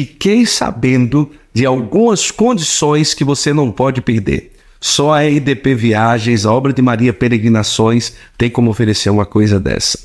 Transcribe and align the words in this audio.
fiquei 0.00 0.46
sabendo 0.46 1.30
de 1.52 1.66
algumas 1.66 2.30
condições 2.30 3.12
que 3.12 3.22
você 3.22 3.52
não 3.52 3.70
pode 3.70 4.00
perder. 4.00 4.52
Só 4.80 5.12
a 5.12 5.20
RDP 5.20 5.74
Viagens, 5.74 6.46
a 6.46 6.52
obra 6.52 6.72
de 6.72 6.80
Maria 6.80 7.12
Peregrinações, 7.12 8.14
tem 8.38 8.48
como 8.48 8.70
oferecer 8.70 9.10
uma 9.10 9.26
coisa 9.26 9.60
dessa. 9.60 9.98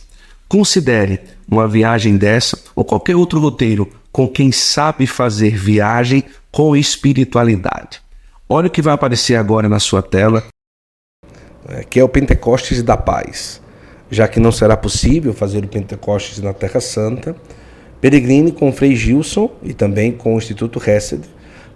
Considere 0.49 1.21
uma 1.49 1.65
viagem 1.65 2.17
dessa 2.17 2.61
ou 2.75 2.83
qualquer 2.83 3.15
outro 3.15 3.39
roteiro 3.39 3.89
com 4.11 4.27
quem 4.27 4.51
sabe 4.51 5.07
fazer 5.07 5.55
viagem 5.57 6.25
com 6.51 6.75
espiritualidade. 6.75 8.01
Olha 8.49 8.67
o 8.67 8.71
que 8.71 8.81
vai 8.81 8.93
aparecer 8.93 9.35
agora 9.35 9.69
na 9.69 9.79
sua 9.79 10.01
tela. 10.01 10.43
É, 11.69 11.85
que 11.85 12.01
é 12.01 12.03
o 12.03 12.09
Pentecostes 12.09 12.83
da 12.83 12.97
Paz. 12.97 13.61
Já 14.11 14.27
que 14.27 14.41
não 14.41 14.51
será 14.51 14.75
possível 14.75 15.33
fazer 15.33 15.63
o 15.63 15.69
Pentecostes 15.69 16.39
na 16.39 16.53
Terra 16.53 16.81
Santa, 16.81 17.33
peregrine 18.01 18.51
com 18.51 18.69
o 18.69 18.71
Frei 18.71 18.95
Gilson 18.95 19.51
e 19.63 19.73
também 19.73 20.11
com 20.11 20.35
o 20.35 20.37
Instituto 20.37 20.81
Hesed 20.85 21.23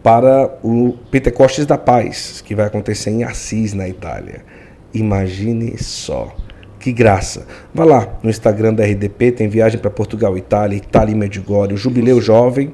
para 0.03 0.57
o 0.63 0.97
Pentecostes 1.11 1.65
da 1.65 1.77
Paz, 1.77 2.41
que 2.41 2.55
vai 2.55 2.65
acontecer 2.65 3.09
em 3.09 3.23
Assis, 3.23 3.73
na 3.73 3.87
Itália. 3.87 4.45
Imagine 4.93 5.77
só. 5.77 6.35
Que 6.79 6.93
graça. 6.93 7.45
Vá 7.73 7.83
lá 7.83 8.19
no 8.23 8.29
Instagram 8.29 8.73
da 8.73 8.85
RDP, 8.85 9.33
tem 9.33 9.49
viagem 9.49 9.79
para 9.79 9.89
Portugal, 9.89 10.37
Itália, 10.37 10.77
Itália 10.77 11.11
e 11.11 11.15
Medjugorje, 11.15 11.75
Jubileu 11.75 12.21
Jovem. 12.21 12.73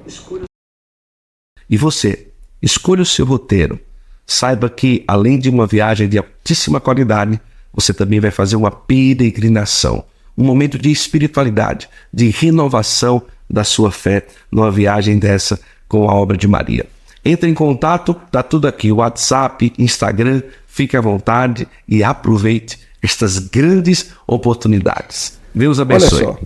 E 1.67 1.75
você, 1.75 2.27
escolha 2.61 3.01
o 3.01 3.05
seu 3.05 3.25
roteiro. 3.25 3.79
Saiba 4.27 4.69
que, 4.69 5.03
além 5.07 5.39
de 5.39 5.49
uma 5.49 5.65
viagem 5.65 6.07
de 6.07 6.19
altíssima 6.19 6.79
qualidade, 6.79 7.41
você 7.73 7.93
também 7.93 8.19
vai 8.19 8.31
fazer 8.31 8.55
uma 8.55 8.71
peregrinação, 8.71 10.05
um 10.37 10.43
momento 10.43 10.77
de 10.77 10.91
espiritualidade, 10.91 11.89
de 12.13 12.29
renovação 12.29 13.23
da 13.49 13.63
sua 13.63 13.91
fé 13.91 14.25
numa 14.51 14.71
viagem 14.71 15.17
dessa 15.17 15.59
com 15.87 16.09
a 16.09 16.13
obra 16.13 16.37
de 16.37 16.47
Maria. 16.47 16.85
Entre 17.23 17.49
em 17.49 17.53
contato, 17.53 18.13
tá 18.31 18.43
tudo 18.43 18.67
aqui, 18.67 18.91
WhatsApp, 18.91 19.73
Instagram, 19.79 20.43
fique 20.67 20.95
à 20.95 21.01
vontade 21.01 21.67
e 21.87 22.03
aproveite 22.03 22.79
estas 23.01 23.39
grandes 23.39 24.11
oportunidades. 24.27 25.39
Deus 25.53 25.79
abençoe. 25.79 26.25
Olha 26.25 26.33
só. 26.33 26.39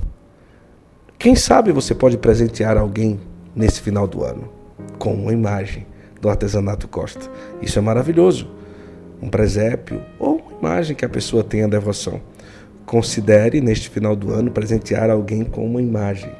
Quem 1.17 1.35
sabe 1.35 1.71
você 1.71 1.93
pode 1.93 2.17
presentear 2.17 2.77
alguém 2.77 3.19
nesse 3.55 3.81
final 3.81 4.07
do 4.07 4.23
ano 4.23 4.49
com 4.97 5.13
uma 5.13 5.33
imagem 5.33 5.85
do 6.21 6.29
artesanato 6.29 6.87
Costa. 6.87 7.29
Isso 7.61 7.77
é 7.79 7.81
maravilhoso. 7.81 8.47
Um 9.21 9.29
presépio 9.29 10.01
ou 10.17 10.37
uma 10.37 10.69
imagem 10.69 10.95
que 10.95 11.03
a 11.03 11.09
pessoa 11.09 11.43
tenha 11.43 11.67
devoção. 11.67 12.21
Considere 12.85 13.59
neste 13.59 13.89
final 13.89 14.15
do 14.15 14.31
ano 14.31 14.51
presentear 14.51 15.09
alguém 15.09 15.43
com 15.43 15.65
uma 15.65 15.81
imagem 15.81 16.31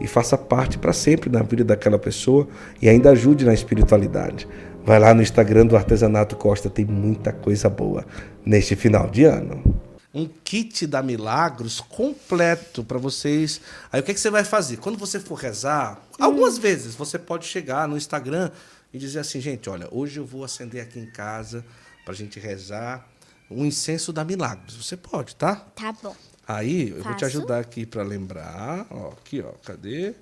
e 0.00 0.06
faça 0.06 0.36
parte 0.36 0.78
para 0.78 0.92
sempre 0.92 1.30
na 1.30 1.42
vida 1.42 1.64
daquela 1.64 1.98
pessoa 1.98 2.48
e 2.80 2.88
ainda 2.88 3.10
ajude 3.10 3.44
na 3.44 3.54
espiritualidade. 3.54 4.48
Vai 4.84 4.98
lá 4.98 5.14
no 5.14 5.22
Instagram 5.22 5.66
do 5.66 5.76
Artesanato 5.76 6.36
Costa, 6.36 6.68
tem 6.68 6.84
muita 6.84 7.32
coisa 7.32 7.70
boa 7.70 8.04
neste 8.44 8.76
final 8.76 9.08
de 9.08 9.24
ano. 9.24 9.62
Um 10.12 10.28
kit 10.44 10.86
da 10.86 11.02
Milagros 11.02 11.80
completo 11.80 12.84
para 12.84 12.98
vocês. 12.98 13.60
Aí 13.90 14.00
o 14.00 14.02
que, 14.02 14.10
é 14.12 14.14
que 14.14 14.20
você 14.20 14.30
vai 14.30 14.44
fazer? 14.44 14.76
Quando 14.76 14.98
você 14.98 15.18
for 15.18 15.34
rezar, 15.34 16.00
hum. 16.20 16.24
algumas 16.24 16.58
vezes 16.58 16.94
você 16.94 17.18
pode 17.18 17.46
chegar 17.46 17.88
no 17.88 17.96
Instagram 17.96 18.50
e 18.92 18.98
dizer 18.98 19.20
assim, 19.20 19.40
gente, 19.40 19.68
olha, 19.68 19.88
hoje 19.90 20.20
eu 20.20 20.26
vou 20.26 20.44
acender 20.44 20.82
aqui 20.82 21.00
em 21.00 21.10
casa 21.10 21.64
para 22.04 22.12
a 22.12 22.16
gente 22.16 22.38
rezar 22.38 23.08
um 23.50 23.64
incenso 23.64 24.12
da 24.12 24.24
Milagros. 24.24 24.76
Você 24.76 24.96
pode, 24.96 25.34
tá? 25.36 25.56
Tá 25.74 25.92
bom. 26.02 26.14
Aí, 26.46 26.90
eu 26.90 27.02
vou 27.02 27.14
te 27.14 27.24
ajudar 27.24 27.60
aqui 27.60 27.86
para 27.86 28.02
lembrar. 28.02 28.86
Ó, 28.90 29.08
aqui, 29.08 29.40
ó, 29.40 29.52
cadê? 29.64 30.14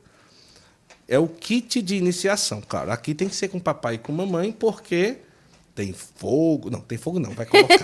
É 1.08 1.18
o 1.18 1.26
kit 1.26 1.82
de 1.82 1.96
iniciação, 1.96 2.60
cara. 2.60 2.92
Aqui 2.92 3.14
tem 3.14 3.28
que 3.28 3.34
ser 3.34 3.48
com 3.48 3.58
papai 3.58 3.96
e 3.96 3.98
com 3.98 4.12
mamãe, 4.12 4.52
porque 4.52 5.18
tem 5.74 5.92
fogo. 5.92 6.70
Não, 6.70 6.80
tem 6.80 6.96
fogo 6.96 7.18
não, 7.18 7.30
vai 7.30 7.46
colocar. 7.46 7.74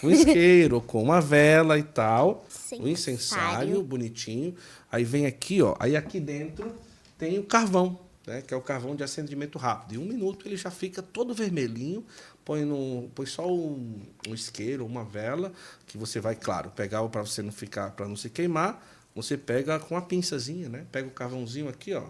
com 0.00 0.10
isqueiro, 0.10 0.80
com 0.80 1.02
uma 1.02 1.20
vela 1.20 1.78
e 1.78 1.82
tal. 1.82 2.44
O 2.78 2.88
incensário 2.88 3.82
bonitinho. 3.82 4.54
Aí 4.90 5.04
vem 5.04 5.26
aqui, 5.26 5.62
ó. 5.62 5.76
Aí 5.78 5.96
aqui 5.96 6.18
dentro 6.18 6.74
tem 7.18 7.38
o 7.38 7.44
carvão, 7.44 8.00
né? 8.26 8.42
Que 8.42 8.54
é 8.54 8.56
o 8.56 8.60
carvão 8.60 8.96
de 8.96 9.04
acendimento 9.04 9.58
rápido. 9.58 9.94
Em 9.94 9.98
um 9.98 10.06
minuto 10.06 10.48
ele 10.48 10.56
já 10.56 10.70
fica 10.70 11.02
todo 11.02 11.34
vermelhinho 11.34 12.04
põe, 12.50 12.64
no, 12.64 13.08
põe 13.14 13.26
só 13.26 13.48
um, 13.48 14.00
um 14.26 14.34
isqueiro, 14.34 14.84
uma 14.84 15.04
vela, 15.04 15.52
que 15.86 15.96
você 15.96 16.18
vai, 16.18 16.34
claro, 16.34 16.68
pegar 16.72 17.08
para 17.08 17.20
você 17.20 17.42
não 17.42 17.52
ficar, 17.52 17.92
para 17.92 18.08
não 18.08 18.16
se 18.16 18.28
queimar, 18.28 18.84
você 19.14 19.36
pega 19.36 19.78
com 19.78 19.96
a 19.96 20.02
pinçazinha, 20.02 20.68
né? 20.68 20.84
Pega 20.90 21.06
o 21.06 21.12
carvãozinho 21.12 21.68
aqui, 21.68 21.94
ó. 21.94 22.02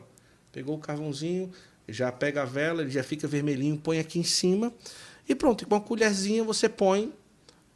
Pegou 0.51 0.77
o 0.77 0.79
carvãozinho, 0.79 1.53
já 1.87 2.11
pega 2.11 2.41
a 2.41 2.47
vela, 2.47 2.81
ele 2.81 2.91
já 2.91 3.03
fica 3.03 3.29
vermelhinho, 3.29 3.77
põe 3.77 3.99
aqui 3.99 4.19
em 4.19 4.25
cima 4.25 4.73
e 5.29 5.35
pronto. 5.35 5.67
Com 5.67 5.75
uma 5.75 5.81
colherzinha 5.83 6.43
você 6.43 6.71
põe 6.71 7.13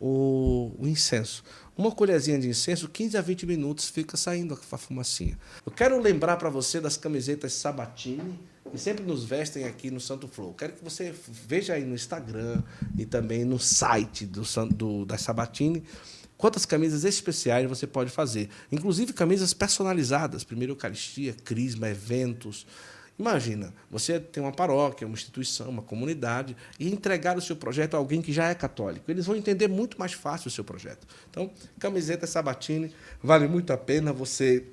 o, 0.00 0.72
o, 0.78 0.88
incenso. 0.88 1.44
Uma 1.76 1.92
colherzinha 1.92 2.38
de 2.38 2.48
incenso, 2.48 2.88
15 2.88 3.18
a 3.18 3.20
20 3.20 3.44
minutos, 3.44 3.90
fica 3.90 4.16
saindo 4.16 4.58
a 4.72 4.78
fumacinha. 4.78 5.38
Eu 5.66 5.72
quero 5.72 6.00
lembrar 6.00 6.38
para 6.38 6.48
você 6.48 6.80
das 6.80 6.96
camisetas 6.96 7.52
Sabatini 7.52 8.40
que 8.74 8.80
sempre 8.80 9.04
nos 9.04 9.24
vestem 9.24 9.64
aqui 9.64 9.90
no 9.90 10.00
Santo 10.00 10.26
Flow. 10.26 10.52
Quero 10.52 10.72
que 10.72 10.82
você 10.82 11.14
veja 11.28 11.74
aí 11.74 11.84
no 11.84 11.94
Instagram 11.94 12.60
e 12.98 13.06
também 13.06 13.44
no 13.44 13.58
site 13.58 14.26
do, 14.26 14.42
do 14.70 15.06
da 15.06 15.16
Sabatini 15.16 15.84
quantas 16.36 16.66
camisas 16.66 17.04
especiais 17.04 17.68
você 17.68 17.86
pode 17.86 18.10
fazer. 18.10 18.50
Inclusive 18.70 19.12
camisas 19.12 19.54
personalizadas, 19.54 20.44
primeiro 20.44 20.72
Eucaristia, 20.72 21.32
Crisma, 21.44 21.88
eventos. 21.88 22.66
Imagina, 23.16 23.72
você 23.88 24.18
tem 24.18 24.42
uma 24.42 24.50
paróquia, 24.50 25.06
uma 25.06 25.14
instituição, 25.14 25.68
uma 25.68 25.82
comunidade 25.82 26.56
e 26.80 26.92
entregar 26.92 27.38
o 27.38 27.40
seu 27.40 27.54
projeto 27.54 27.94
a 27.94 27.98
alguém 27.98 28.20
que 28.20 28.32
já 28.32 28.48
é 28.48 28.54
católico. 28.54 29.08
Eles 29.08 29.26
vão 29.26 29.36
entender 29.36 29.68
muito 29.68 29.98
mais 29.98 30.12
fácil 30.12 30.48
o 30.48 30.50
seu 30.50 30.64
projeto. 30.64 31.06
Então, 31.30 31.50
camiseta 31.78 32.26
Sabatini, 32.26 32.92
vale 33.22 33.46
muito 33.46 33.72
a 33.72 33.76
pena 33.76 34.12
você 34.12 34.64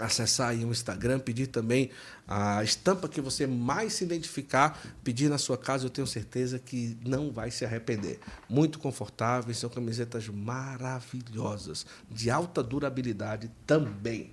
acessar 0.00 0.48
aí 0.48 0.64
o 0.64 0.70
Instagram, 0.70 1.18
pedir 1.18 1.46
também 1.48 1.90
a 2.26 2.62
estampa 2.64 3.08
que 3.08 3.20
você 3.20 3.46
mais 3.46 3.92
se 3.92 4.04
identificar, 4.04 4.80
pedir 5.04 5.28
na 5.28 5.38
sua 5.38 5.58
casa, 5.58 5.86
eu 5.86 5.90
tenho 5.90 6.06
certeza 6.06 6.58
que 6.58 6.96
não 7.04 7.30
vai 7.30 7.50
se 7.50 7.64
arrepender. 7.64 8.18
Muito 8.48 8.78
confortáveis, 8.78 9.58
são 9.58 9.70
camisetas 9.70 10.28
maravilhosas, 10.28 11.86
de 12.10 12.30
alta 12.30 12.62
durabilidade 12.62 13.50
também. 13.66 14.32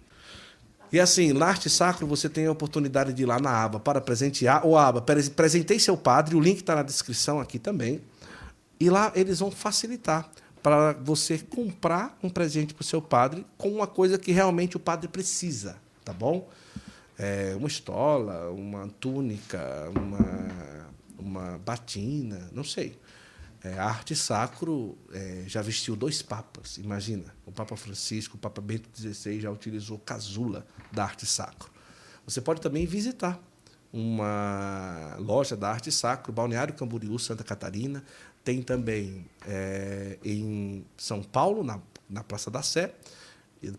E 0.91 0.99
assim, 0.99 1.33
na 1.33 1.53
Sacro 1.55 2.07
você 2.07 2.29
tem 2.29 2.45
a 2.45 2.51
oportunidade 2.51 3.11
de 3.11 3.23
ir 3.23 3.25
lá 3.25 3.39
na 3.39 3.51
aba 3.51 3.79
para 3.79 3.99
presentear, 3.99 4.65
ou 4.65 4.77
aba 4.77 5.01
Presentei 5.01 5.79
seu 5.79 5.97
padre, 5.97 6.35
o 6.35 6.39
link 6.39 6.59
está 6.59 6.75
na 6.75 6.83
descrição 6.83 7.39
aqui 7.39 7.59
também. 7.59 8.01
E 8.79 8.89
lá 8.89 9.11
eles 9.15 9.39
vão 9.39 9.51
facilitar 9.51 10.29
para 10.67 10.91
você 10.91 11.37
comprar 11.37 12.19
um 12.21 12.29
presente 12.29 12.73
para 12.73 12.81
o 12.81 12.85
seu 12.85 13.01
padre 13.01 13.47
com 13.57 13.69
uma 13.69 13.87
coisa 13.87 14.17
que 14.17 14.33
realmente 14.33 14.75
o 14.75 14.79
padre 14.81 15.07
precisa, 15.07 15.77
tá 16.03 16.11
bom? 16.11 16.49
É, 17.17 17.55
uma 17.55 17.69
estola, 17.69 18.51
uma 18.51 18.85
túnica, 18.99 19.89
uma, 19.95 20.89
uma 21.17 21.57
batina, 21.59 22.49
não 22.51 22.65
sei. 22.65 22.99
É, 23.63 23.79
a 23.79 23.85
arte 23.85 24.13
sacro 24.13 24.97
é, 25.13 25.45
já 25.47 25.61
vestiu 25.61 25.95
dois 25.95 26.21
papas, 26.21 26.77
imagina. 26.77 27.33
O 27.45 27.51
Papa 27.53 27.77
Francisco, 27.77 28.35
o 28.35 28.37
Papa 28.37 28.59
Bento 28.59 28.89
XVI 28.93 29.39
já 29.39 29.49
utilizou 29.49 29.97
casula 29.97 30.67
da 30.91 31.05
arte 31.05 31.25
sacro. 31.25 31.71
Você 32.25 32.41
pode 32.41 32.59
também 32.59 32.85
visitar 32.85 33.41
uma 33.91 35.15
loja 35.17 35.55
da 35.55 35.69
arte 35.69 35.91
sacro, 35.91 36.33
Balneário 36.33 36.73
Camboriú, 36.73 37.17
Santa 37.17 37.43
Catarina. 37.43 38.03
Tem 38.47 38.61
também 38.61 39.25
é, 39.45 40.17
em 40.23 40.85
São 40.95 41.21
Paulo, 41.21 41.65
na, 41.65 41.81
na 42.09 42.23
Praça 42.23 42.49
da 42.49 42.61
Sé, 42.61 42.95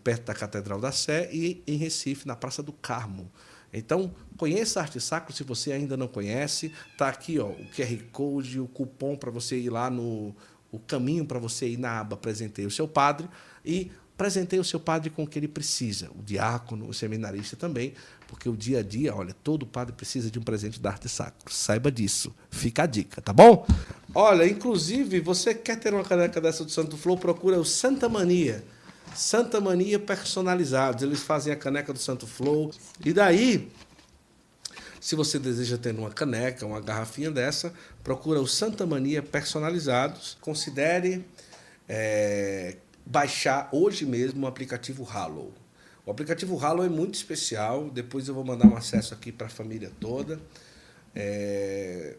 perto 0.03 0.25
da 0.25 0.35
Catedral 0.35 0.79
da 0.79 0.91
Sé, 0.91 1.27
e 1.33 1.63
em 1.65 1.75
Recife, 1.75 2.27
na 2.27 2.35
Praça 2.35 2.61
do 2.61 2.71
Carmo. 2.71 3.31
Então, 3.73 4.13
conheça 4.37 4.79
a 4.79 4.83
Arte 4.83 5.01
Sacro 5.01 5.33
se 5.33 5.43
você 5.43 5.71
ainda 5.71 5.97
não 5.97 6.07
conhece. 6.07 6.71
Está 6.91 7.09
aqui 7.09 7.39
ó, 7.39 7.47
o 7.47 7.65
QR 7.71 7.97
Code, 8.11 8.59
o 8.59 8.67
cupom 8.67 9.15
para 9.15 9.31
você 9.31 9.57
ir 9.57 9.71
lá 9.71 9.89
no. 9.89 10.35
o 10.71 10.77
caminho 10.77 11.25
para 11.25 11.39
você 11.39 11.69
ir 11.69 11.77
na 11.77 12.01
aba 12.01 12.13
Apresentei 12.13 12.67
o 12.67 12.71
seu 12.71 12.87
padre. 12.87 13.27
E 13.65 13.91
presentei 14.15 14.59
o 14.59 14.63
seu 14.63 14.79
padre 14.79 15.09
com 15.09 15.23
o 15.23 15.27
que 15.27 15.39
ele 15.39 15.47
precisa, 15.47 16.11
o 16.11 16.21
diácono, 16.21 16.87
o 16.87 16.93
seminarista 16.93 17.55
também, 17.55 17.93
porque 18.29 18.47
o 18.47 18.55
dia 18.55 18.79
a 18.79 18.83
dia, 18.83 19.13
olha, 19.15 19.35
todo 19.43 19.65
padre 19.65 19.91
precisa 19.91 20.29
de 20.29 20.37
um 20.37 20.43
presente 20.43 20.79
da 20.79 20.91
arte 20.91 21.09
sacro. 21.09 21.51
Saiba 21.51 21.91
disso. 21.91 22.31
Fica 22.51 22.83
a 22.83 22.85
dica, 22.85 23.19
tá 23.19 23.33
bom? 23.33 23.65
Olha, 24.13 24.47
inclusive, 24.47 25.19
você 25.19 25.55
quer 25.55 25.79
ter 25.79 25.95
uma 25.95 26.03
caneca 26.03 26.39
dessa 26.39 26.63
do 26.63 26.69
Santo 26.69 26.95
Flow, 26.95 27.17
procura 27.17 27.59
o 27.59 27.65
Santa 27.65 28.07
Mania. 28.07 28.63
Santa 29.15 29.59
Mania 29.59 29.97
personalizados. 29.97 31.01
Eles 31.01 31.21
fazem 31.21 31.51
a 31.51 31.55
caneca 31.55 31.91
do 31.91 31.97
Santo 31.97 32.27
Flow. 32.27 32.71
E 33.03 33.11
daí, 33.11 33.71
se 35.01 35.15
você 35.15 35.39
deseja 35.39 35.79
ter 35.79 35.95
uma 35.95 36.11
caneca, 36.11 36.67
uma 36.67 36.79
garrafinha 36.79 37.31
dessa, 37.31 37.73
procura 38.03 38.39
o 38.39 38.47
Santa 38.47 38.85
Mania 38.85 39.23
personalizados. 39.23 40.37
Considere 40.39 41.25
é, 41.87 42.75
baixar 43.03 43.69
hoje 43.71 44.05
mesmo 44.05 44.45
o 44.45 44.47
aplicativo 44.47 45.07
Halo. 45.11 45.51
O 46.09 46.11
aplicativo 46.11 46.57
Halo 46.57 46.83
é 46.83 46.89
muito 46.89 47.13
especial. 47.13 47.87
Depois 47.91 48.27
eu 48.27 48.33
vou 48.33 48.43
mandar 48.43 48.65
um 48.65 48.75
acesso 48.75 49.13
aqui 49.13 49.31
para 49.31 49.45
a 49.45 49.49
família 49.49 49.91
toda. 49.99 50.41
É... 51.15 52.17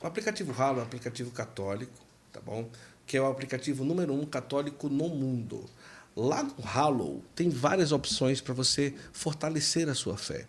O 0.00 0.06
aplicativo 0.06 0.54
Halo 0.56 0.78
é 0.78 0.82
um 0.82 0.84
aplicativo 0.84 1.32
católico, 1.32 1.92
tá 2.32 2.40
bom? 2.40 2.70
Que 3.04 3.16
é 3.16 3.20
o 3.20 3.26
aplicativo 3.26 3.84
número 3.84 4.14
um 4.14 4.24
católico 4.24 4.88
no 4.88 5.08
mundo. 5.08 5.68
Lá 6.14 6.44
no 6.44 6.54
Halo 6.64 7.20
tem 7.34 7.50
várias 7.50 7.90
opções 7.90 8.40
para 8.40 8.54
você 8.54 8.94
fortalecer 9.12 9.88
a 9.88 9.94
sua 9.96 10.16
fé. 10.16 10.46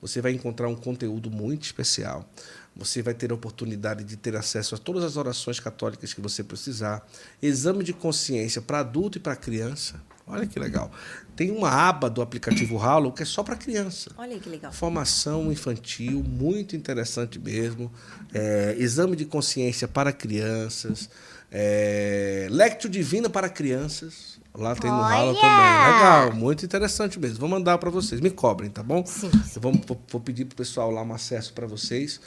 Você 0.00 0.20
vai 0.20 0.32
encontrar 0.32 0.66
um 0.66 0.74
conteúdo 0.74 1.30
muito 1.30 1.62
especial. 1.62 2.28
Você 2.74 3.02
vai 3.02 3.14
ter 3.14 3.30
a 3.30 3.36
oportunidade 3.36 4.02
de 4.02 4.16
ter 4.16 4.34
acesso 4.34 4.74
a 4.74 4.78
todas 4.78 5.04
as 5.04 5.16
orações 5.16 5.60
católicas 5.60 6.12
que 6.12 6.20
você 6.20 6.42
precisar. 6.42 7.08
Exame 7.40 7.84
de 7.84 7.92
consciência 7.92 8.60
para 8.60 8.80
adulto 8.80 9.16
e 9.16 9.20
para 9.20 9.36
criança. 9.36 10.02
Olha 10.26 10.46
que 10.46 10.58
legal. 10.58 10.90
Tem 11.34 11.50
uma 11.50 11.70
aba 11.70 12.08
do 12.08 12.22
aplicativo 12.22 12.78
Halo 12.78 13.12
que 13.12 13.22
é 13.22 13.26
só 13.26 13.42
para 13.42 13.56
criança. 13.56 14.10
Olha 14.16 14.38
que 14.38 14.48
legal. 14.48 14.72
Formação 14.72 15.50
infantil, 15.50 16.22
muito 16.22 16.76
interessante 16.76 17.38
mesmo. 17.38 17.90
É, 18.32 18.76
exame 18.78 19.16
de 19.16 19.24
consciência 19.24 19.88
para 19.88 20.12
crianças. 20.12 21.10
É, 21.50 22.46
Lectio 22.50 22.88
Divina 22.88 23.28
para 23.28 23.48
crianças. 23.48 24.40
Lá 24.54 24.76
tem 24.76 24.90
no 24.90 25.00
Rala 25.00 25.34
também. 25.34 25.94
Legal, 25.94 26.32
muito 26.34 26.64
interessante 26.64 27.18
mesmo. 27.18 27.38
Vou 27.38 27.48
mandar 27.48 27.78
para 27.78 27.88
vocês. 27.88 28.20
Me 28.20 28.30
cobrem, 28.30 28.70
tá 28.70 28.82
bom? 28.82 29.04
Sim. 29.06 29.30
Eu 29.56 29.62
vou, 29.62 29.72
vou 30.10 30.20
pedir 30.20 30.44
pro 30.44 30.56
pessoal 30.56 30.90
lá 30.90 31.02
um 31.02 31.12
acesso 31.14 31.54
para 31.54 31.66
vocês. 31.66 32.20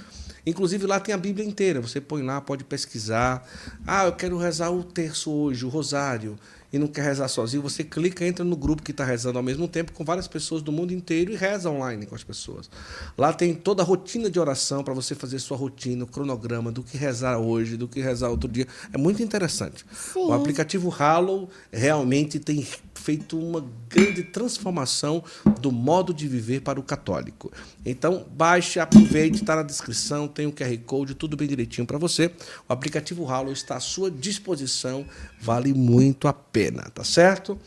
Inclusive 0.44 0.88
lá 0.88 1.00
tem 1.00 1.14
a 1.14 1.18
Bíblia 1.18 1.46
inteira. 1.46 1.80
Você 1.82 2.02
põe 2.02 2.24
lá, 2.24 2.42
pode 2.42 2.64
pesquisar. 2.64 3.48
Ah, 3.86 4.06
eu 4.06 4.14
quero 4.14 4.38
rezar 4.38 4.72
o 4.72 4.84
terço 4.84 5.32
hoje, 5.32 5.66
o 5.66 5.70
rosário 5.70 6.38
e 6.72 6.78
não 6.78 6.88
quer 6.88 7.04
rezar 7.04 7.28
sozinho, 7.28 7.62
você 7.62 7.84
clica, 7.84 8.26
entra 8.26 8.44
no 8.44 8.56
grupo 8.56 8.84
que 8.84 8.92
está 8.92 9.06
rezando 9.06 9.38
ao 9.38 9.44
mesmo 9.44 9.68
tempo 9.68 9.92
com 9.94 10.04
várias 10.04 10.28
pessoas 10.28 10.62
do 10.62 10.72
mundo 10.72 10.94
inteiro 10.94 11.32
e 11.32 11.36
reza 11.36 11.70
online 11.70 12.06
com 12.06 12.16
as 12.16 12.24
pessoas. 12.24 12.70
Lá 13.18 13.32
tem 13.34 13.54
toda 13.54 13.82
a 13.84 13.86
rotina 13.86 14.30
de 14.30 14.40
oração 14.40 14.84
para 14.84 14.94
você 14.94 15.16
fazer 15.16 15.40
sua 15.40 15.58
rotina, 15.58 16.04
o 16.04 16.08
cronograma 16.08 16.72
do 16.72 16.84
que 16.84 16.98
rezar 16.98 17.38
hoje, 17.38 17.78
do 17.78 17.88
que 17.88 18.02
rezar 18.02 18.30
outro 18.30 18.50
dia. 18.50 18.68
É 18.92 18.98
muito 18.98 19.22
interessante. 19.22 19.86
Sim. 19.94 20.20
O 20.20 20.34
aplicativo 20.34 20.90
Hallow 20.90 21.50
realmente 21.72 22.40
tem 22.40 22.66
feito 23.06 23.38
uma 23.38 23.64
grande 23.88 24.24
transformação 24.24 25.24
do 25.62 25.72
modo 25.72 26.12
de 26.12 26.28
viver 26.28 26.62
para 26.62 26.80
o 26.80 26.84
católico. 26.84 27.52
Então, 27.86 28.26
baixe, 28.36 28.80
aproveite, 28.80 29.42
está 29.42 29.56
na 29.56 29.62
descrição, 29.62 30.28
tem 30.28 30.48
o 30.48 30.50
um 30.50 30.52
QR 30.52 30.76
Code, 30.80 31.14
tudo 31.14 31.38
bem 31.38 31.48
direitinho 31.48 31.86
para 31.86 32.00
você. 32.00 32.32
O 32.68 32.74
aplicativo 32.74 33.24
Hallow 33.24 33.54
está 33.54 33.76
à 33.76 33.80
sua 33.80 34.10
disposição, 34.10 35.06
vale 35.40 35.72
muito 35.72 36.28
a 36.28 36.34
pena, 36.34 36.82
tá 36.90 37.04
certo? 37.04 37.60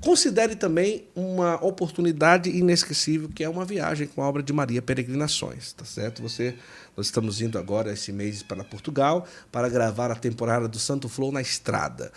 Considere 0.00 0.56
também 0.56 1.04
uma 1.14 1.62
oportunidade 1.64 2.50
inesquecível, 2.50 3.28
que 3.28 3.44
é 3.44 3.48
uma 3.48 3.66
viagem 3.66 4.08
com 4.08 4.22
a 4.22 4.28
obra 4.28 4.42
de 4.42 4.52
Maria 4.52 4.80
Peregrinações, 4.82 5.72
tá 5.74 5.84
certo? 5.84 6.22
Você, 6.22 6.56
nós 6.96 7.06
estamos 7.06 7.40
indo 7.40 7.58
agora 7.58 7.92
esse 7.92 8.10
mês 8.10 8.42
para 8.42 8.64
Portugal 8.64 9.26
para 9.52 9.68
gravar 9.68 10.10
a 10.10 10.16
temporada 10.16 10.66
do 10.66 10.78
Santo 10.78 11.08
Flow 11.08 11.30
na 11.30 11.42
estrada 11.42 12.10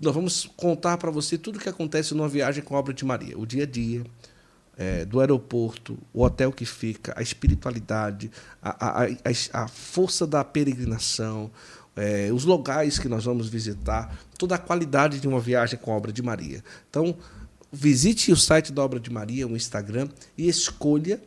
nós 0.00 0.14
vamos 0.14 0.48
contar 0.56 0.96
para 0.96 1.10
você 1.10 1.36
tudo 1.36 1.56
o 1.56 1.60
que 1.60 1.68
acontece 1.68 2.14
numa 2.14 2.28
viagem 2.28 2.62
com 2.62 2.76
a 2.76 2.78
obra 2.78 2.94
de 2.94 3.04
Maria. 3.04 3.36
O 3.36 3.44
dia 3.44 3.64
a 3.64 3.66
dia, 3.66 4.04
é, 4.76 5.04
do 5.04 5.18
aeroporto, 5.18 5.98
o 6.12 6.22
hotel 6.22 6.52
que 6.52 6.64
fica, 6.64 7.12
a 7.16 7.22
espiritualidade, 7.22 8.30
a, 8.62 9.02
a, 9.02 9.04
a, 9.04 9.64
a 9.64 9.68
força 9.68 10.24
da 10.24 10.44
peregrinação, 10.44 11.50
é, 11.96 12.30
os 12.32 12.44
locais 12.44 12.98
que 12.98 13.08
nós 13.08 13.24
vamos 13.24 13.48
visitar, 13.48 14.16
toda 14.38 14.54
a 14.54 14.58
qualidade 14.58 15.18
de 15.18 15.26
uma 15.26 15.40
viagem 15.40 15.76
com 15.76 15.92
a 15.92 15.96
obra 15.96 16.12
de 16.12 16.22
Maria. 16.22 16.62
Então, 16.88 17.16
visite 17.72 18.30
o 18.30 18.36
site 18.36 18.72
da 18.72 18.84
obra 18.84 19.00
de 19.00 19.10
Maria, 19.10 19.48
o 19.48 19.56
Instagram, 19.56 20.08
e 20.36 20.48
escolha 20.48 21.20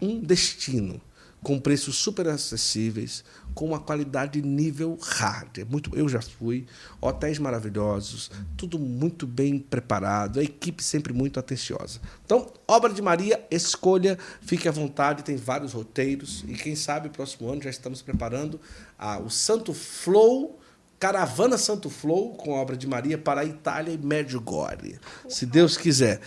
um 0.00 0.20
destino 0.20 1.00
com 1.42 1.58
preços 1.58 1.96
super 1.96 2.28
acessíveis, 2.28 3.24
com 3.54 3.66
uma 3.66 3.80
qualidade 3.80 4.40
nível 4.40 4.96
hard. 5.02 5.58
É 5.58 5.64
muito, 5.64 5.94
eu 5.96 6.08
já 6.08 6.22
fui, 6.22 6.66
hotéis 7.00 7.38
maravilhosos, 7.38 8.30
tudo 8.56 8.78
muito 8.78 9.26
bem 9.26 9.58
preparado, 9.58 10.38
a 10.38 10.42
equipe 10.42 10.82
sempre 10.82 11.12
muito 11.12 11.40
atenciosa. 11.40 12.00
Então, 12.24 12.50
Obra 12.66 12.92
de 12.92 13.02
Maria, 13.02 13.44
escolha, 13.50 14.18
fique 14.40 14.68
à 14.68 14.72
vontade, 14.72 15.24
tem 15.24 15.36
vários 15.36 15.72
roteiros 15.72 16.44
e 16.46 16.54
quem 16.54 16.76
sabe 16.76 17.08
próximo 17.08 17.50
ano 17.50 17.62
já 17.62 17.70
estamos 17.70 18.00
preparando 18.00 18.60
a, 18.98 19.18
o 19.18 19.28
Santo 19.28 19.74
Flow 19.74 20.58
Caravana 21.02 21.58
Santo 21.58 21.90
Flow 21.90 22.34
com 22.34 22.54
a 22.54 22.60
obra 22.60 22.76
de 22.76 22.86
Maria 22.86 23.18
para 23.18 23.40
a 23.40 23.44
Itália 23.44 23.92
e 23.92 23.98
Medjugorje, 23.98 25.00
se 25.28 25.44
Deus 25.44 25.76
quiser. 25.76 26.20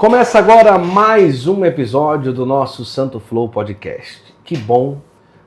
Começa 0.00 0.38
agora 0.38 0.78
mais 0.78 1.46
um 1.46 1.62
episódio 1.62 2.32
do 2.32 2.46
nosso 2.46 2.86
Santo 2.86 3.20
Flow 3.20 3.50
Podcast. 3.50 4.34
Que 4.42 4.56
bom 4.56 5.02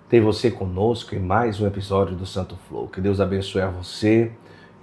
ter 0.08 0.22
você 0.22 0.52
conosco 0.52 1.16
em 1.16 1.20
mais 1.20 1.60
um 1.60 1.66
episódio 1.66 2.16
do 2.16 2.24
Santo 2.24 2.56
Flow. 2.70 2.88
Que 2.88 3.02
Deus 3.02 3.20
abençoe 3.20 3.64
a 3.64 3.70
você 3.72 4.32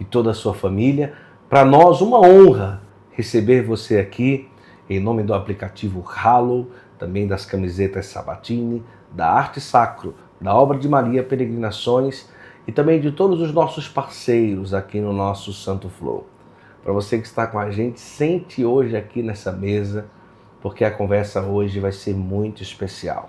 e 0.00 0.04
toda 0.04 0.32
a 0.32 0.34
sua 0.34 0.54
família. 0.54 1.14
Para 1.48 1.64
nós, 1.64 2.00
uma 2.00 2.18
honra 2.18 2.82
receber 3.12 3.62
você 3.62 4.00
aqui 4.00 4.48
em 4.88 4.98
nome 4.98 5.22
do 5.22 5.32
aplicativo 5.32 6.04
Halo, 6.04 6.72
também 6.98 7.28
das 7.28 7.46
camisetas 7.46 8.06
Sabatini, 8.06 8.82
da 9.12 9.28
Arte 9.28 9.60
Sacro, 9.60 10.16
da 10.40 10.52
Obra 10.52 10.80
de 10.80 10.88
Maria 10.88 11.22
Peregrinações 11.22 12.28
e 12.66 12.72
também 12.72 13.00
de 13.00 13.12
todos 13.12 13.40
os 13.40 13.52
nossos 13.54 13.88
parceiros 13.88 14.74
aqui 14.74 15.00
no 15.00 15.12
nosso 15.12 15.52
Santo 15.52 15.88
Flow. 15.88 16.26
Para 16.82 16.92
você 16.92 17.18
que 17.18 17.26
está 17.26 17.46
com 17.46 17.58
a 17.58 17.70
gente, 17.70 18.00
sente 18.00 18.64
hoje 18.64 18.96
aqui 18.96 19.22
nessa 19.22 19.52
mesa, 19.52 20.06
porque 20.60 20.84
a 20.84 20.90
conversa 20.90 21.42
hoje 21.42 21.78
vai 21.78 21.92
ser 21.92 22.14
muito 22.14 22.62
especial. 22.62 23.28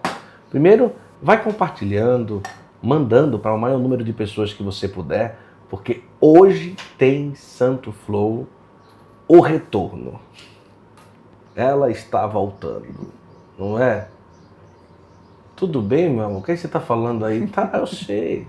Primeiro, 0.50 0.94
vai 1.22 1.42
compartilhando, 1.44 2.42
mandando 2.82 3.38
para 3.38 3.54
o 3.54 3.60
maior 3.60 3.80
número 3.80 4.04
de 4.04 4.14
pessoas 4.14 4.54
que 4.54 4.64
você 4.64 4.88
puder, 4.88 5.38
porque 5.70 6.04
hoje 6.20 6.76
tem 6.98 7.36
Santo 7.36 7.92
Flow, 7.92 8.48
o 9.28 9.40
retorno. 9.40 10.20
Ela 11.56 11.92
está 11.92 12.26
voltando, 12.26 13.12
não 13.58 13.82
é? 13.82 14.08
Tudo 15.56 15.82
bem, 15.82 16.10
meu 16.10 16.26
amor? 16.26 16.40
O 16.40 16.44
que 16.44 16.56
você 16.56 16.66
está 16.66 16.80
falando 16.80 17.24
aí? 17.24 17.46
Tá, 17.48 17.70
eu 17.76 17.86
sei. 17.86 18.48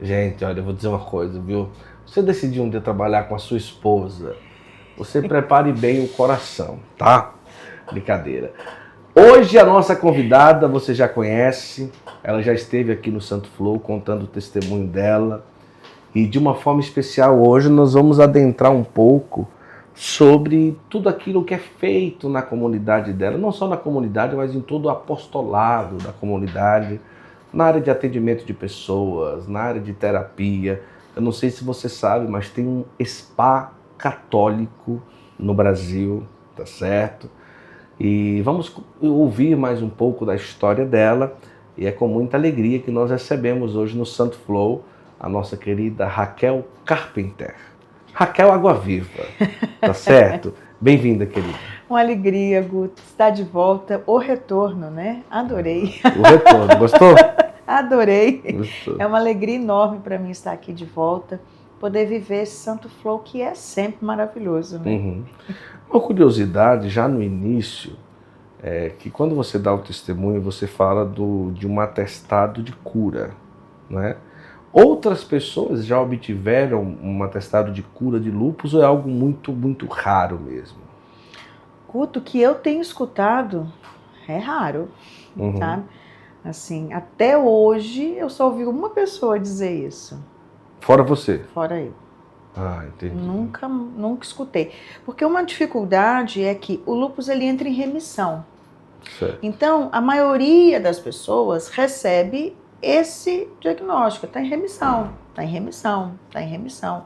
Gente, 0.00 0.44
olha, 0.44 0.60
eu 0.60 0.64
vou 0.64 0.72
dizer 0.72 0.88
uma 0.88 0.98
coisa, 0.98 1.40
viu? 1.40 1.68
Você 2.06 2.22
decidiu 2.22 2.62
um 2.62 2.70
dia 2.70 2.80
trabalhar 2.80 3.24
com 3.24 3.34
a 3.34 3.38
sua 3.38 3.56
esposa, 3.56 4.36
você 4.96 5.20
prepare 5.20 5.72
bem 5.72 6.04
o 6.04 6.08
coração, 6.08 6.78
tá? 6.96 7.34
Brincadeira. 7.90 8.52
Hoje 9.12 9.58
a 9.58 9.66
nossa 9.66 9.96
convidada, 9.96 10.68
você 10.68 10.94
já 10.94 11.08
conhece, 11.08 11.92
ela 12.22 12.40
já 12.42 12.52
esteve 12.52 12.92
aqui 12.92 13.10
no 13.10 13.20
Santo 13.20 13.48
Flow 13.48 13.80
contando 13.80 14.22
o 14.22 14.26
testemunho 14.26 14.86
dela. 14.86 15.44
E 16.14 16.26
de 16.26 16.38
uma 16.38 16.54
forma 16.54 16.80
especial 16.80 17.42
hoje 17.42 17.68
nós 17.68 17.94
vamos 17.94 18.20
adentrar 18.20 18.70
um 18.70 18.84
pouco 18.84 19.48
sobre 19.92 20.78
tudo 20.88 21.08
aquilo 21.08 21.44
que 21.44 21.54
é 21.54 21.58
feito 21.58 22.28
na 22.28 22.40
comunidade 22.40 23.12
dela, 23.12 23.36
não 23.36 23.50
só 23.50 23.66
na 23.66 23.76
comunidade, 23.76 24.36
mas 24.36 24.54
em 24.54 24.60
todo 24.60 24.84
o 24.84 24.90
apostolado 24.90 25.96
da 25.96 26.12
comunidade, 26.12 27.00
na 27.52 27.64
área 27.64 27.80
de 27.80 27.90
atendimento 27.90 28.44
de 28.44 28.54
pessoas, 28.54 29.48
na 29.48 29.60
área 29.60 29.80
de 29.80 29.92
terapia. 29.92 30.82
Eu 31.16 31.22
não 31.22 31.32
sei 31.32 31.48
se 31.48 31.64
você 31.64 31.88
sabe, 31.88 32.30
mas 32.30 32.50
tem 32.50 32.66
um 32.66 32.84
spa 33.02 33.72
católico 33.96 35.02
no 35.38 35.54
Brasil, 35.54 36.24
tá 36.54 36.66
certo? 36.66 37.30
E 37.98 38.42
vamos 38.42 38.70
ouvir 39.00 39.56
mais 39.56 39.80
um 39.80 39.88
pouco 39.88 40.26
da 40.26 40.34
história 40.34 40.84
dela. 40.84 41.34
E 41.74 41.86
é 41.86 41.90
com 41.90 42.06
muita 42.06 42.36
alegria 42.36 42.80
que 42.80 42.90
nós 42.90 43.10
recebemos 43.10 43.76
hoje 43.76 43.96
no 43.96 44.04
Santo 44.04 44.36
Flow 44.36 44.84
a 45.18 45.26
nossa 45.26 45.56
querida 45.56 46.06
Raquel 46.06 46.66
Carpenter. 46.84 47.54
Raquel 48.12 48.52
Água 48.52 48.74
Viva, 48.74 49.24
tá 49.80 49.94
certo? 49.96 50.52
Bem-vinda, 50.78 51.24
querida. 51.24 51.58
Uma 51.88 52.00
alegria, 52.00 52.60
Guto, 52.60 53.00
estar 53.00 53.30
de 53.30 53.42
volta. 53.42 54.02
O 54.06 54.18
retorno, 54.18 54.90
né? 54.90 55.22
Adorei. 55.30 55.98
O 56.18 56.22
retorno, 56.22 56.76
gostou? 56.76 57.14
Adorei. 57.78 58.42
É 58.98 59.06
uma 59.06 59.18
alegria 59.18 59.56
enorme 59.56 60.00
para 60.00 60.18
mim 60.18 60.30
estar 60.30 60.52
aqui 60.52 60.72
de 60.72 60.84
volta, 60.84 61.40
poder 61.80 62.06
viver 62.06 62.42
esse 62.42 62.56
Santo 62.56 62.88
Flow 62.88 63.18
que 63.18 63.42
é 63.42 63.54
sempre 63.54 64.04
maravilhoso. 64.04 64.78
Né? 64.78 64.92
Uhum. 64.92 65.24
Uma 65.90 66.00
curiosidade, 66.00 66.88
já 66.88 67.08
no 67.08 67.22
início, 67.22 67.96
é 68.62 68.90
que 68.90 69.10
quando 69.10 69.34
você 69.34 69.58
dá 69.58 69.74
o 69.74 69.78
testemunho, 69.78 70.40
você 70.40 70.66
fala 70.66 71.04
do, 71.04 71.50
de 71.52 71.66
um 71.66 71.80
atestado 71.80 72.62
de 72.62 72.72
cura, 72.72 73.32
né? 73.88 74.16
Outras 74.72 75.24
pessoas 75.24 75.86
já 75.86 75.98
obtiveram 75.98 76.82
um 77.02 77.22
atestado 77.22 77.72
de 77.72 77.82
cura 77.82 78.20
de 78.20 78.30
lúpus 78.30 78.74
ou 78.74 78.82
é 78.82 78.84
algo 78.84 79.08
muito, 79.08 79.50
muito 79.50 79.86
raro 79.86 80.38
mesmo? 80.38 80.78
Guto, 81.88 82.20
que 82.20 82.38
eu 82.38 82.54
tenho 82.54 82.82
escutado 82.82 83.72
é 84.28 84.36
raro, 84.36 84.88
uhum. 85.36 85.56
sabe? 85.56 85.84
Assim, 86.46 86.92
até 86.92 87.36
hoje 87.36 88.14
eu 88.16 88.30
só 88.30 88.46
ouvi 88.46 88.64
uma 88.64 88.90
pessoa 88.90 89.38
dizer 89.38 89.86
isso. 89.86 90.22
Fora 90.80 91.02
você? 91.02 91.38
Fora 91.52 91.80
eu. 91.80 91.92
Ah, 92.56 92.84
entendi. 92.86 93.14
Nunca, 93.14 93.68
nunca 93.68 94.24
escutei. 94.24 94.72
Porque 95.04 95.24
uma 95.24 95.44
dificuldade 95.44 96.42
é 96.42 96.54
que 96.54 96.82
o 96.86 96.94
lúpus 96.94 97.28
ele 97.28 97.44
entra 97.44 97.68
em 97.68 97.72
remissão. 97.72 98.44
Certo. 99.18 99.38
Então, 99.42 99.88
a 99.92 100.00
maioria 100.00 100.80
das 100.80 100.98
pessoas 100.98 101.68
recebe 101.68 102.56
esse 102.80 103.48
diagnóstico, 103.60 104.26
está 104.26 104.40
em 104.40 104.48
remissão, 104.48 105.12
está 105.30 105.42
em 105.42 105.48
remissão, 105.48 106.14
está 106.28 106.40
em 106.40 106.48
remissão. 106.48 107.04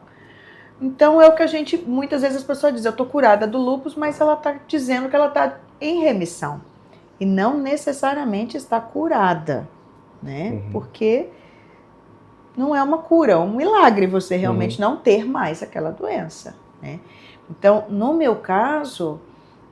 Então 0.81 1.21
é 1.21 1.29
o 1.29 1.35
que 1.35 1.43
a 1.43 1.47
gente, 1.47 1.77
muitas 1.77 2.23
vezes 2.23 2.39
as 2.39 2.45
pessoas 2.45 2.73
dizem, 2.73 2.89
eu 2.89 2.93
estou 2.93 3.07
curada 3.07 3.47
do 3.47 3.59
lúpus, 3.59 3.95
mas 3.95 4.21
ela 4.21 4.35
está 4.35 4.57
dizendo 4.67 5.09
que 5.09 5.17
ela 5.17 5.29
está 5.29 5.59
em 5.81 6.01
remissão. 6.01 6.61
E 7.21 7.27
não 7.27 7.59
necessariamente 7.59 8.57
está 8.57 8.81
curada, 8.81 9.69
né? 10.23 10.53
Uhum. 10.53 10.73
Porque 10.73 11.29
não 12.57 12.75
é 12.75 12.83
uma 12.83 12.99
cura, 12.99 13.33
é 13.33 13.37
um 13.37 13.55
milagre 13.55 14.07
você 14.07 14.37
realmente 14.37 14.83
uhum. 14.83 14.91
não 14.91 14.97
ter 14.97 15.25
mais 15.25 15.63
aquela 15.63 15.91
doença, 15.91 16.57
né? 16.83 16.99
Então, 17.49 17.85
no 17.89 18.15
meu 18.15 18.37
caso, 18.37 19.21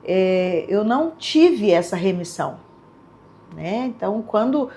é, 0.03 0.65
eu 0.67 0.83
não 0.83 1.11
tive 1.11 1.71
essa 1.71 1.95
remissão, 1.95 2.57
né? 3.55 3.85
Então, 3.87 4.21
quando 4.21 4.69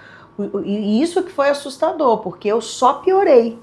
e 0.65 1.03
isso 1.03 1.23
que 1.23 1.31
foi 1.31 1.51
assustador, 1.51 2.19
porque 2.19 2.49
eu 2.49 2.61
só 2.61 2.95
piorei. 2.95 3.59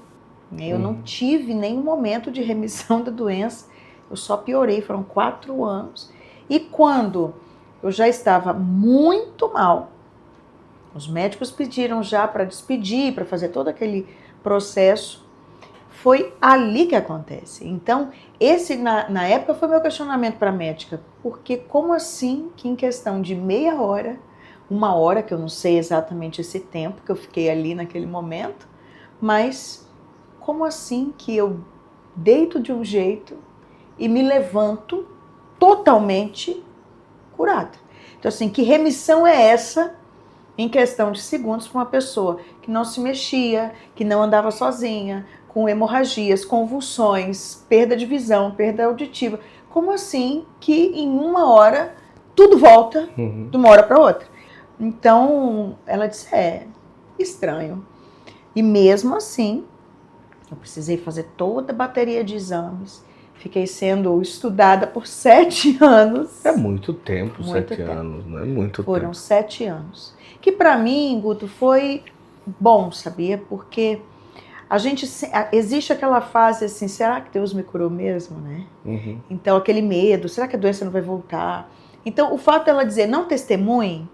Né? 0.50 0.68
Eu 0.68 0.78
não 0.78 0.90
uhum. 0.90 1.02
tive 1.02 1.54
nenhum 1.54 1.82
momento 1.82 2.30
de 2.30 2.42
remissão 2.42 3.02
da 3.02 3.10
doença, 3.10 3.66
eu 4.10 4.16
só 4.16 4.36
piorei. 4.36 4.80
Foram 4.80 5.02
quatro 5.02 5.64
anos. 5.64 6.12
E 6.48 6.58
quando 6.60 7.34
eu 7.82 7.90
já 7.90 8.08
estava 8.08 8.52
muito 8.52 9.52
mal, 9.52 9.90
os 10.94 11.06
médicos 11.08 11.50
pediram 11.50 12.02
já 12.02 12.26
para 12.26 12.44
despedir, 12.44 13.14
para 13.14 13.24
fazer 13.24 13.48
todo 13.48 13.68
aquele 13.68 14.08
processo. 14.42 15.28
Foi 15.88 16.34
ali 16.40 16.86
que 16.86 16.96
acontece. 16.96 17.66
Então, 17.66 18.10
esse 18.40 18.74
na, 18.76 19.08
na 19.08 19.26
época 19.26 19.54
foi 19.54 19.68
meu 19.68 19.80
questionamento 19.80 20.36
para 20.36 20.50
a 20.50 20.52
médica, 20.52 21.00
porque 21.22 21.58
como 21.58 21.92
assim 21.92 22.50
que 22.56 22.68
em 22.68 22.74
questão 22.74 23.22
de 23.22 23.34
meia 23.34 23.80
hora 23.80 24.18
uma 24.70 24.94
hora, 24.94 25.20
que 25.20 25.34
eu 25.34 25.38
não 25.38 25.48
sei 25.48 25.78
exatamente 25.78 26.40
esse 26.40 26.60
tempo 26.60 27.02
que 27.04 27.10
eu 27.10 27.16
fiquei 27.16 27.50
ali 27.50 27.74
naquele 27.74 28.06
momento, 28.06 28.68
mas 29.20 29.86
como 30.38 30.64
assim 30.64 31.12
que 31.18 31.36
eu 31.36 31.60
deito 32.14 32.60
de 32.60 32.72
um 32.72 32.84
jeito 32.84 33.36
e 33.98 34.08
me 34.08 34.22
levanto 34.22 35.06
totalmente 35.58 36.64
Então, 38.18 38.28
assim, 38.28 38.48
que 38.48 38.62
remissão 38.62 39.26
é 39.26 39.48
essa 39.48 39.94
em 40.56 40.68
questão 40.68 41.10
de 41.10 41.20
segundos 41.20 41.66
para 41.66 41.78
uma 41.78 41.86
pessoa 41.86 42.38
que 42.60 42.70
não 42.70 42.84
se 42.84 43.00
mexia, 43.00 43.72
que 43.94 44.04
não 44.04 44.22
andava 44.22 44.50
sozinha, 44.50 45.26
com 45.48 45.68
hemorragias, 45.68 46.44
convulsões, 46.44 47.64
perda 47.68 47.96
de 47.96 48.04
visão, 48.06 48.50
perda 48.50 48.84
auditiva? 48.84 49.40
Como 49.70 49.90
assim 49.90 50.44
que 50.60 50.92
em 50.94 51.08
uma 51.08 51.50
hora 51.50 51.94
tudo 52.36 52.58
volta 52.58 53.08
uhum. 53.16 53.48
de 53.50 53.56
uma 53.56 53.70
hora 53.70 53.82
para 53.82 53.98
outra? 53.98 54.28
Então, 54.78 55.78
ela 55.86 56.06
disse: 56.06 56.34
é 56.34 56.66
estranho. 57.18 57.86
E 58.54 58.62
mesmo 58.62 59.14
assim, 59.14 59.64
eu 60.50 60.56
precisei 60.56 60.96
fazer 60.96 61.24
toda 61.36 61.72
a 61.72 61.76
bateria 61.76 62.24
de 62.24 62.34
exames. 62.34 63.04
Fiquei 63.40 63.66
sendo 63.66 64.22
estudada 64.22 64.86
por 64.86 65.06
sete 65.08 65.76
anos. 65.82 66.44
É 66.44 66.52
muito 66.52 66.94
tempo, 66.94 67.42
muito 67.42 67.52
sete 67.52 67.76
tempo. 67.76 67.90
anos, 67.90 68.26
não 68.26 68.38
é 68.38 68.44
muito 68.44 68.84
Foram 68.84 69.06
tempo. 69.06 69.14
sete 69.14 69.64
anos. 69.64 70.14
Que 70.40 70.52
para 70.52 70.78
mim, 70.78 71.18
Guto, 71.20 71.48
foi 71.48 72.04
bom, 72.46 72.92
sabia? 72.92 73.36
Porque 73.36 74.00
a 74.68 74.78
gente 74.78 75.04
existe 75.52 75.92
aquela 75.92 76.20
fase 76.20 76.64
assim, 76.64 76.86
será 76.86 77.20
que 77.20 77.30
Deus 77.32 77.52
me 77.52 77.62
curou 77.62 77.90
mesmo, 77.90 78.38
né? 78.38 78.64
Uhum. 78.84 79.18
Então 79.28 79.56
aquele 79.56 79.82
medo, 79.82 80.28
será 80.28 80.46
que 80.46 80.54
a 80.54 80.58
doença 80.58 80.84
não 80.84 80.92
vai 80.92 81.02
voltar? 81.02 81.70
Então 82.06 82.32
o 82.32 82.38
fato 82.38 82.66
dela 82.66 82.84
dizer 82.84 83.06
não 83.06 83.26
testemunhe 83.26 84.08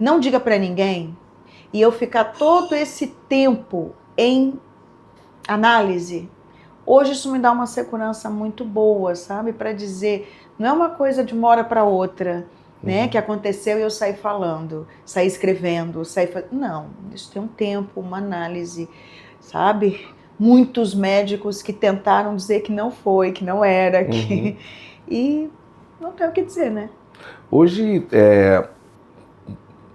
não 0.00 0.18
diga 0.18 0.40
para 0.40 0.58
ninguém, 0.58 1.14
e 1.72 1.80
eu 1.80 1.92
ficar 1.92 2.24
todo 2.24 2.74
esse 2.74 3.08
tempo 3.28 3.94
em 4.16 4.58
análise, 5.46 6.28
hoje 6.90 7.12
isso 7.12 7.30
me 7.30 7.38
dá 7.38 7.52
uma 7.52 7.66
segurança 7.66 8.28
muito 8.28 8.64
boa, 8.64 9.14
sabe? 9.14 9.52
Para 9.52 9.72
dizer, 9.72 10.32
não 10.58 10.68
é 10.68 10.72
uma 10.72 10.90
coisa 10.90 11.22
de 11.22 11.32
uma 11.32 11.48
hora 11.48 11.64
para 11.64 11.84
outra, 11.84 12.46
né? 12.82 13.02
Uhum. 13.02 13.08
Que 13.08 13.18
aconteceu 13.18 13.78
e 13.78 13.82
eu 13.82 13.90
saí 13.90 14.14
falando, 14.14 14.86
saí 15.04 15.26
escrevendo, 15.26 16.04
saí 16.04 16.26
fazendo. 16.26 16.52
Não, 16.52 16.86
isso 17.14 17.30
tem 17.30 17.40
um 17.40 17.48
tempo, 17.48 18.00
uma 18.00 18.18
análise, 18.18 18.88
sabe? 19.40 20.06
Muitos 20.38 20.94
médicos 20.94 21.62
que 21.62 21.72
tentaram 21.72 22.34
dizer 22.34 22.60
que 22.60 22.72
não 22.72 22.90
foi, 22.90 23.32
que 23.32 23.44
não 23.44 23.64
era, 23.64 24.04
que... 24.04 24.34
Uhum. 24.34 24.56
e 25.08 25.50
não 26.00 26.12
tem 26.12 26.26
o 26.26 26.32
que 26.32 26.42
dizer, 26.42 26.70
né? 26.70 26.88
Hoje, 27.50 28.06
é, 28.10 28.66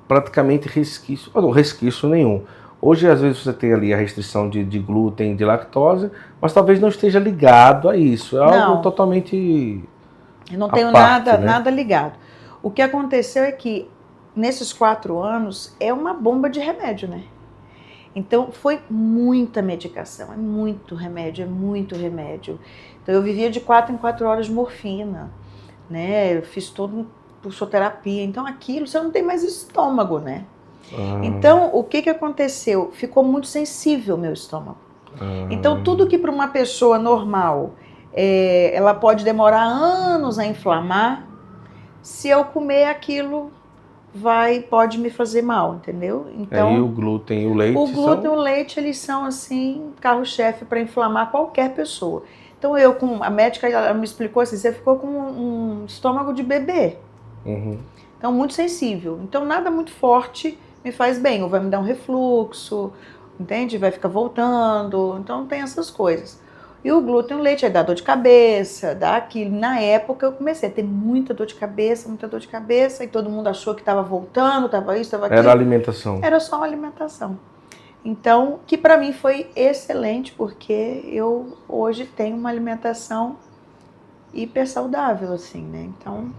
praticamente 0.08 0.68
resquício, 0.68 1.32
não, 1.34 1.50
resquício 1.50 2.08
nenhum. 2.08 2.44
Hoje, 2.82 3.10
às 3.10 3.22
vezes, 3.22 3.41
você 3.41 3.53
tem 3.53 3.74
ali 3.74 3.94
a 3.94 3.98
restrição 3.98 4.50
de, 4.50 4.63
de 4.63 4.79
glúten, 4.79 5.36
de 5.36 5.44
lactose, 5.44 6.12
mas 6.39 6.53
talvez 6.53 6.79
não 6.79 6.89
esteja 6.89 7.20
ligado 7.20 7.89
a 7.89 7.98
isso. 7.98 8.38
É 8.38 8.46
não. 8.46 8.63
algo 8.72 8.82
totalmente. 8.82 9.84
Eu 10.51 10.60
não 10.60 10.70
tenho 10.70 10.91
parte, 10.91 11.25
nada, 11.25 11.38
né? 11.38 11.46
nada 11.46 11.70
ligado. 11.72 12.13
O 12.62 12.70
que 12.70 12.82
aconteceu 12.82 13.44
é 13.44 13.51
que, 13.51 13.89
nesses 14.36 14.72
quatro 14.72 15.20
anos, 15.20 15.75
é 15.79 15.91
uma 15.91 16.13
bomba 16.13 16.50
de 16.50 16.60
remédio, 16.60 17.08
né? 17.08 17.24
Então, 18.13 18.51
foi 18.51 18.79
muita 18.89 19.62
medicação, 19.62 20.32
é 20.32 20.38
muito 20.38 20.96
remédio, 20.96 21.44
é 21.44 21.48
muito 21.48 21.96
remédio. 21.96 22.60
Então, 23.01 23.13
eu 23.15 23.22
vivia 23.22 23.50
de 23.50 23.60
quatro 23.60 23.94
em 23.94 23.98
quatro 23.98 24.25
horas 24.27 24.46
de 24.46 24.51
morfina, 24.51 25.32
né? 25.89 26.38
Eu 26.38 26.44
fiz 26.44 26.70
todo 26.70 27.08
pulsoterapia. 27.46 28.24
Então 28.24 28.46
aquilo 28.46 28.88
você 28.88 29.00
não 29.00 29.12
tem 29.12 29.22
mais 29.22 29.44
estômago, 29.44 30.20
né? 30.20 30.46
Ah. 30.94 31.22
Então 31.24 31.70
o 31.74 31.84
que 31.84 32.01
que 32.01 32.10
aconteceu? 32.10 32.92
Ficou 32.94 33.24
muito 33.24 33.48
sensível 33.48 34.18
meu 34.18 34.34
estômago. 34.34 34.77
Ah. 35.20 35.48
Então 35.50 35.84
tudo 35.84 36.08
que 36.08 36.18
para 36.18 36.32
uma 36.32 36.48
pessoa 36.48 36.98
normal 36.98 37.74
é, 38.13 38.72
ela 38.74 38.94
pode 38.94 39.24
demorar 39.24 39.63
anos 39.63 40.39
a 40.39 40.46
inflamar, 40.46 41.27
se 42.01 42.30
eu 42.30 42.46
comer 42.46 42.86
aquilo 42.86 43.51
vai 44.13 44.62
pode 44.62 44.98
me 44.98 45.10
fazer 45.10 45.42
mal, 45.42 45.75
entendeu? 45.75 46.27
Então 46.38 46.70
Aí 46.70 46.80
o 46.80 46.88
glúten 46.88 47.44
e 47.44 47.48
o 47.48 47.54
leite 47.54 47.77
o 47.77 47.88
glúten 47.88 48.24
são... 48.24 48.34
e 48.34 48.38
o 48.38 48.39
leite 48.39 48.80
eles 48.80 48.98
são 48.98 49.25
assim 49.25 49.92
carro-chefe 50.00 50.63
para 50.63 50.80
inflamar 50.80 51.32
qualquer 51.32 51.74
pessoa. 51.74 52.24
Então 52.58 52.77
eu 52.77 52.96
com 52.96 53.22
a 53.22 53.30
médica 53.30 53.68
ela 53.68 53.94
me 53.94 54.06
explicou 54.06 54.42
assim, 54.42 54.56
você 54.56 54.72
ficou 54.72 54.98
com 54.98 55.08
um, 55.08 55.86
estômago 55.86 56.34
de 56.34 56.42
bebê. 56.42 56.98
Uhum. 57.46 57.77
Então, 58.18 58.34
muito 58.34 58.54
sensível. 58.54 59.20
Então, 59.24 59.46
nada 59.46 59.70
muito 59.70 59.92
forte 59.92 60.58
me 60.86 60.92
faz 60.92 61.18
bem, 61.18 61.42
ou 61.42 61.50
vai 61.50 61.60
me 61.60 61.70
dar 61.70 61.80
um 61.80 61.84
refluxo, 61.84 62.94
entende? 63.39 63.77
Vai 63.80 63.89
ficar 63.89 64.08
voltando. 64.08 65.18
Então, 65.20 65.48
tem 65.48 65.62
essas 65.62 65.89
coisas. 65.89 66.39
E 66.84 66.92
o 66.92 67.01
glúten, 67.01 67.36
o 67.36 67.39
leite, 67.39 67.65
aí 67.65 67.72
dá 67.72 67.82
dor 67.82 67.96
de 67.96 68.04
cabeça, 68.04 68.94
dá 68.94 69.18
aquilo. 69.18 69.58
Na 69.58 69.80
época, 69.80 70.27
eu 70.27 70.32
comecei 70.32 70.70
a 70.70 70.72
ter 70.72 70.84
muita 70.84 71.34
dor 71.34 71.48
de 71.48 71.56
cabeça, 71.56 72.08
muita 72.08 72.27
dor 72.27 72.39
de 72.39 72.48
cabeça, 72.48 73.04
e 73.04 73.08
todo 73.08 73.27
mundo 73.27 73.48
achou 73.48 73.74
que 73.74 73.82
estava 73.82 74.04
voltando, 74.04 74.68
estava 74.68 74.94
isso, 74.94 75.06
estava 75.06 75.25
aquilo. 75.25 75.39
Era 75.39 75.51
alimentação. 75.51 76.20
Era 76.22 76.39
só 76.39 76.63
alimentação. 76.63 77.39
Então, 78.06 78.60
que 78.68 78.77
para 78.77 78.98
mim 78.98 79.12
foi 79.12 79.50
excelente, 79.56 80.32
porque 80.34 81.04
eu 81.12 81.58
hoje 81.68 82.06
tenho 82.06 82.38
uma 82.38 82.50
alimentação 82.50 83.38
hiper 84.32 84.68
saudável, 84.70 85.34
assim, 85.34 85.63
né? 85.63 85.89
Então, 85.98 86.30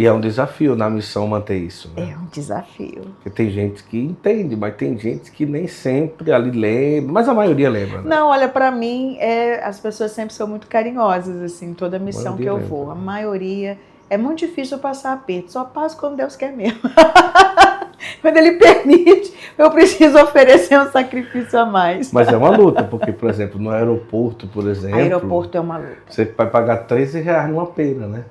e 0.00 0.06
é 0.06 0.12
um 0.14 0.18
desafio 0.18 0.74
na 0.74 0.88
missão 0.88 1.26
manter 1.26 1.58
isso. 1.58 1.92
Né? 1.94 2.12
É 2.12 2.16
um 2.16 2.24
desafio. 2.32 3.02
Porque 3.16 3.28
tem 3.28 3.50
gente 3.50 3.84
que 3.84 3.98
entende, 3.98 4.56
mas 4.56 4.74
tem 4.74 4.96
gente 4.96 5.30
que 5.30 5.44
nem 5.44 5.66
sempre 5.66 6.32
ali 6.32 6.50
lembra, 6.50 7.12
mas 7.12 7.28
a 7.28 7.34
maioria 7.34 7.68
lembra. 7.68 7.98
Né? 7.98 8.04
Não, 8.08 8.28
olha, 8.28 8.48
para 8.48 8.70
mim, 8.70 9.18
é, 9.20 9.62
as 9.62 9.78
pessoas 9.78 10.12
sempre 10.12 10.32
são 10.32 10.48
muito 10.48 10.68
carinhosas, 10.68 11.42
assim, 11.42 11.74
toda 11.74 11.98
missão 11.98 12.34
que 12.34 12.46
eu 12.46 12.54
lembra. 12.54 12.68
vou. 12.70 12.90
A 12.90 12.94
maioria. 12.94 13.76
É 14.08 14.16
muito 14.16 14.38
difícil 14.38 14.78
passar 14.78 15.12
aperto, 15.12 15.52
só 15.52 15.64
passo 15.64 15.98
quando 15.98 16.16
Deus 16.16 16.34
quer 16.34 16.50
mesmo. 16.50 16.80
quando 18.22 18.38
Ele 18.38 18.52
permite, 18.52 19.34
eu 19.58 19.70
preciso 19.70 20.18
oferecer 20.18 20.80
um 20.80 20.90
sacrifício 20.90 21.58
a 21.58 21.66
mais. 21.66 22.10
Mas 22.10 22.26
é 22.28 22.38
uma 22.38 22.48
luta, 22.48 22.82
porque, 22.84 23.12
por 23.12 23.28
exemplo, 23.28 23.60
no 23.60 23.68
aeroporto, 23.68 24.46
por 24.46 24.64
exemplo. 24.70 24.96
Aeroporto 24.96 25.58
é 25.58 25.60
uma 25.60 25.76
luta. 25.76 25.98
Você 26.08 26.24
vai 26.24 26.48
pagar 26.48 26.86
13 26.86 27.20
reais 27.20 27.50
numa 27.50 27.66
pena, 27.66 28.06
né? 28.06 28.24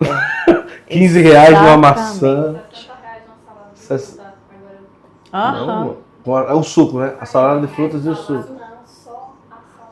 É. 0.00 0.37
15 0.88 1.20
reais 1.20 1.60
numa 1.60 1.76
maçã. 1.76 2.56
Aham. 5.32 5.96
É 6.48 6.52
o 6.52 6.62
suco, 6.62 6.98
né? 6.98 7.14
A 7.20 7.26
salada 7.26 7.66
de 7.66 7.72
frutas 7.72 8.04
e 8.04 8.08
o 8.08 8.14
suco. 8.14 8.58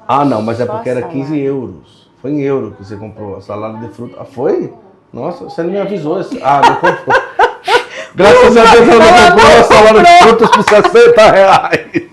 Ah, 0.07 0.25
não, 0.25 0.43
mas 0.43 0.61
é 0.61 0.67
porque 0.67 0.88
era 0.88 1.03
15 1.03 1.38
euros. 1.38 2.11
Foi 2.21 2.31
em 2.31 2.41
euro 2.41 2.73
que 2.73 2.85
você 2.85 2.97
comprou 2.97 3.37
a 3.37 3.41
salada 3.41 3.79
de 3.79 3.93
fruta. 3.93 4.17
Ah, 4.21 4.25
foi? 4.25 4.73
Nossa, 5.12 5.45
você 5.45 5.62
não 5.62 5.71
me 5.71 5.81
avisou. 5.81 6.19
Ah, 6.43 6.61
não 6.61 6.75
comprou. 6.76 7.17
Graças 8.15 8.57
a 8.57 8.62
Deus 8.73 8.88
eu 8.88 8.99
não 8.99 9.31
comprou 9.31 9.59
a 9.59 9.65
salada 9.65 10.03
de 10.03 10.19
frutas 10.23 10.50
por 10.50 10.62
60 10.62 11.31
reais. 11.31 12.11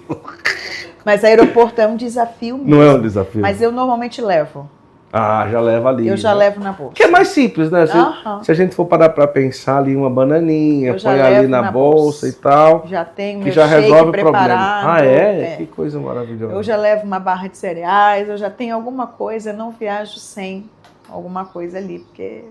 Mas 1.06 1.24
aeroporto 1.24 1.82
é 1.82 1.88
um 1.88 1.96
desafio 1.96 2.58
mesmo. 2.58 2.76
Não 2.76 2.82
é 2.82 2.94
um 2.94 3.02
desafio. 3.02 3.42
Mas 3.42 3.62
eu 3.62 3.72
normalmente 3.72 4.22
levo. 4.22 4.70
Ah, 5.16 5.48
já 5.48 5.62
leva 5.62 5.90
ali. 5.90 6.08
Eu 6.08 6.18
já 6.18 6.30
né? 6.30 6.40
levo 6.40 6.60
na 6.60 6.72
bolsa. 6.72 6.96
Que 6.96 7.04
é 7.04 7.08
mais 7.08 7.28
simples, 7.28 7.70
né? 7.70 7.86
Se, 7.86 7.96
Aham. 7.96 8.44
se 8.44 8.52
a 8.52 8.56
gente 8.56 8.74
for 8.74 8.86
parar 8.88 9.10
pra 9.10 9.28
pensar 9.28 9.78
ali 9.78 9.96
uma 9.96 10.10
bananinha, 10.10 10.98
já 10.98 11.12
põe 11.12 11.22
ali 11.22 11.48
na, 11.48 11.62
na 11.62 11.72
bolsa, 11.72 12.26
bolsa. 12.26 12.28
e 12.30 12.32
tal, 12.34 12.84
Já 12.88 13.06
que 13.06 13.36
meu 13.36 13.52
já 13.52 13.68
shake 13.68 13.82
resolve 13.82 14.10
o 14.10 14.12
problema. 14.12 14.56
Ah, 14.96 15.06
é? 15.06 15.56
Que 15.58 15.68
coisa 15.68 16.00
maravilhosa. 16.00 16.56
Eu 16.56 16.64
já 16.64 16.76
levo 16.76 17.06
uma 17.06 17.20
barra 17.20 17.48
de 17.48 17.56
cereais, 17.60 18.28
eu 18.28 18.38
já 18.38 18.50
tenho 18.50 18.74
alguma 18.74 19.06
coisa, 19.06 19.52
eu 19.52 19.54
não 19.56 19.70
viajo 19.70 20.18
sem 20.18 20.68
alguma 21.08 21.46
coisa 21.46 21.78
ali, 21.78 22.00
porque 22.00 22.46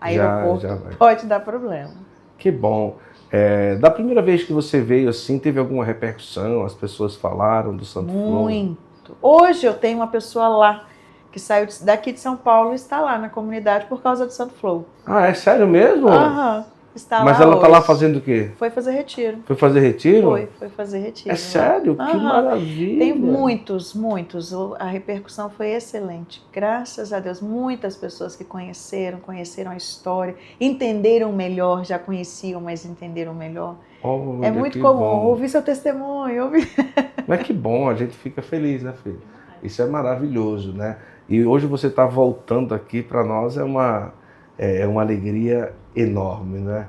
aeroporto 0.00 0.62
já 0.62 0.74
vai. 0.74 0.94
pode 0.94 1.24
dar 1.24 1.38
problema. 1.38 1.92
Que 2.36 2.50
bom. 2.50 2.96
É, 3.30 3.76
da 3.76 3.92
primeira 3.92 4.22
vez 4.22 4.42
que 4.42 4.52
você 4.52 4.80
veio 4.80 5.08
assim, 5.08 5.38
teve 5.38 5.60
alguma 5.60 5.84
repercussão? 5.84 6.64
As 6.64 6.74
pessoas 6.74 7.14
falaram 7.14 7.76
do 7.76 7.84
Santo 7.84 8.10
Flor? 8.10 8.42
Muito. 8.42 8.76
Hoje 9.22 9.64
eu 9.66 9.74
tenho 9.74 9.98
uma 9.98 10.08
pessoa 10.08 10.48
lá 10.48 10.87
que 11.38 11.40
saiu 11.40 11.68
daqui 11.82 12.12
de 12.12 12.18
São 12.18 12.36
Paulo 12.36 12.72
e 12.72 12.74
está 12.74 13.00
lá 13.00 13.16
na 13.16 13.28
comunidade 13.28 13.86
por 13.86 14.02
causa 14.02 14.26
do 14.26 14.32
Santo 14.32 14.54
Flow. 14.54 14.86
Ah, 15.06 15.28
é 15.28 15.34
sério 15.34 15.68
mesmo? 15.68 16.08
Aham. 16.08 16.66
Está 16.96 17.22
Mas 17.22 17.40
ela 17.40 17.60
tá 17.60 17.68
lá 17.68 17.80
fazendo 17.80 18.16
o 18.16 18.20
quê? 18.20 18.50
Foi 18.56 18.70
fazer 18.70 18.90
retiro. 18.90 19.38
Foi 19.44 19.54
fazer 19.54 19.78
retiro? 19.78 20.30
Foi, 20.30 20.48
foi 20.58 20.68
fazer 20.68 20.98
retiro. 20.98 21.28
É 21.28 21.32
lá. 21.32 21.38
sério? 21.38 21.94
Que 21.94 22.16
maravilha. 22.16 22.98
Tem 22.98 23.14
muitos, 23.14 23.94
muitos. 23.94 24.52
A 24.80 24.86
repercussão 24.86 25.48
foi 25.48 25.68
excelente. 25.68 26.42
Graças 26.52 27.12
a 27.12 27.20
Deus, 27.20 27.40
muitas 27.40 27.94
pessoas 27.94 28.34
que 28.34 28.42
conheceram, 28.42 29.20
conheceram 29.20 29.70
a 29.70 29.76
história, 29.76 30.34
entenderam 30.60 31.32
melhor, 31.32 31.84
já 31.84 32.00
conheciam, 32.00 32.60
mas 32.60 32.84
entenderam 32.84 33.32
melhor. 33.32 33.76
Olha, 34.02 34.46
é 34.46 34.50
muito 34.50 34.80
comum 34.80 34.98
bom. 34.98 35.26
ouvir 35.26 35.48
seu 35.50 35.62
testemunho, 35.62 36.46
ouvir. 36.46 36.68
Mas 37.28 37.42
que 37.42 37.52
bom, 37.52 37.88
a 37.88 37.94
gente 37.94 38.16
fica 38.16 38.42
feliz, 38.42 38.82
né, 38.82 38.92
filho? 39.04 39.22
Isso 39.62 39.82
é 39.82 39.86
maravilhoso, 39.86 40.72
né? 40.72 40.98
E 41.28 41.44
hoje 41.44 41.66
você 41.66 41.88
está 41.88 42.06
voltando 42.06 42.74
aqui 42.74 43.02
para 43.02 43.22
nós 43.22 43.56
é 43.56 43.62
uma, 43.62 44.12
é 44.56 44.86
uma 44.86 45.02
alegria 45.02 45.74
enorme, 45.94 46.58
né? 46.58 46.88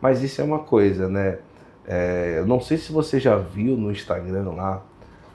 Mas 0.00 0.22
isso 0.22 0.40
é 0.40 0.44
uma 0.44 0.58
coisa, 0.58 1.08
né? 1.08 1.38
É, 1.86 2.34
eu 2.38 2.46
não 2.46 2.60
sei 2.60 2.76
se 2.78 2.90
você 2.90 3.20
já 3.20 3.36
viu 3.36 3.76
no 3.76 3.92
Instagram 3.92 4.50
lá 4.50 4.82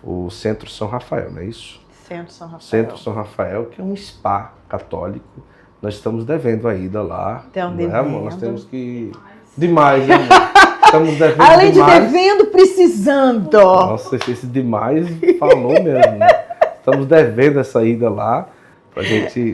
o 0.03 0.29
Centro 0.29 0.69
São 0.69 0.87
Rafael, 0.87 1.31
não 1.31 1.41
é 1.41 1.45
isso? 1.45 1.79
Centro 2.07 2.33
São 2.33 2.47
Rafael. 2.47 2.61
Centro 2.61 2.97
São 2.97 3.13
Rafael, 3.13 3.65
que 3.67 3.79
é 3.79 3.83
um 3.83 3.95
spa 3.95 4.53
católico. 4.67 5.41
Nós 5.81 5.95
estamos 5.95 6.25
devendo 6.25 6.67
a 6.67 6.75
ida 6.75 7.01
lá. 7.01 7.43
Estão 7.47 7.71
não 7.71 7.95
é, 7.95 7.99
amor? 7.99 8.23
Nós 8.25 8.35
temos 8.35 8.65
que. 8.65 9.11
Demais, 9.57 10.05
né, 10.07 10.15
amor? 10.15 10.27
Estamos 10.85 11.17
devendo 11.17 11.41
Além 11.41 11.67
de 11.67 11.73
demais. 11.73 12.03
devendo, 12.03 12.45
precisando. 12.47 13.49
Nossa, 13.51 14.17
esse 14.17 14.45
demais 14.45 15.07
falou 15.39 15.71
mesmo. 15.81 16.17
Né? 16.17 16.50
Estamos 16.81 17.05
devendo 17.05 17.59
essa 17.59 17.83
ida 17.85 18.09
lá 18.09 18.49
pra 18.93 19.03
gente 19.03 19.53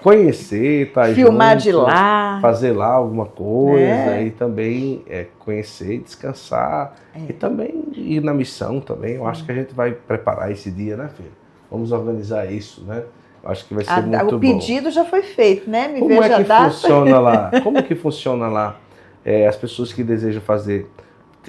conhecer, 0.00 0.92
tá 0.92 1.06
Filmar 1.06 1.52
junto, 1.58 1.62
de 1.62 1.72
lá. 1.72 2.38
fazer 2.40 2.72
lá 2.72 2.88
alguma 2.92 3.26
coisa 3.26 3.78
Né? 3.86 4.26
e 4.26 4.30
também 4.30 5.02
é, 5.08 5.26
conhecer, 5.38 5.98
descansar 6.00 6.94
É. 7.14 7.20
e 7.30 7.32
também 7.32 7.84
ir 7.94 8.20
na 8.22 8.34
missão 8.34 8.80
também. 8.80 9.14
Eu 9.14 9.26
acho 9.26 9.44
que 9.44 9.52
a 9.52 9.54
gente 9.54 9.74
vai 9.74 9.92
preparar 9.92 10.50
esse 10.50 10.70
dia, 10.70 10.96
né, 10.96 11.08
filho? 11.16 11.30
Vamos 11.70 11.92
organizar 11.92 12.50
isso, 12.52 12.84
né? 12.84 13.02
Eu 13.42 13.50
acho 13.50 13.66
que 13.66 13.74
vai 13.74 13.84
ser 13.84 13.90
A- 13.90 14.02
muito 14.02 14.36
o 14.36 14.38
bom. 14.38 14.40
pedido 14.40 14.90
já 14.90 15.04
foi 15.04 15.22
feito, 15.22 15.68
né? 15.70 15.88
Me 15.88 16.00
Como 16.00 16.20
veja 16.20 16.34
é 16.34 16.36
que 16.38 16.44
data. 16.44 16.70
funciona 16.70 17.18
lá? 17.18 17.50
Como 17.62 17.82
que 17.82 17.94
funciona 17.94 18.48
lá? 18.48 18.76
É, 19.24 19.46
as 19.46 19.56
pessoas 19.56 19.92
que 19.92 20.02
desejam 20.04 20.42
fazer. 20.42 20.86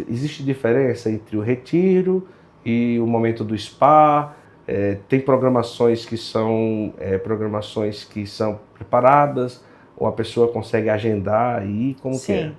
Existe 0.09 0.41
diferença 0.43 1.09
entre 1.09 1.37
o 1.37 1.41
retiro 1.41 2.27
e 2.65 2.97
o 2.99 3.05
momento 3.05 3.43
do 3.43 3.55
spa? 3.57 4.33
É, 4.67 4.97
tem 5.09 5.19
programações 5.19 6.05
que 6.05 6.17
são 6.17 6.93
é, 6.97 7.17
programações 7.17 8.03
que 8.03 8.25
são 8.25 8.59
preparadas 8.73 9.63
ou 9.97 10.07
a 10.07 10.11
pessoa 10.11 10.47
consegue 10.47 10.89
agendar 10.89 11.67
e 11.67 11.95
como 12.01 12.19
que 12.19 12.31
é? 12.31 12.47
Sim. 12.47 12.55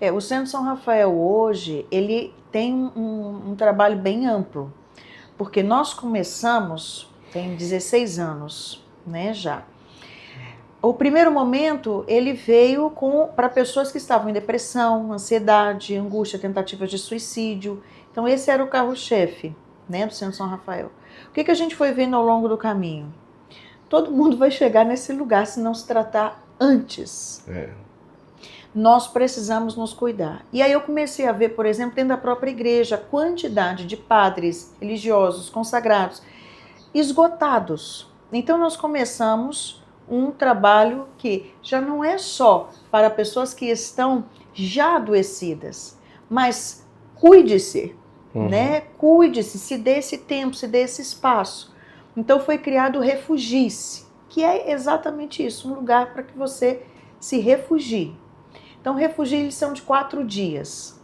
É, 0.00 0.12
o 0.12 0.20
Centro 0.20 0.46
São 0.46 0.62
Rafael 0.62 1.12
hoje, 1.12 1.84
ele 1.90 2.32
tem 2.52 2.72
um, 2.72 3.50
um 3.50 3.54
trabalho 3.56 3.96
bem 3.96 4.26
amplo, 4.26 4.72
porque 5.36 5.62
nós 5.62 5.92
começamos, 5.92 7.12
tem 7.32 7.56
16 7.56 8.18
anos, 8.18 8.84
né, 9.04 9.34
já. 9.34 9.64
O 10.80 10.94
primeiro 10.94 11.32
momento, 11.32 12.04
ele 12.06 12.32
veio 12.32 12.92
para 13.34 13.48
pessoas 13.48 13.90
que 13.90 13.98
estavam 13.98 14.30
em 14.30 14.32
depressão, 14.32 15.12
ansiedade, 15.12 15.96
angústia, 15.96 16.38
tentativas 16.38 16.88
de 16.88 16.98
suicídio. 16.98 17.82
Então, 18.12 18.28
esse 18.28 18.48
era 18.48 18.62
o 18.62 18.68
carro-chefe, 18.68 19.54
né, 19.88 20.06
do 20.06 20.14
Centro 20.14 20.36
São 20.36 20.46
Rafael. 20.46 20.92
O 21.28 21.32
que, 21.32 21.44
que 21.44 21.50
a 21.50 21.54
gente 21.54 21.74
foi 21.74 21.92
vendo 21.92 22.16
ao 22.16 22.24
longo 22.24 22.48
do 22.48 22.56
caminho? 22.56 23.12
Todo 23.88 24.12
mundo 24.12 24.36
vai 24.36 24.50
chegar 24.50 24.84
nesse 24.84 25.12
lugar 25.12 25.46
se 25.46 25.60
não 25.60 25.74
se 25.74 25.86
tratar 25.86 26.44
antes 26.60 27.44
É. 27.48 27.70
nós 28.74 29.06
precisamos 29.08 29.76
nos 29.76 29.92
cuidar. 29.94 30.44
E 30.52 30.60
aí 30.60 30.72
eu 30.72 30.80
comecei 30.80 31.26
a 31.26 31.32
ver, 31.32 31.50
por 31.50 31.64
exemplo, 31.66 31.94
dentro 31.94 32.10
da 32.10 32.16
própria 32.16 32.50
igreja, 32.50 32.96
a 32.96 32.98
quantidade 32.98 33.86
de 33.86 33.96
padres 33.96 34.74
religiosos 34.80 35.48
consagrados 35.48 36.22
esgotados. 36.94 38.10
Então 38.32 38.58
nós 38.58 38.76
começamos 38.76 39.82
um 40.08 40.30
trabalho 40.30 41.06
que 41.18 41.52
já 41.62 41.80
não 41.80 42.02
é 42.04 42.18
só 42.18 42.70
para 42.90 43.10
pessoas 43.10 43.52
que 43.52 43.66
estão 43.66 44.24
já 44.54 44.96
adoecidas, 44.96 45.98
mas 46.28 46.86
cuide-se, 47.14 47.94
Uhum. 48.38 48.48
né? 48.48 48.80
Cuide-se, 48.98 49.58
se 49.58 49.76
dê 49.78 49.98
esse 49.98 50.18
tempo, 50.18 50.54
se 50.54 50.66
dê 50.66 50.82
esse 50.82 51.02
espaço. 51.02 51.74
Então 52.16 52.40
foi 52.40 52.58
criado 52.58 52.98
o 52.98 53.02
Refugie-se, 53.02 54.06
que 54.28 54.42
é 54.44 54.70
exatamente 54.72 55.44
isso, 55.44 55.70
um 55.70 55.74
lugar 55.74 56.12
para 56.12 56.22
que 56.22 56.36
você 56.36 56.82
se 57.20 57.38
refugie. 57.38 58.14
Então, 58.80 58.94
refugie 58.94 59.36
eles 59.36 59.54
são 59.54 59.72
de 59.72 59.82
quatro 59.82 60.24
dias, 60.24 61.00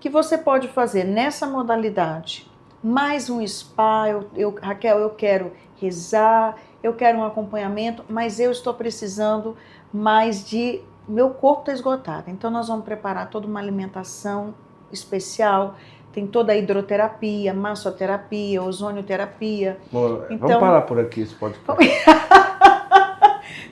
que 0.00 0.08
você 0.10 0.36
pode 0.36 0.68
fazer 0.68 1.04
nessa 1.04 1.46
modalidade. 1.46 2.50
Mais 2.82 3.30
um 3.30 3.46
spa, 3.46 4.08
eu, 4.08 4.28
eu- 4.34 4.58
Raquel, 4.60 4.98
eu 4.98 5.10
quero 5.10 5.52
rezar, 5.80 6.56
eu 6.82 6.92
quero 6.94 7.18
um 7.18 7.24
acompanhamento, 7.24 8.04
mas 8.08 8.40
eu 8.40 8.50
estou 8.50 8.74
precisando 8.74 9.56
mais 9.92 10.44
de. 10.44 10.80
Meu 11.06 11.30
corpo 11.30 11.60
está 11.62 11.72
esgotado. 11.72 12.28
Então, 12.30 12.50
nós 12.50 12.68
vamos 12.68 12.84
preparar 12.84 13.30
toda 13.30 13.46
uma 13.46 13.60
alimentação 13.60 14.54
especial. 14.92 15.76
Tem 16.12 16.26
toda 16.26 16.52
a 16.52 16.56
hidroterapia, 16.56 17.54
massoterapia, 17.54 18.62
ozonioterapia. 18.62 19.78
Bom, 19.90 20.22
Então- 20.30 20.48
Vamos 20.48 20.60
parar 20.60 20.82
por 20.82 20.98
aqui 21.00 21.22
esse 21.22 21.34
podcast. 21.34 21.72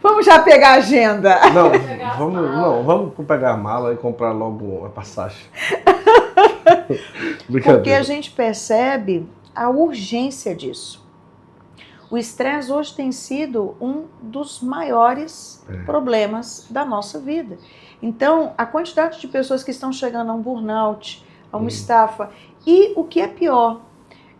Vamos 0.02 0.24
já 0.24 0.38
pegar 0.40 0.70
a 0.70 0.74
agenda. 0.76 1.38
Não, 1.50 1.70
vamos, 2.18 2.50
não, 2.50 2.82
vamos 2.84 3.26
pegar 3.26 3.52
a 3.52 3.56
mala 3.56 3.92
e 3.92 3.96
comprar 3.98 4.32
logo 4.32 4.86
a 4.86 4.88
passagem. 4.88 5.44
Porque 7.50 7.90
a 7.90 8.02
gente 8.02 8.30
percebe 8.30 9.28
a 9.54 9.68
urgência 9.68 10.54
disso. 10.54 11.04
O 12.10 12.16
estresse 12.18 12.72
hoje 12.72 12.94
tem 12.94 13.12
sido 13.12 13.76
um 13.80 14.04
dos 14.22 14.60
maiores 14.62 15.64
É. 15.70 15.76
problemas 15.84 16.66
da 16.70 16.84
nossa 16.84 17.18
vida. 17.20 17.56
Então, 18.02 18.52
a 18.58 18.64
quantidade 18.66 19.20
de 19.20 19.28
pessoas 19.28 19.62
que 19.62 19.70
estão 19.70 19.92
chegando 19.92 20.30
a 20.30 20.34
um 20.34 20.40
burnout, 20.40 21.24
uma 21.56 21.64
Hum. 21.64 21.68
estafa, 21.68 22.30
e 22.66 22.92
o 22.96 23.04
que 23.04 23.20
é 23.20 23.28
pior, 23.28 23.80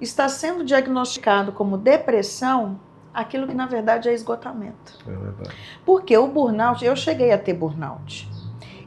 está 0.00 0.28
sendo 0.28 0.64
diagnosticado 0.64 1.52
como 1.52 1.76
depressão 1.76 2.78
aquilo 3.12 3.46
que 3.46 3.54
na 3.54 3.66
verdade 3.66 4.08
é 4.08 4.14
esgotamento. 4.14 4.98
É 5.06 5.10
verdade. 5.10 5.50
Porque 5.84 6.16
o 6.16 6.26
burnout, 6.28 6.84
eu 6.84 6.94
cheguei 6.96 7.32
a 7.32 7.38
ter 7.38 7.52
burnout. 7.54 8.28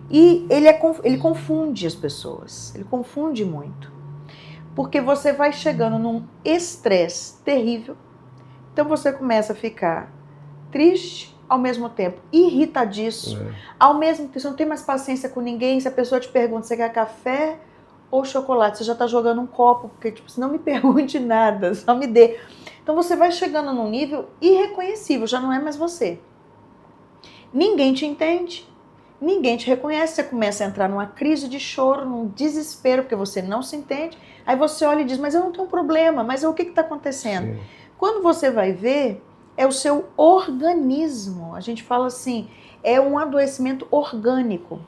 E 0.10 0.46
ele, 0.50 0.68
é, 0.68 0.80
ele 1.04 1.18
confunde 1.18 1.86
as 1.88 1.96
pessoas. 1.96 2.74
Ele 2.76 2.84
confunde 2.84 3.44
muito. 3.46 3.92
Porque 4.76 5.00
você 5.02 5.34
vai 5.34 5.52
chegando 5.52 6.00
num 6.00 6.24
estresse 6.44 7.38
terrível. 7.44 7.96
Então 8.72 8.86
você 8.86 9.12
começa 9.14 9.54
a 9.54 9.56
ficar 9.56 10.12
triste, 10.72 11.38
ao 11.48 11.60
mesmo 11.60 11.88
tempo 11.90 12.20
irritadíssimo, 12.32 13.42
É. 13.44 13.54
ao 13.80 13.94
mesmo 13.96 14.26
tempo 14.28 14.40
você 14.40 14.48
não 14.48 14.56
tem 14.56 14.66
mais 14.66 14.82
paciência 14.82 15.30
com 15.30 15.42
ninguém. 15.42 15.80
Se 15.80 15.88
a 15.88 15.92
pessoa 15.92 16.20
te 16.20 16.28
pergunta, 16.30 16.64
você 16.66 16.76
quer 16.76 16.92
café 16.92 17.60
ou 18.14 18.24
chocolate? 18.24 18.78
Você 18.78 18.84
já 18.84 18.94
está 18.94 19.08
jogando 19.08 19.42
um 19.42 19.48
copo, 19.48 19.90
porque 19.90 20.12
tipo, 20.12 20.30
não 20.40 20.50
me 20.50 20.60
pergunte 20.60 21.20
nada, 21.20 21.74
só 21.74 21.96
me 21.96 22.06
dê. 22.06 22.40
Então 22.84 22.96
você 22.96 23.16
vai 23.16 23.32
chegando 23.32 23.74
num 23.74 23.90
nível 23.90 24.30
irreconhecível, 24.40 25.26
já 25.26 25.40
não 25.40 25.52
é 25.52 25.60
mais 25.60 25.76
você. 25.76 26.20
Ninguém 27.52 27.92
te 27.94 28.06
entende, 28.06 28.70
ninguém 29.20 29.58
te 29.58 29.66
reconhece, 29.66 30.16
você 30.16 30.24
começa 30.24 30.64
a 30.64 30.68
entrar 30.68 30.88
numa 30.88 31.08
crise 31.08 31.48
de 31.48 31.60
choro, 31.60 32.06
num 32.06 32.28
desespero, 32.28 33.02
porque 33.02 33.16
você 33.16 33.42
não 33.42 33.64
se 33.64 33.76
entende. 33.76 34.16
Aí 34.46 34.56
você 34.56 34.86
olha 34.86 35.02
e 35.02 35.06
diz, 35.06 35.18
mas 35.18 35.34
eu 35.34 35.42
não 35.42 35.52
tenho 35.52 35.68
problema, 35.68 36.24
mas 36.24 36.44
o 36.44 36.54
que 36.54 36.64
está 36.64 36.82
acontecendo? 36.82 37.56
Sim. 37.56 37.60
Quando 37.98 38.22
você 38.22 38.52
vai 38.52 38.74
ver, 38.74 39.24
é 39.58 39.66
o 39.66 39.72
seu 39.72 40.06
organismo. 40.18 41.56
A 41.56 41.62
gente 41.62 41.82
fala 41.82 42.08
assim, 42.08 42.48
é 42.84 43.02
um 43.02 43.18
adoecimento 43.18 43.88
orgânico. 43.90 44.80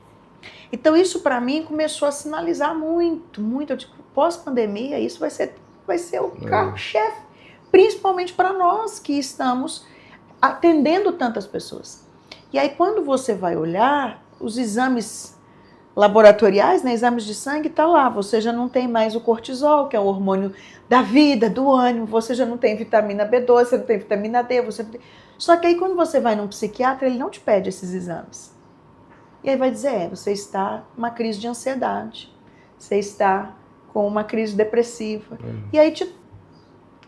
Então 0.72 0.96
isso 0.96 1.20
para 1.20 1.40
mim 1.40 1.62
começou 1.62 2.08
a 2.08 2.12
sinalizar 2.12 2.74
muito, 2.74 3.40
muito. 3.40 3.72
Eu 3.72 3.76
digo, 3.76 3.92
pós-pandemia 4.14 4.98
isso 4.98 5.20
vai 5.20 5.30
ser 5.30 5.54
vai 5.86 5.98
ser 5.98 6.20
o 6.20 6.32
é. 6.42 6.48
carro-chefe, 6.48 7.22
principalmente 7.70 8.32
para 8.32 8.52
nós 8.52 8.98
que 8.98 9.12
estamos 9.12 9.86
atendendo 10.42 11.12
tantas 11.12 11.46
pessoas. 11.46 12.04
E 12.52 12.58
aí, 12.58 12.70
quando 12.70 13.04
você 13.04 13.34
vai 13.34 13.56
olhar, 13.56 14.22
os 14.40 14.58
exames 14.58 15.36
laboratoriais, 15.94 16.82
né, 16.82 16.92
exames 16.92 17.24
de 17.24 17.34
sangue, 17.34 17.68
está 17.68 17.86
lá. 17.86 18.08
Você 18.08 18.40
já 18.40 18.52
não 18.52 18.68
tem 18.68 18.86
mais 18.86 19.16
o 19.16 19.20
cortisol, 19.20 19.88
que 19.88 19.96
é 19.96 20.00
o 20.00 20.04
hormônio 20.04 20.52
da 20.88 21.02
vida, 21.02 21.48
do 21.48 21.70
ânimo. 21.70 22.06
Você 22.06 22.34
já 22.34 22.44
não 22.44 22.58
tem 22.58 22.76
vitamina 22.76 23.26
B12, 23.26 23.64
você 23.64 23.78
não 23.78 23.84
tem 23.84 23.98
vitamina 23.98 24.42
D. 24.42 24.62
Você 24.62 24.84
tem... 24.84 25.00
Só 25.38 25.56
que 25.56 25.66
aí, 25.66 25.74
quando 25.76 25.96
você 25.96 26.20
vai 26.20 26.36
num 26.36 26.48
psiquiatra, 26.48 27.06
ele 27.06 27.18
não 27.18 27.30
te 27.30 27.40
pede 27.40 27.68
esses 27.68 27.92
exames. 27.92 28.54
E 29.46 29.50
aí 29.50 29.56
vai 29.56 29.70
dizer: 29.70 29.94
é, 29.94 30.08
você 30.08 30.32
está 30.32 30.82
uma 30.98 31.10
crise 31.10 31.38
de 31.38 31.46
ansiedade, 31.46 32.34
você 32.76 32.98
está 32.98 33.54
com 33.92 34.04
uma 34.06 34.24
crise 34.24 34.56
depressiva. 34.56 35.38
Uhum. 35.42 35.62
E 35.72 35.78
aí 35.78 35.92
te 35.92 36.12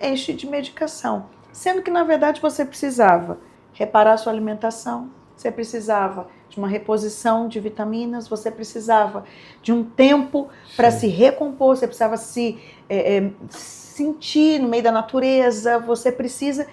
enche 0.01 0.33
de 0.33 0.47
medicação. 0.47 1.27
Sendo 1.53 1.83
que, 1.83 1.91
na 1.91 2.05
verdade, 2.05 2.41
você 2.41 2.65
precisava 2.65 3.39
reparar 3.73 4.17
sua 4.17 4.33
alimentação, 4.33 5.11
você 5.37 5.51
precisava 5.51 6.29
de 6.49 6.59
uma 6.59 6.69
reposição 6.69 7.49
de 7.49 7.59
vitaminas, 7.59 8.29
você 8.29 8.51
precisava 8.51 9.25
de 9.61 9.73
um 9.73 9.83
tempo 9.83 10.49
para 10.77 10.93
se 10.93 11.09
recompor, 11.09 11.77
você 11.77 11.87
precisava 11.87 12.17
se 12.17 12.59
é, 12.89 13.17
é, 13.17 13.31
sentir 13.51 14.61
no 14.61 14.69
meio 14.69 14.83
da 14.83 14.93
natureza, 14.93 15.79
você 15.81 16.13
precisa 16.13 16.69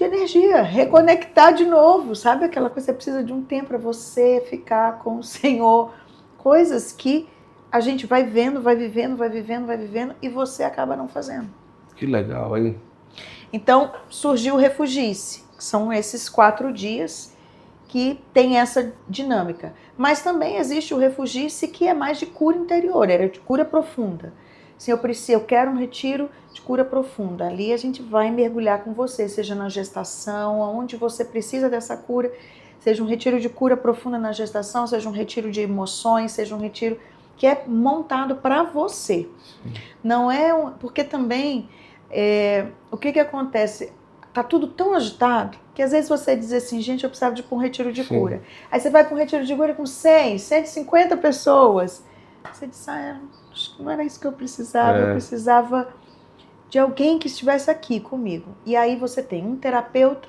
de 0.00 0.04
energia, 0.04 0.62
reconectar 0.62 1.52
de 1.52 1.66
novo, 1.66 2.16
sabe 2.16 2.46
aquela 2.46 2.70
coisa, 2.70 2.86
você 2.86 2.92
precisa 2.94 3.22
de 3.22 3.34
um 3.34 3.42
tempo 3.42 3.68
para 3.68 3.76
você 3.76 4.42
ficar 4.48 4.98
com 5.00 5.18
o 5.18 5.22
Senhor, 5.22 5.92
coisas 6.38 6.90
que 6.90 7.28
a 7.70 7.80
gente 7.80 8.06
vai 8.06 8.24
vendo, 8.24 8.62
vai 8.62 8.74
vivendo, 8.74 9.14
vai 9.14 9.28
vivendo, 9.28 9.66
vai 9.66 9.76
vivendo 9.76 10.14
e 10.22 10.28
você 10.30 10.64
acaba 10.64 10.96
não 10.96 11.06
fazendo. 11.06 11.50
Que 11.94 12.06
legal, 12.06 12.56
hein? 12.56 12.80
Então 13.52 13.92
surgiu 14.08 14.54
o 14.54 14.58
Refugice, 14.58 15.44
que 15.54 15.62
são 15.62 15.92
esses 15.92 16.30
quatro 16.30 16.72
dias 16.72 17.36
que 17.86 18.18
tem 18.32 18.56
essa 18.56 18.94
dinâmica. 19.06 19.74
Mas 19.98 20.22
também 20.22 20.56
existe 20.56 20.94
o 20.94 20.96
refugice 20.96 21.68
que 21.68 21.86
é 21.86 21.92
mais 21.92 22.18
de 22.18 22.24
cura 22.24 22.56
interior, 22.56 23.10
era 23.10 23.28
de 23.28 23.40
cura 23.40 23.64
profunda. 23.64 24.32
Se 24.80 24.90
eu 24.90 24.96
preciso, 24.96 25.32
eu 25.32 25.40
quero 25.42 25.70
um 25.70 25.76
retiro 25.76 26.30
de 26.54 26.62
cura 26.62 26.82
profunda. 26.86 27.46
Ali 27.46 27.70
a 27.70 27.76
gente 27.76 28.00
vai 28.00 28.30
mergulhar 28.30 28.82
com 28.82 28.94
você, 28.94 29.28
seja 29.28 29.54
na 29.54 29.68
gestação, 29.68 30.62
aonde 30.62 30.96
você 30.96 31.22
precisa 31.22 31.68
dessa 31.68 31.94
cura, 31.98 32.32
seja 32.78 33.02
um 33.02 33.06
retiro 33.06 33.38
de 33.38 33.50
cura 33.50 33.76
profunda 33.76 34.18
na 34.18 34.32
gestação, 34.32 34.86
seja 34.86 35.06
um 35.06 35.12
retiro 35.12 35.50
de 35.50 35.60
emoções, 35.60 36.32
seja 36.32 36.56
um 36.56 36.58
retiro 36.58 36.98
que 37.36 37.46
é 37.46 37.62
montado 37.66 38.36
para 38.36 38.62
você. 38.62 39.28
Não 40.02 40.32
é 40.32 40.54
um, 40.54 40.70
porque 40.70 41.04
também 41.04 41.68
é, 42.10 42.68
o 42.90 42.96
que 42.96 43.12
que 43.12 43.20
acontece? 43.20 43.92
Tá 44.32 44.42
tudo 44.42 44.66
tão 44.66 44.94
agitado 44.94 45.58
que 45.74 45.82
às 45.82 45.92
vezes 45.92 46.08
você 46.08 46.34
diz 46.34 46.54
assim, 46.54 46.80
gente, 46.80 47.04
eu 47.04 47.10
precisava 47.10 47.34
de 47.34 47.44
um 47.52 47.58
retiro 47.58 47.92
de 47.92 48.02
Sim. 48.02 48.18
cura. 48.18 48.42
Aí 48.72 48.80
você 48.80 48.88
vai 48.88 49.04
para 49.04 49.14
um 49.14 49.18
retiro 49.18 49.44
de 49.44 49.54
cura 49.54 49.74
com 49.74 49.84
100, 49.84 50.38
150 50.38 51.18
pessoas. 51.18 52.02
Você 52.52 52.66
diz, 52.66 52.88
ah, 52.88 53.20
não 53.78 53.90
era 53.90 54.04
isso 54.04 54.20
que 54.20 54.26
eu 54.26 54.32
precisava, 54.32 54.98
é. 54.98 55.02
eu 55.02 55.12
precisava 55.12 55.88
de 56.68 56.78
alguém 56.78 57.18
que 57.18 57.26
estivesse 57.26 57.70
aqui 57.70 58.00
comigo. 58.00 58.54
E 58.64 58.76
aí 58.76 58.96
você 58.96 59.22
tem 59.22 59.44
um 59.44 59.56
terapeuta 59.56 60.28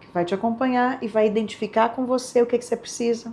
que 0.00 0.08
vai 0.12 0.24
te 0.24 0.34
acompanhar 0.34 1.02
e 1.02 1.08
vai 1.08 1.26
identificar 1.26 1.90
com 1.90 2.04
você 2.04 2.42
o 2.42 2.46
que, 2.46 2.58
que 2.58 2.64
você 2.64 2.76
precisa. 2.76 3.32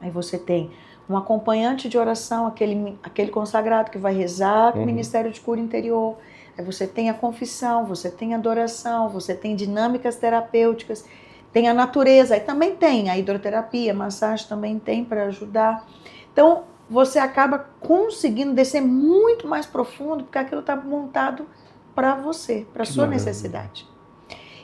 Aí 0.00 0.10
você 0.10 0.38
tem 0.38 0.70
um 1.08 1.16
acompanhante 1.16 1.88
de 1.88 1.98
oração, 1.98 2.46
aquele, 2.46 2.98
aquele 3.02 3.30
consagrado 3.30 3.90
que 3.90 3.98
vai 3.98 4.14
rezar 4.14 4.72
com 4.72 4.78
uhum. 4.78 4.84
o 4.84 4.86
Ministério 4.86 5.30
de 5.30 5.40
Cura 5.40 5.60
Interior. 5.60 6.16
Aí 6.56 6.64
você 6.64 6.86
tem 6.86 7.10
a 7.10 7.14
confissão, 7.14 7.84
você 7.84 8.10
tem 8.10 8.34
a 8.34 8.36
adoração, 8.36 9.08
você 9.08 9.34
tem 9.34 9.56
dinâmicas 9.56 10.16
terapêuticas, 10.16 11.04
tem 11.52 11.68
a 11.68 11.74
natureza, 11.74 12.34
aí 12.34 12.40
também 12.40 12.76
tem 12.76 13.10
a 13.10 13.18
hidroterapia, 13.18 13.92
a 13.92 13.94
massagem 13.94 14.46
também 14.46 14.78
tem 14.78 15.04
para 15.04 15.24
ajudar. 15.24 15.86
Então, 16.32 16.64
você 16.94 17.18
acaba 17.18 17.58
conseguindo 17.80 18.54
descer 18.54 18.80
muito 18.80 19.48
mais 19.48 19.66
profundo, 19.66 20.22
porque 20.22 20.38
aquilo 20.38 20.60
está 20.60 20.76
montado 20.76 21.44
para 21.92 22.14
você, 22.14 22.64
para 22.72 22.84
sua 22.84 23.04
maravilha. 23.04 23.26
necessidade. 23.26 23.88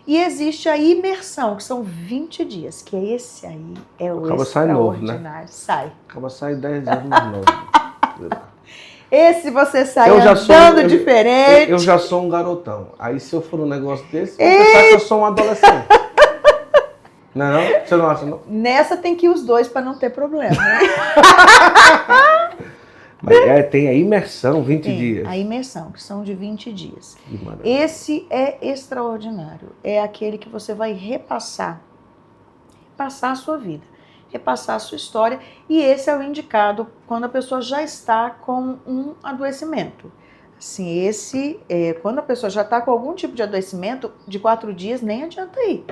E 0.07 0.17
existe 0.17 0.69
a 0.69 0.77
imersão, 0.77 1.57
que 1.57 1.65
são 1.65 1.83
20 1.83 2.45
dias, 2.45 2.83
que 2.83 2.97
é 2.97 3.15
esse 3.17 3.47
aí, 3.47 3.75
é 3.99 4.15
o 4.15 4.25
Acaba 4.25 4.45
sai 4.45 4.69
novo, 4.69 5.05
né? 5.05 5.45
Sai. 5.49 5.93
Acaba 6.09 6.31
sai 6.31 6.55
10 6.55 6.89
anos 6.89 7.09
novo. 7.09 8.41
Esse 9.11 9.51
você 9.51 9.85
sai 9.85 10.09
eu 10.09 10.21
andando 10.21 10.37
sou, 10.37 10.55
eu, 10.55 10.87
diferente. 10.87 11.73
Eu, 11.73 11.79
já 11.81 11.99
sou 11.99 12.23
um 12.23 12.29
garotão. 12.29 12.91
Aí 12.97 13.19
se 13.19 13.35
eu 13.35 13.43
for 13.43 13.59
um 13.59 13.67
negócio 13.67 14.07
desse, 14.07 14.37
você 14.37 14.45
e... 14.45 14.73
sabe 14.73 14.89
que 14.89 14.95
eu 14.95 15.01
sou 15.01 15.19
um 15.19 15.27
adolescente. 15.27 15.89
Não, 17.35 17.53
não? 17.53 17.61
Você 17.85 17.97
não 17.97 18.11
acha, 18.11 18.27
não? 18.27 18.41
Nessa 18.47 18.97
tem 18.97 19.15
que 19.17 19.27
ir 19.27 19.29
os 19.29 19.45
dois 19.45 19.69
para 19.69 19.83
não 19.83 19.99
ter 19.99 20.11
problema, 20.11 20.57
né? 20.57 20.81
Mas 23.23 23.37
é, 23.37 23.63
tem 23.63 23.87
a 23.87 23.93
imersão, 23.93 24.63
20 24.63 24.83
tem, 24.83 24.97
dias. 24.97 25.29
A 25.29 25.37
imersão, 25.37 25.93
que 25.93 26.03
são 26.03 26.25
de 26.25 26.33
20 26.35 26.73
dias. 26.73 27.19
Esse 27.63 28.27
é 28.31 28.57
extraordinário. 28.67 29.73
É 29.85 30.01
aquele 30.01 30.39
que 30.39 30.49
você 30.49 30.73
vai 30.73 30.95
repassar, 30.95 31.83
repassar 32.89 33.33
a 33.33 33.35
sua 33.35 33.59
vida 33.59 33.91
repassar 34.31 34.77
a 34.77 34.79
sua 34.79 34.97
história, 34.97 35.41
e 35.69 35.81
esse 35.81 36.09
é 36.09 36.17
o 36.17 36.23
indicado 36.23 36.87
quando 37.07 37.25
a 37.25 37.29
pessoa 37.29 37.61
já 37.61 37.83
está 37.83 38.31
com 38.31 38.79
um 38.87 39.15
adoecimento. 39.23 40.11
Assim, 40.59 41.05
esse, 41.05 41.59
é, 41.69 41.95
quando 41.95 42.19
a 42.19 42.23
pessoa 42.23 42.51
já 42.51 42.63
está 42.63 42.81
com 42.81 42.91
algum 42.91 43.15
tipo 43.15 43.35
de 43.35 43.43
adoecimento, 43.43 44.13
de 44.27 44.39
quatro 44.39 44.73
dias 44.73 45.01
nem 45.01 45.25
adianta 45.25 45.59
ir. 45.63 45.85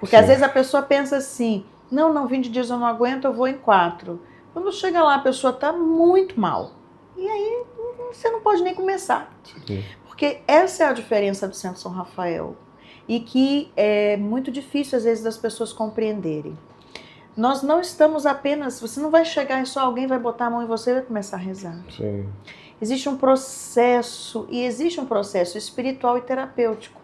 Porque 0.00 0.16
Sim. 0.16 0.22
às 0.22 0.28
vezes 0.28 0.42
a 0.42 0.48
pessoa 0.48 0.82
pensa 0.82 1.16
assim, 1.16 1.64
não, 1.90 2.12
não, 2.12 2.26
20 2.26 2.50
dias 2.50 2.70
eu 2.70 2.76
não 2.76 2.86
aguento, 2.86 3.24
eu 3.24 3.32
vou 3.32 3.48
em 3.48 3.56
quatro. 3.56 4.20
Quando 4.52 4.72
chega 4.72 5.02
lá, 5.02 5.16
a 5.16 5.20
pessoa 5.20 5.52
está 5.52 5.72
muito 5.72 6.38
mal. 6.40 6.72
E 7.16 7.26
aí 7.28 7.64
você 8.12 8.30
não 8.30 8.40
pode 8.40 8.62
nem 8.62 8.74
começar. 8.74 9.30
Sim. 9.66 9.84
Porque 10.06 10.40
essa 10.46 10.84
é 10.84 10.86
a 10.88 10.92
diferença 10.92 11.46
do 11.46 11.54
Centro 11.54 11.80
São 11.80 11.92
Rafael. 11.92 12.56
E 13.08 13.20
que 13.20 13.70
é 13.76 14.16
muito 14.16 14.50
difícil, 14.50 14.98
às 14.98 15.04
vezes, 15.04 15.22
das 15.22 15.36
pessoas 15.36 15.72
compreenderem. 15.72 16.58
Nós 17.36 17.62
não 17.62 17.80
estamos 17.80 18.26
apenas. 18.26 18.80
Você 18.80 18.98
não 18.98 19.10
vai 19.10 19.24
chegar 19.24 19.62
e 19.62 19.66
só 19.66 19.80
alguém 19.80 20.06
vai 20.06 20.18
botar 20.18 20.46
a 20.46 20.50
mão 20.50 20.62
em 20.62 20.66
você 20.66 20.90
e 20.90 20.94
vai 20.94 21.02
começar 21.02 21.36
a 21.36 21.40
rezar. 21.40 21.78
Sim. 21.94 22.28
Existe 22.80 23.08
um 23.08 23.16
processo, 23.16 24.46
e 24.50 24.64
existe 24.64 25.00
um 25.00 25.06
processo 25.06 25.56
espiritual 25.56 26.18
e 26.18 26.22
terapêutico. 26.22 27.00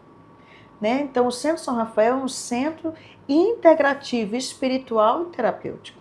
Né? 0.83 1.03
Então, 1.03 1.29
o 1.29 1.31
Centro 1.31 1.63
São 1.63 1.77
Rafael 1.77 2.15
é 2.15 2.25
um 2.25 2.27
centro 2.27 2.93
integrativo, 3.29 4.35
espiritual 4.35 5.23
e 5.23 5.27
terapêutico. 5.27 6.01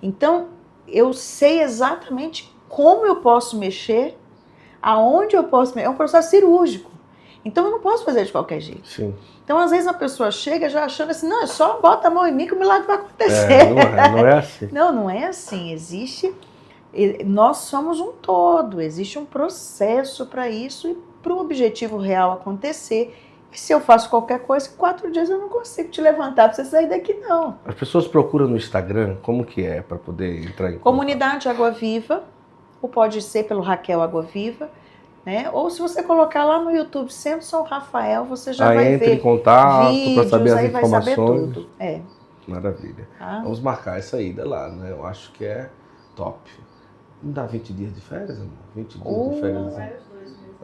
Então, 0.00 0.46
eu 0.86 1.12
sei 1.12 1.60
exatamente 1.60 2.54
como 2.68 3.04
eu 3.04 3.16
posso 3.16 3.58
mexer, 3.58 4.16
aonde 4.80 5.34
eu 5.34 5.42
posso 5.42 5.74
mexer. 5.74 5.88
É 5.88 5.90
um 5.90 5.96
processo 5.96 6.30
cirúrgico. 6.30 6.88
Então, 7.44 7.64
eu 7.64 7.72
não 7.72 7.80
posso 7.80 8.04
fazer 8.04 8.24
de 8.24 8.30
qualquer 8.30 8.60
jeito. 8.60 8.86
Sim. 8.86 9.12
Então, 9.44 9.58
às 9.58 9.72
vezes, 9.72 9.88
a 9.88 9.94
pessoa 9.94 10.30
chega 10.30 10.68
já 10.68 10.84
achando 10.84 11.10
assim, 11.10 11.28
não, 11.28 11.42
é 11.42 11.46
só 11.48 11.80
bota 11.80 12.06
a 12.06 12.10
mão 12.10 12.28
em 12.28 12.32
mim 12.32 12.46
que 12.46 12.54
o 12.54 12.58
milagre 12.58 12.86
vai 12.86 12.96
acontecer. 12.98 13.52
É, 13.52 13.64
não, 13.68 13.78
é, 13.80 14.08
não 14.10 14.26
é 14.26 14.34
assim. 14.38 14.68
não, 14.70 14.92
não 14.92 15.10
é 15.10 15.24
assim. 15.26 15.72
Existe. 15.72 16.32
Nós 17.24 17.58
somos 17.58 17.98
um 17.98 18.12
todo, 18.12 18.80
existe 18.80 19.18
um 19.18 19.24
processo 19.24 20.26
para 20.26 20.48
isso 20.48 20.88
e 20.88 20.94
para 21.20 21.34
o 21.34 21.40
objetivo 21.40 21.98
real 21.98 22.30
acontecer. 22.30 23.25
E 23.52 23.58
se 23.58 23.72
eu 23.72 23.80
faço 23.80 24.10
qualquer 24.10 24.40
coisa, 24.40 24.68
quatro 24.76 25.10
dias 25.10 25.30
eu 25.30 25.38
não 25.38 25.48
consigo 25.48 25.88
te 25.88 26.00
levantar 26.00 26.48
para 26.48 26.54
você 26.54 26.64
sair 26.64 26.88
daqui, 26.88 27.14
não. 27.14 27.58
As 27.64 27.74
pessoas 27.74 28.06
procuram 28.06 28.46
no 28.48 28.56
Instagram, 28.56 29.16
como 29.22 29.44
que 29.44 29.64
é 29.64 29.80
para 29.80 29.96
poder 29.96 30.44
entrar 30.44 30.72
em 30.72 30.78
Comunidade 30.78 31.48
Água 31.48 31.70
Viva, 31.70 32.24
ou 32.82 32.88
pode 32.88 33.22
ser 33.22 33.44
pelo 33.44 33.62
Raquel 33.62 34.02
Água 34.02 34.22
Viva. 34.22 34.68
Né? 35.24 35.50
Ou 35.52 35.68
se 35.70 35.80
você 35.80 36.04
colocar 36.04 36.44
lá 36.44 36.60
no 36.60 36.70
YouTube 36.70 37.10
São 37.12 37.64
Rafael, 37.64 38.24
você 38.24 38.52
já 38.52 38.68
aí 38.68 38.76
vai 38.76 38.92
entra 38.94 39.08
ver 39.08 39.14
em 39.14 39.18
contato 39.18 40.14
para 40.14 40.28
saber 40.28 40.52
as 40.52 40.64
informações. 40.64 41.04
Vai 41.04 41.14
saber 41.14 41.16
tudo. 41.16 41.68
É. 41.80 42.00
Maravilha. 42.46 43.08
Ah. 43.18 43.40
Vamos 43.42 43.58
marcar 43.58 43.98
essa 43.98 44.22
ida 44.22 44.46
lá, 44.46 44.68
né? 44.68 44.92
Eu 44.92 45.04
acho 45.04 45.32
que 45.32 45.44
é 45.44 45.68
top. 46.14 46.38
Não 47.20 47.32
dá 47.32 47.44
20 47.44 47.72
dias 47.72 47.92
de 47.92 48.00
férias, 48.00 48.38
amor? 48.38 48.52
20 48.76 48.98
dias 48.98 49.02
oh. 49.04 49.30
de 49.34 49.40
férias. 49.40 49.74
Né? 49.74 49.92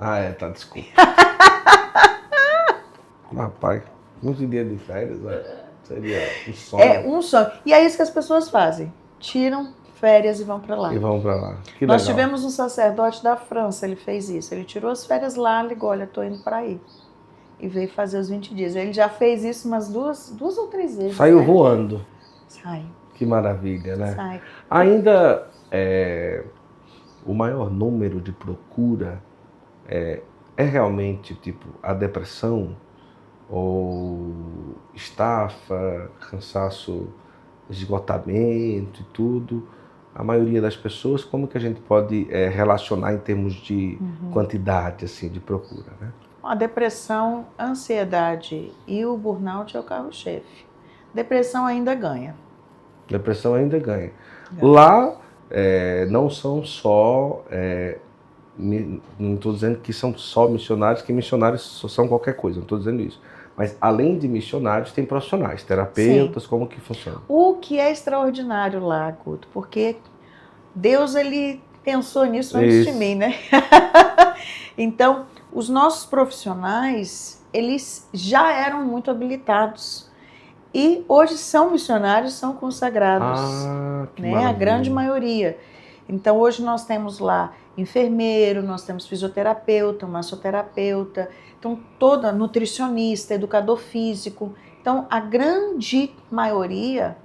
Ah, 0.01 0.19
é, 0.19 0.31
tá, 0.33 0.49
desculpa. 0.49 0.89
Rapaz, 3.35 3.83
20 4.23 4.47
dias 4.47 4.69
de 4.69 4.77
férias, 4.79 5.21
né? 5.21 5.63
seria 5.85 6.19
um 6.49 6.53
sonho. 6.53 6.83
É 6.83 7.01
um 7.01 7.23
sonho. 7.23 7.51
E 7.67 7.73
é 7.73 7.85
isso 7.85 7.97
que 7.97 8.03
as 8.03 8.11
pessoas 8.11 8.49
fazem. 8.49 8.93
Tiram 9.19 9.73
férias 9.95 10.41
e 10.41 10.45
vão 10.45 10.61
para 10.61 10.75
lá. 10.75 10.95
E 10.95 10.99
vão 10.99 11.21
para 11.21 11.35
lá. 11.35 11.57
Que 11.79 11.87
Nós 11.87 12.03
legal. 12.03 12.17
tivemos 12.17 12.45
um 12.45 12.51
sacerdote 12.51 13.23
da 13.23 13.37
França, 13.37 13.87
ele 13.87 13.97
fez 13.97 14.29
isso. 14.29 14.55
Ele 14.55 14.65
tirou 14.65 14.91
as 14.91 15.07
férias 15.07 15.37
lá, 15.37 15.63
ligou, 15.63 15.91
olha, 15.91 16.05
estou 16.05 16.25
indo 16.25 16.43
para 16.43 16.59
aí. 16.59 16.81
E 17.61 17.69
veio 17.69 17.89
fazer 17.89 18.19
os 18.19 18.29
20 18.29 18.55
dias. 18.55 18.75
Ele 18.75 18.93
já 18.93 19.09
fez 19.09 19.45
isso 19.45 19.69
umas 19.69 19.89
duas, 19.89 20.31
duas 20.37 20.59
ou 20.59 20.67
três 20.67 20.97
vezes. 20.97 21.17
Saiu 21.17 21.39
né? 21.39 21.45
voando. 21.45 22.05
Sai. 22.49 22.85
Que 23.15 23.25
maravilha, 23.25 23.97
né? 23.97 24.15
Sai. 24.15 24.43
Ainda 24.69 25.47
é, 25.71 26.43
o 27.25 27.33
maior 27.33 27.71
número 27.71 28.21
de 28.21 28.33
procura 28.33 29.23
é, 29.87 30.21
é 30.57 30.65
realmente 30.65 31.35
tipo 31.37 31.67
a 31.81 31.95
depressão 31.95 32.77
ou 33.49 34.33
estafa, 34.95 36.11
cansaço, 36.31 37.09
esgotamento 37.69 39.01
e 39.01 39.05
tudo? 39.13 39.67
A 40.15 40.23
maioria 40.23 40.61
das 40.61 40.77
pessoas, 40.77 41.25
como 41.25 41.49
que 41.49 41.57
a 41.57 41.61
gente 41.61 41.81
pode 41.81 42.27
é, 42.31 42.49
relacionar 42.49 43.15
em 43.15 43.19
termos 43.19 43.55
de 43.55 43.99
uhum. 44.01 44.31
quantidade 44.31 45.05
assim 45.05 45.29
de 45.29 45.41
procura, 45.41 45.93
né? 46.01 46.13
A 46.43 46.55
depressão, 46.55 47.47
a 47.57 47.67
ansiedade 47.67 48.73
e 48.87 49.07
o 49.07 49.17
burnout 49.17 49.77
é 49.77 49.81
o 49.81 49.83
carro-chefe. 49.83 50.67
Depressão 51.15 51.65
ainda 51.65 51.95
ganha. 51.95 52.35
Depressão 53.09 53.55
ainda 53.55 53.79
ganha. 53.79 54.11
Lá 54.61 55.17
é, 55.49 56.05
não 56.07 56.29
são 56.29 56.65
só 56.65 57.45
é, 57.51 57.99
não 58.59 59.35
estou 59.35 59.53
dizendo 59.53 59.79
que 59.79 59.93
são 59.93 60.17
só 60.17 60.49
missionários, 60.49 61.03
que 61.03 61.13
missionários 61.13 61.85
são 61.89 62.07
qualquer 62.07 62.35
coisa, 62.35 62.59
não 62.59 62.65
estou 62.65 62.79
dizendo 62.79 63.01
isso. 63.01 63.21
Mas 63.57 63.77
além 63.81 64.19
de 64.19 64.27
missionários, 64.27 64.93
tem 64.93 65.05
profissionais, 65.05 65.63
terapeutas, 65.63 66.45
Sim. 66.45 66.49
como 66.49 66.67
que 66.67 66.81
funciona? 66.81 67.19
O 67.29 67.55
que 67.55 67.79
é 67.79 67.91
extraordinário 67.91 68.85
lá, 68.85 69.11
Guto, 69.11 69.47
porque 69.53 69.97
Deus 70.75 71.15
ele 71.15 71.61
pensou 71.85 72.25
nisso 72.25 72.57
antes 72.57 72.75
isso. 72.77 72.93
de 72.93 72.97
mim, 72.97 73.15
né? 73.15 73.35
então, 74.77 75.27
os 75.53 75.69
nossos 75.69 76.07
profissionais, 76.07 77.45
eles 77.53 78.09
já 78.13 78.53
eram 78.53 78.85
muito 78.85 79.11
habilitados. 79.11 80.11
E 80.75 81.05
hoje 81.07 81.37
são 81.37 81.71
missionários, 81.71 82.33
são 82.33 82.55
consagrados, 82.55 83.41
ah, 83.41 84.09
né? 84.19 84.47
A 84.47 84.53
grande 84.53 84.89
maioria. 84.89 85.59
Então 86.13 86.39
hoje 86.39 86.63
nós 86.63 86.85
temos 86.85 87.19
lá 87.19 87.55
enfermeiro, 87.77 88.63
nós 88.63 88.85
temos 88.85 89.07
fisioterapeuta, 89.07 90.07
massoterapeuta, 90.07 91.31
então 91.59 91.79
toda 91.99 92.31
nutricionista, 92.31 93.35
educador 93.35 93.79
físico. 93.79 94.55
Então 94.81 95.07
a 95.11 95.19
grande 95.19 96.15
maioria 96.31 97.17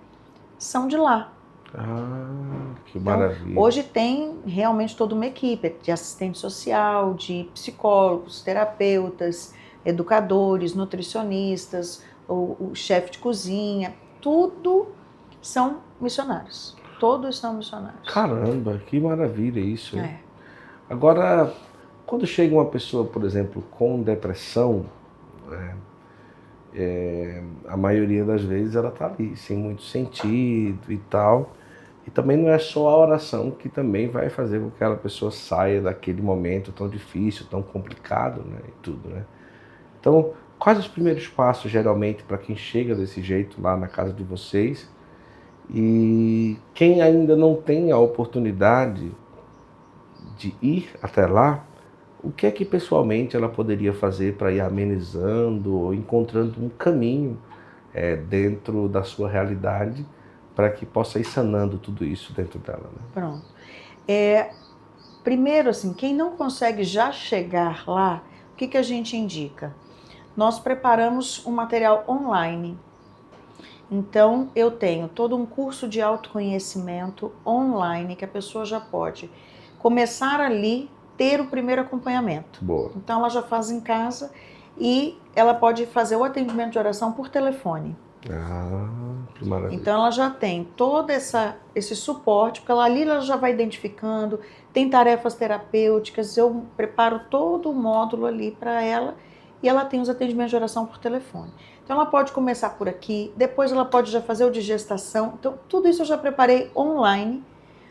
são 0.58 0.88
de 0.88 0.96
lá. 0.96 1.34
Ah, 1.76 2.76
que 2.86 2.98
então, 2.98 3.18
maravilha. 3.18 3.60
Hoje 3.60 3.84
tem 3.84 4.40
realmente 4.46 4.96
toda 4.96 5.14
uma 5.14 5.26
equipe 5.26 5.76
de 5.84 5.92
assistente 5.92 6.38
social, 6.38 7.14
de 7.14 7.50
psicólogos, 7.54 8.42
terapeutas, 8.42 9.54
educadores, 9.86 10.74
nutricionistas, 10.74 12.04
o, 12.28 12.56
o 12.72 12.72
chefe 12.74 13.12
de 13.12 13.20
cozinha, 13.20 13.94
tudo 14.22 14.88
são 15.42 15.82
missionários. 16.00 16.76
Todos 17.00 17.38
são 17.38 17.56
missionários. 17.56 18.12
Caramba, 18.12 18.82
que 18.86 19.00
maravilha 19.00 19.60
isso. 19.60 19.98
É. 19.98 20.20
Agora, 20.90 21.54
quando 22.06 22.26
chega 22.26 22.56
uma 22.56 22.66
pessoa, 22.66 23.06
por 23.06 23.24
exemplo, 23.24 23.62
com 23.72 24.02
depressão, 24.02 24.86
é, 25.52 25.74
é, 26.74 27.44
a 27.68 27.76
maioria 27.76 28.24
das 28.24 28.42
vezes 28.42 28.76
ela 28.76 28.90
está 28.90 29.08
ali, 29.08 29.36
sem 29.36 29.58
muito 29.58 29.84
sentido 29.84 30.92
e 30.92 30.98
tal. 31.10 31.52
E 32.06 32.10
também 32.10 32.38
não 32.38 32.50
é 32.50 32.58
só 32.58 32.88
a 32.88 32.98
oração 32.98 33.52
que 33.52 33.68
também 33.68 34.10
vai 34.10 34.30
fazer 34.30 34.62
com 34.62 34.70
que 34.70 34.76
aquela 34.76 34.96
pessoa 34.96 35.30
saia 35.30 35.82
daquele 35.82 36.22
momento 36.22 36.72
tão 36.72 36.88
difícil, 36.88 37.46
tão 37.50 37.62
complicado, 37.62 38.42
né? 38.46 38.60
E 38.66 38.72
tudo, 38.82 39.10
né? 39.10 39.26
Então, 40.00 40.32
quais 40.58 40.80
os 40.80 40.88
primeiros 40.88 41.28
passos, 41.28 41.70
geralmente, 41.70 42.24
para 42.24 42.38
quem 42.38 42.56
chega 42.56 42.96
desse 42.96 43.22
jeito 43.22 43.62
lá 43.62 43.76
na 43.76 43.88
casa 43.88 44.14
de 44.14 44.24
vocês? 44.24 44.90
E 45.70 46.58
quem 46.74 47.02
ainda 47.02 47.36
não 47.36 47.56
tem 47.56 47.92
a 47.92 47.98
oportunidade 47.98 49.12
de 50.38 50.56
ir 50.62 50.90
até 51.02 51.26
lá, 51.26 51.66
o 52.24 52.32
que 52.32 52.48
é 52.48 52.52
que 52.52 52.64
pessoalmente 52.64 53.36
ela 53.36 53.50
poderia 53.50 53.94
fazer 53.94 54.36
para 54.36 54.52
ir 54.52 54.62
amenizando 54.62 55.76
ou 55.76 55.94
encontrando 55.94 56.64
um 56.64 56.70
caminho 56.70 57.38
é, 57.94 58.16
dentro 58.16 58.88
da 58.88 59.04
sua 59.04 59.30
realidade 59.30 60.06
para 60.56 60.70
que 60.70 60.86
possa 60.86 61.20
ir 61.20 61.24
sanando 61.24 61.78
tudo 61.78 62.06
isso 62.06 62.34
dentro 62.34 62.60
dela? 62.60 62.90
Né? 62.94 63.02
Pronto. 63.14 63.46
É, 64.08 64.52
primeiro, 65.24 65.70
assim, 65.70 65.94
quem 65.94 66.16
não 66.16 66.32
consegue 66.32 66.84
já 66.84 67.12
chegar 67.12 67.84
lá, 67.88 68.24
o 68.54 68.56
que, 68.56 68.68
que 68.68 68.78
a 68.78 68.82
gente 68.82 69.16
indica? 69.16 69.76
Nós 70.36 70.60
preparamos 70.60 71.46
um 71.46 71.52
material 71.52 72.04
online 72.08 72.78
então, 73.90 74.50
eu 74.56 74.72
tenho 74.72 75.08
todo 75.08 75.36
um 75.36 75.46
curso 75.46 75.88
de 75.88 76.02
autoconhecimento 76.02 77.32
online 77.46 78.16
que 78.16 78.26
a 78.26 78.28
pessoa 78.28 78.66
já 78.66 78.80
pode 78.80 79.30
começar 79.80 80.42
ali, 80.42 80.90
ter 81.16 81.40
o 81.40 81.48
primeiro 81.48 81.82
acompanhamento. 81.82 82.64
Boa. 82.64 82.92
Então, 82.96 83.20
ela 83.20 83.30
já 83.30 83.42
faz 83.42 83.72
em 83.72 83.80
casa 83.80 84.32
e 84.78 85.18
ela 85.36 85.54
pode 85.54 85.86
fazer 85.86 86.18
o 86.18 86.24
atendimento 86.24 86.74
de 86.74 86.80
oração 86.80 87.14
por 87.14 87.30
telefone. 87.30 87.96
Ah, 88.30 88.90
que 89.36 89.46
maravilha. 89.46 89.80
Então, 89.80 89.94
ela 89.94 90.12
já 90.12 90.30
tem 90.30 90.66
todo 90.76 91.10
essa, 91.10 91.56
esse 91.74 91.96
suporte, 91.96 92.60
porque 92.60 92.72
ela, 92.72 92.84
ali 92.84 93.04
ela 93.04 93.22
já 93.22 93.38
vai 93.38 93.54
identificando, 93.54 94.42
tem 94.74 94.90
tarefas 94.90 95.34
terapêuticas, 95.34 96.36
eu 96.36 96.66
preparo 96.76 97.22
todo 97.30 97.70
o 97.70 97.74
módulo 97.74 98.26
ali 98.26 98.52
para 98.52 98.84
ela 98.84 99.16
e 99.62 99.70
ela 99.70 99.86
tem 99.86 100.02
os 100.02 100.10
atendimentos 100.10 100.52
de 100.52 100.56
oração 100.56 100.86
por 100.86 100.98
telefone. 100.98 101.52
Então 101.84 101.96
ela 101.96 102.06
pode 102.06 102.32
começar 102.32 102.72
por 102.72 102.88
aqui, 102.90 103.34
depois 103.36 103.72
ela 103.72 103.86
pode 103.86 104.12
já 104.12 104.22
fazer 104.22 104.46
o 104.46 104.52
de 104.52 104.62
gestação. 104.62 105.34
Então 105.40 105.58
tudo 105.68 105.88
isso 105.88 106.02
eu 106.02 106.06
já 106.06 106.18
preparei 106.18 106.72
online 106.76 107.44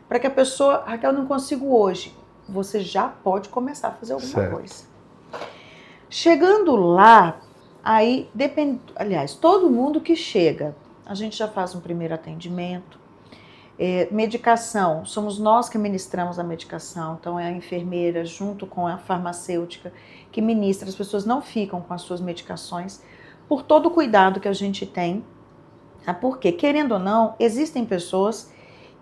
para 0.08 0.18
que 0.18 0.26
a 0.26 0.30
pessoa, 0.30 0.84
Raquel, 0.86 1.12
não 1.12 1.26
consigo 1.26 1.74
hoje. 1.74 2.14
Você 2.48 2.80
já 2.80 3.08
pode 3.08 3.48
começar 3.48 3.88
a 3.88 3.92
fazer 3.92 4.12
alguma 4.12 4.32
certo. 4.32 4.54
coisa. 4.54 4.84
Chegando 6.08 6.76
lá, 6.76 7.40
aí 7.82 8.30
depende, 8.32 8.80
aliás, 8.94 9.34
todo 9.34 9.68
mundo 9.68 10.00
que 10.00 10.14
chega, 10.14 10.76
a 11.04 11.14
gente 11.14 11.36
já 11.36 11.48
faz 11.48 11.74
um 11.74 11.80
primeiro 11.80 12.14
atendimento. 12.14 13.05
É, 13.78 14.08
medicação, 14.10 15.04
somos 15.04 15.38
nós 15.38 15.68
que 15.68 15.76
ministramos 15.76 16.38
a 16.38 16.44
medicação, 16.44 17.18
então 17.20 17.38
é 17.38 17.46
a 17.46 17.50
enfermeira 17.50 18.24
junto 18.24 18.66
com 18.66 18.86
a 18.86 18.96
farmacêutica 18.96 19.92
que 20.32 20.40
ministra, 20.40 20.88
as 20.88 20.94
pessoas 20.94 21.26
não 21.26 21.42
ficam 21.42 21.80
com 21.82 21.92
as 21.92 22.00
suas 22.00 22.20
medicações 22.20 23.02
por 23.48 23.62
todo 23.62 23.86
o 23.86 23.90
cuidado 23.90 24.40
que 24.40 24.48
a 24.48 24.52
gente 24.52 24.86
tem, 24.86 25.24
tá? 26.04 26.14
porque, 26.14 26.52
querendo 26.52 26.92
ou 26.92 26.98
não, 26.98 27.34
existem 27.38 27.84
pessoas 27.84 28.50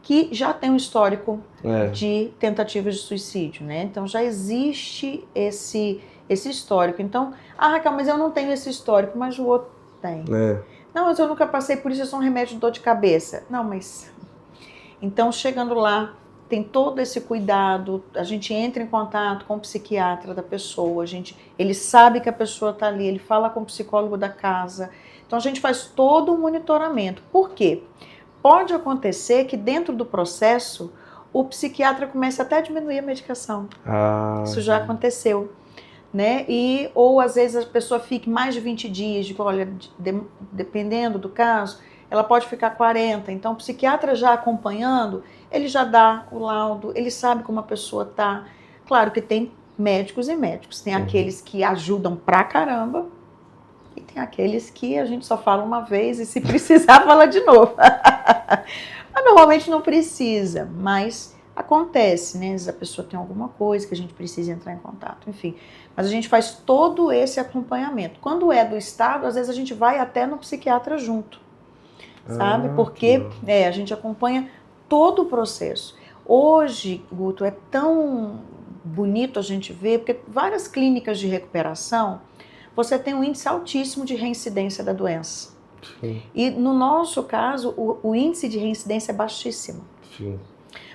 que 0.04 0.28
já 0.32 0.52
têm 0.52 0.70
um 0.70 0.76
histórico 0.76 1.40
é. 1.64 1.86
de 1.86 2.30
tentativas 2.38 2.96
de 2.96 3.00
suicídio, 3.00 3.64
né? 3.64 3.84
Então 3.84 4.06
já 4.06 4.22
existe 4.22 5.26
esse, 5.34 6.00
esse 6.28 6.50
histórico. 6.50 7.00
Então, 7.00 7.32
ah, 7.56 7.68
Raquel, 7.68 7.92
mas 7.92 8.06
eu 8.06 8.18
não 8.18 8.30
tenho 8.30 8.52
esse 8.52 8.68
histórico, 8.68 9.16
mas 9.16 9.38
o 9.38 9.46
outro 9.46 9.70
tem. 10.02 10.24
É. 10.30 10.60
Não, 10.94 11.06
mas 11.06 11.18
eu 11.18 11.26
nunca 11.26 11.46
passei 11.46 11.76
por 11.76 11.90
isso, 11.90 12.02
é 12.02 12.04
só 12.04 12.18
um 12.18 12.20
remédio 12.20 12.54
de 12.54 12.60
dor 12.60 12.70
de 12.70 12.80
cabeça. 12.80 13.44
Não, 13.48 13.64
mas. 13.64 14.12
Então, 15.04 15.30
chegando 15.30 15.74
lá, 15.74 16.14
tem 16.48 16.62
todo 16.62 16.98
esse 16.98 17.20
cuidado, 17.20 18.02
a 18.14 18.22
gente 18.22 18.54
entra 18.54 18.82
em 18.82 18.86
contato 18.86 19.44
com 19.44 19.56
o 19.56 19.60
psiquiatra 19.60 20.32
da 20.32 20.42
pessoa, 20.42 21.02
a 21.02 21.06
gente, 21.06 21.36
ele 21.58 21.74
sabe 21.74 22.20
que 22.20 22.28
a 22.28 22.32
pessoa 22.32 22.70
está 22.70 22.86
ali, 22.86 23.06
ele 23.06 23.18
fala 23.18 23.50
com 23.50 23.60
o 23.60 23.66
psicólogo 23.66 24.16
da 24.16 24.30
casa. 24.30 24.90
Então 25.26 25.38
a 25.38 25.42
gente 25.42 25.60
faz 25.60 25.92
todo 25.94 26.32
um 26.32 26.38
monitoramento. 26.38 27.22
Por 27.30 27.50
quê? 27.50 27.82
Pode 28.40 28.72
acontecer 28.72 29.44
que 29.44 29.58
dentro 29.58 29.94
do 29.94 30.06
processo 30.06 30.90
o 31.34 31.44
psiquiatra 31.44 32.06
comece 32.06 32.40
até 32.40 32.56
a 32.56 32.60
diminuir 32.62 33.00
a 33.00 33.02
medicação. 33.02 33.68
Ah, 33.84 34.42
Isso 34.46 34.62
já 34.62 34.78
aconteceu. 34.78 35.52
Né? 36.12 36.46
E, 36.48 36.88
ou 36.94 37.20
às 37.20 37.34
vezes 37.34 37.56
a 37.56 37.66
pessoa 37.66 38.00
fique 38.00 38.30
mais 38.30 38.54
de 38.54 38.60
20 38.60 38.88
dias, 38.88 39.26
de, 39.26 39.34
olha, 39.36 39.66
de, 39.66 39.90
dependendo 40.52 41.18
do 41.18 41.28
caso, 41.28 41.78
ela 42.14 42.22
pode 42.22 42.46
ficar 42.46 42.70
40. 42.70 43.32
Então, 43.32 43.52
o 43.52 43.56
psiquiatra 43.56 44.14
já 44.14 44.32
acompanhando, 44.32 45.24
ele 45.50 45.66
já 45.66 45.82
dá 45.82 46.26
o 46.30 46.38
laudo, 46.38 46.92
ele 46.94 47.10
sabe 47.10 47.42
como 47.42 47.58
a 47.58 47.62
pessoa 47.62 48.04
tá. 48.04 48.44
Claro 48.86 49.10
que 49.10 49.20
tem 49.20 49.52
médicos 49.76 50.28
e 50.28 50.36
médicos. 50.36 50.80
Tem 50.80 50.94
uhum. 50.94 51.02
aqueles 51.02 51.40
que 51.40 51.64
ajudam 51.64 52.14
pra 52.14 52.44
caramba 52.44 53.08
e 53.96 54.00
tem 54.00 54.22
aqueles 54.22 54.70
que 54.70 54.96
a 54.96 55.04
gente 55.04 55.26
só 55.26 55.36
fala 55.36 55.64
uma 55.64 55.80
vez 55.80 56.20
e 56.20 56.26
se 56.26 56.38
precisar 56.42 57.00
fala 57.04 57.26
de 57.26 57.40
novo. 57.40 57.74
mas 59.12 59.24
normalmente 59.24 59.68
não 59.68 59.80
precisa, 59.80 60.70
mas 60.72 61.34
acontece, 61.56 62.38
né? 62.38 62.50
Vezes 62.50 62.68
a 62.68 62.72
pessoa 62.72 63.06
tem 63.06 63.18
alguma 63.18 63.48
coisa 63.48 63.86
que 63.88 63.94
a 63.94 63.96
gente 63.96 64.14
precisa 64.14 64.52
entrar 64.52 64.72
em 64.72 64.78
contato, 64.78 65.28
enfim. 65.28 65.56
Mas 65.96 66.06
a 66.06 66.10
gente 66.10 66.28
faz 66.28 66.52
todo 66.64 67.10
esse 67.10 67.40
acompanhamento. 67.40 68.20
Quando 68.20 68.52
é 68.52 68.64
do 68.64 68.76
Estado, 68.76 69.26
às 69.26 69.34
vezes 69.34 69.50
a 69.50 69.54
gente 69.54 69.74
vai 69.74 69.98
até 69.98 70.26
no 70.26 70.38
psiquiatra 70.38 70.96
junto 70.96 71.43
sabe? 72.26 72.68
Ah, 72.68 72.72
Porque 72.74 73.26
é, 73.46 73.66
a 73.66 73.70
gente 73.70 73.92
acompanha 73.92 74.48
todo 74.88 75.22
o 75.22 75.26
processo. 75.26 75.96
Hoje, 76.26 77.04
Guto, 77.12 77.44
é 77.44 77.52
tão 77.70 78.40
bonito 78.84 79.38
a 79.38 79.42
gente 79.42 79.72
ver, 79.72 79.98
porque 79.98 80.20
várias 80.28 80.68
clínicas 80.68 81.18
de 81.18 81.26
recuperação, 81.26 82.20
você 82.76 82.98
tem 82.98 83.14
um 83.14 83.24
índice 83.24 83.48
altíssimo 83.48 84.04
de 84.04 84.14
reincidência 84.14 84.84
da 84.84 84.92
doença. 84.92 85.54
Sim. 86.00 86.22
E 86.34 86.50
no 86.50 86.74
nosso 86.74 87.22
caso, 87.24 87.74
o, 87.76 87.98
o, 88.02 88.14
índice 88.14 88.48
de 88.48 88.58
reincidência 88.58 89.12
é 89.12 89.14
baixíssimo. 89.14 89.82
Sim. 90.16 90.38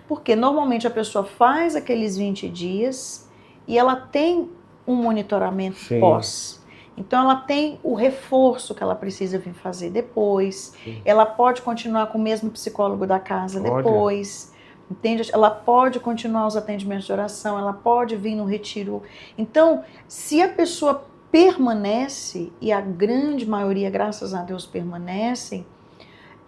Porque 0.08 0.36
normalmente 0.36 0.88
a 0.88 0.90
pessoa 0.90 1.24
faz 1.24 1.76
aqueles 1.76 2.18
20 2.18 2.50
dias 2.50 3.28
e 3.68 3.78
ela 3.78 3.96
tem 3.96 4.50
um 4.86 4.96
monitoramento 4.96 5.78
Sim. 5.78 6.00
pós. 6.00 6.59
Então 7.00 7.22
ela 7.22 7.38
tem 7.38 7.80
o 7.82 7.96
reforço 7.96 8.76
que 8.76 8.84
ela 8.84 8.94
precisa 8.94 9.40
vir 9.40 9.54
fazer 9.54 9.90
depois. 9.90 10.76
Sim. 10.84 11.02
Ela 11.06 11.26
pode 11.26 11.62
continuar 11.62 12.08
com 12.08 12.18
o 12.18 12.22
mesmo 12.22 12.52
psicólogo 12.52 13.08
da 13.08 13.20
casa 13.20 13.62
Olha. 13.62 13.78
depois. 13.78 14.54
Entende? 14.92 15.30
Ela 15.32 15.50
pode 15.50 16.00
continuar 16.00 16.48
os 16.48 16.58
atendimentos 16.58 17.06
de 17.06 17.12
oração, 17.12 17.58
ela 17.58 17.74
pode 17.74 18.16
vir 18.16 18.36
no 18.36 18.44
retiro. 18.44 19.04
Então, 19.38 19.84
se 20.08 20.42
a 20.42 20.50
pessoa 20.50 21.06
permanece, 21.32 22.52
e 22.60 22.72
a 22.72 22.82
grande 22.82 23.48
maioria, 23.48 23.88
graças 23.92 24.34
a 24.34 24.42
Deus, 24.42 24.66
permanecem, 24.66 25.64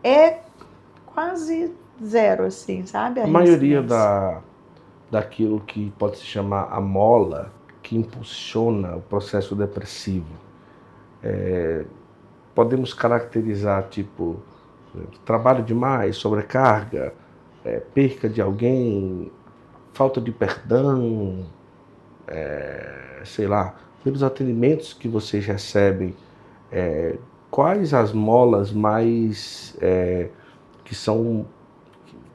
é 0.04 0.40
quase 1.06 1.72
zero, 2.04 2.46
assim, 2.46 2.84
sabe? 2.88 3.22
A, 3.22 3.26
a 3.26 3.28
maioria 3.28 3.84
da, 3.84 4.42
daquilo 5.12 5.60
que 5.60 5.94
pode 6.00 6.18
se 6.18 6.26
chamar 6.26 6.68
a 6.72 6.82
mola 6.82 7.54
que 7.92 7.98
impulsiona 7.98 8.96
o 8.96 9.02
processo 9.02 9.54
depressivo. 9.54 10.34
É, 11.22 11.84
podemos 12.56 12.94
caracterizar 12.94 13.90
tipo 13.90 14.40
trabalho 15.26 15.62
demais, 15.62 16.16
sobrecarga, 16.16 17.14
é, 17.66 17.82
perca 17.82 18.30
de 18.30 18.42
alguém, 18.42 19.30
falta 19.92 20.22
de 20.22 20.32
perdão, 20.32 21.46
é, 22.30 23.20
sei 23.26 23.46
lá, 23.46 23.76
pelos 24.06 24.24
atendimentos 24.24 24.94
que 24.94 25.10
vocês 25.10 25.46
recebem, 25.46 26.16
é, 26.72 27.18
quais 27.50 27.94
as 27.94 28.14
molas 28.14 28.72
mais 28.72 29.76
é, 29.82 30.30
que 30.86 30.96
são 30.96 31.46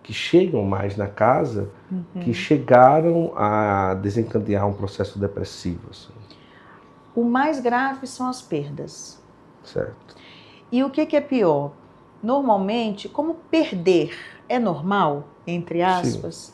que 0.07 0.13
chegam 0.13 0.63
mais 0.63 0.97
na 0.97 1.09
casa, 1.09 1.69
uhum. 1.91 2.23
que 2.23 2.33
chegaram 2.33 3.33
a 3.37 3.95
desencadear 3.95 4.65
um 4.65 4.73
processo 4.73 5.19
depressivo? 5.19 5.89
Assim? 5.91 6.13
O 7.13 7.25
mais 7.25 7.59
grave 7.59 8.07
são 8.07 8.29
as 8.29 8.41
perdas. 8.41 9.21
Certo. 9.65 10.15
E 10.71 10.85
o 10.85 10.91
que, 10.91 11.05
que 11.07 11.17
é 11.17 11.21
pior? 11.21 11.73
Normalmente, 12.23 13.09
como 13.09 13.35
perder 13.51 14.17
é 14.49 14.61
normal, 14.61 15.25
entre 15.45 15.83
aspas, 15.83 16.37
Sim. 16.37 16.53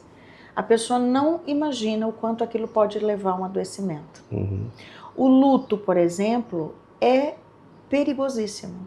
a 0.56 0.62
pessoa 0.62 0.98
não 0.98 1.42
imagina 1.46 2.08
o 2.08 2.12
quanto 2.12 2.42
aquilo 2.42 2.66
pode 2.66 2.98
levar 3.00 3.32
a 3.32 3.36
um 3.36 3.44
adoecimento. 3.44 4.24
Uhum. 4.32 4.66
O 5.14 5.28
luto, 5.28 5.76
por 5.76 5.98
exemplo, 5.98 6.74
é 6.98 7.34
perigosíssimo. 7.90 8.86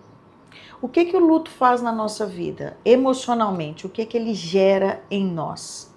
O 0.86 0.88
que, 0.88 1.06
que 1.06 1.18
o 1.18 1.20
luto 1.20 1.50
faz 1.50 1.82
na 1.82 1.92
nossa 1.92 2.28
vida? 2.28 2.78
Emocionalmente, 2.86 3.88
o 3.88 3.90
que, 3.90 4.06
que 4.06 4.16
ele 4.16 4.36
gera 4.36 5.04
em 5.10 5.26
nós? 5.26 5.92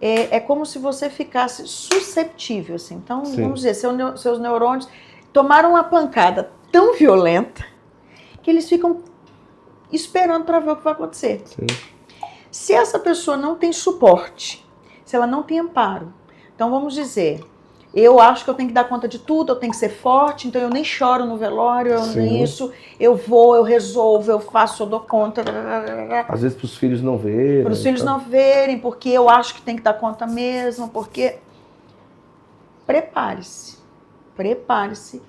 É, 0.00 0.36
é 0.36 0.38
como 0.38 0.64
se 0.64 0.78
você 0.78 1.10
ficasse 1.10 1.66
susceptível, 1.66 2.76
assim. 2.76 2.94
Então, 2.94 3.24
Sim. 3.24 3.42
vamos 3.42 3.58
dizer, 3.58 3.74
seu, 3.74 4.16
seus 4.16 4.38
neurônios 4.38 4.88
tomaram 5.32 5.70
uma 5.70 5.82
pancada 5.82 6.52
tão 6.70 6.94
violenta 6.94 7.66
que 8.40 8.48
eles 8.48 8.68
ficam 8.68 9.02
esperando 9.92 10.44
para 10.44 10.60
ver 10.60 10.70
o 10.70 10.76
que 10.76 10.84
vai 10.84 10.92
acontecer. 10.92 11.42
Sim. 11.44 11.66
Se 12.52 12.72
essa 12.72 13.00
pessoa 13.00 13.36
não 13.36 13.56
tem 13.56 13.72
suporte, 13.72 14.64
se 15.04 15.16
ela 15.16 15.26
não 15.26 15.42
tem 15.42 15.58
amparo, 15.58 16.14
então 16.54 16.70
vamos 16.70 16.94
dizer, 16.94 17.40
eu 17.98 18.20
acho 18.20 18.44
que 18.44 18.50
eu 18.50 18.54
tenho 18.54 18.68
que 18.68 18.74
dar 18.74 18.84
conta 18.84 19.08
de 19.08 19.18
tudo, 19.18 19.52
eu 19.52 19.56
tenho 19.56 19.72
que 19.72 19.78
ser 19.78 19.88
forte, 19.88 20.46
então 20.46 20.60
eu 20.60 20.68
nem 20.68 20.84
choro 20.84 21.24
no 21.24 21.36
velório, 21.36 21.92
eu 21.92 22.06
nem 22.06 22.42
isso, 22.42 22.70
eu 23.00 23.16
vou, 23.16 23.56
eu 23.56 23.62
resolvo, 23.62 24.30
eu 24.30 24.40
faço, 24.40 24.82
eu 24.82 24.86
dou 24.86 25.00
conta. 25.00 25.42
Às 26.28 26.42
vezes 26.42 26.56
para 26.56 26.66
os 26.66 26.76
filhos 26.76 27.00
não 27.00 27.16
verem. 27.16 27.62
Para 27.62 27.72
os 27.72 27.82
filhos 27.82 28.02
então. 28.02 28.18
não 28.18 28.24
verem, 28.24 28.78
porque 28.78 29.08
eu 29.08 29.28
acho 29.28 29.54
que 29.54 29.62
tem 29.62 29.76
que 29.76 29.82
dar 29.82 29.94
conta 29.94 30.26
mesmo, 30.26 30.88
porque. 30.88 31.38
Prepare-se, 32.86 33.78
prepare-se, 34.34 35.22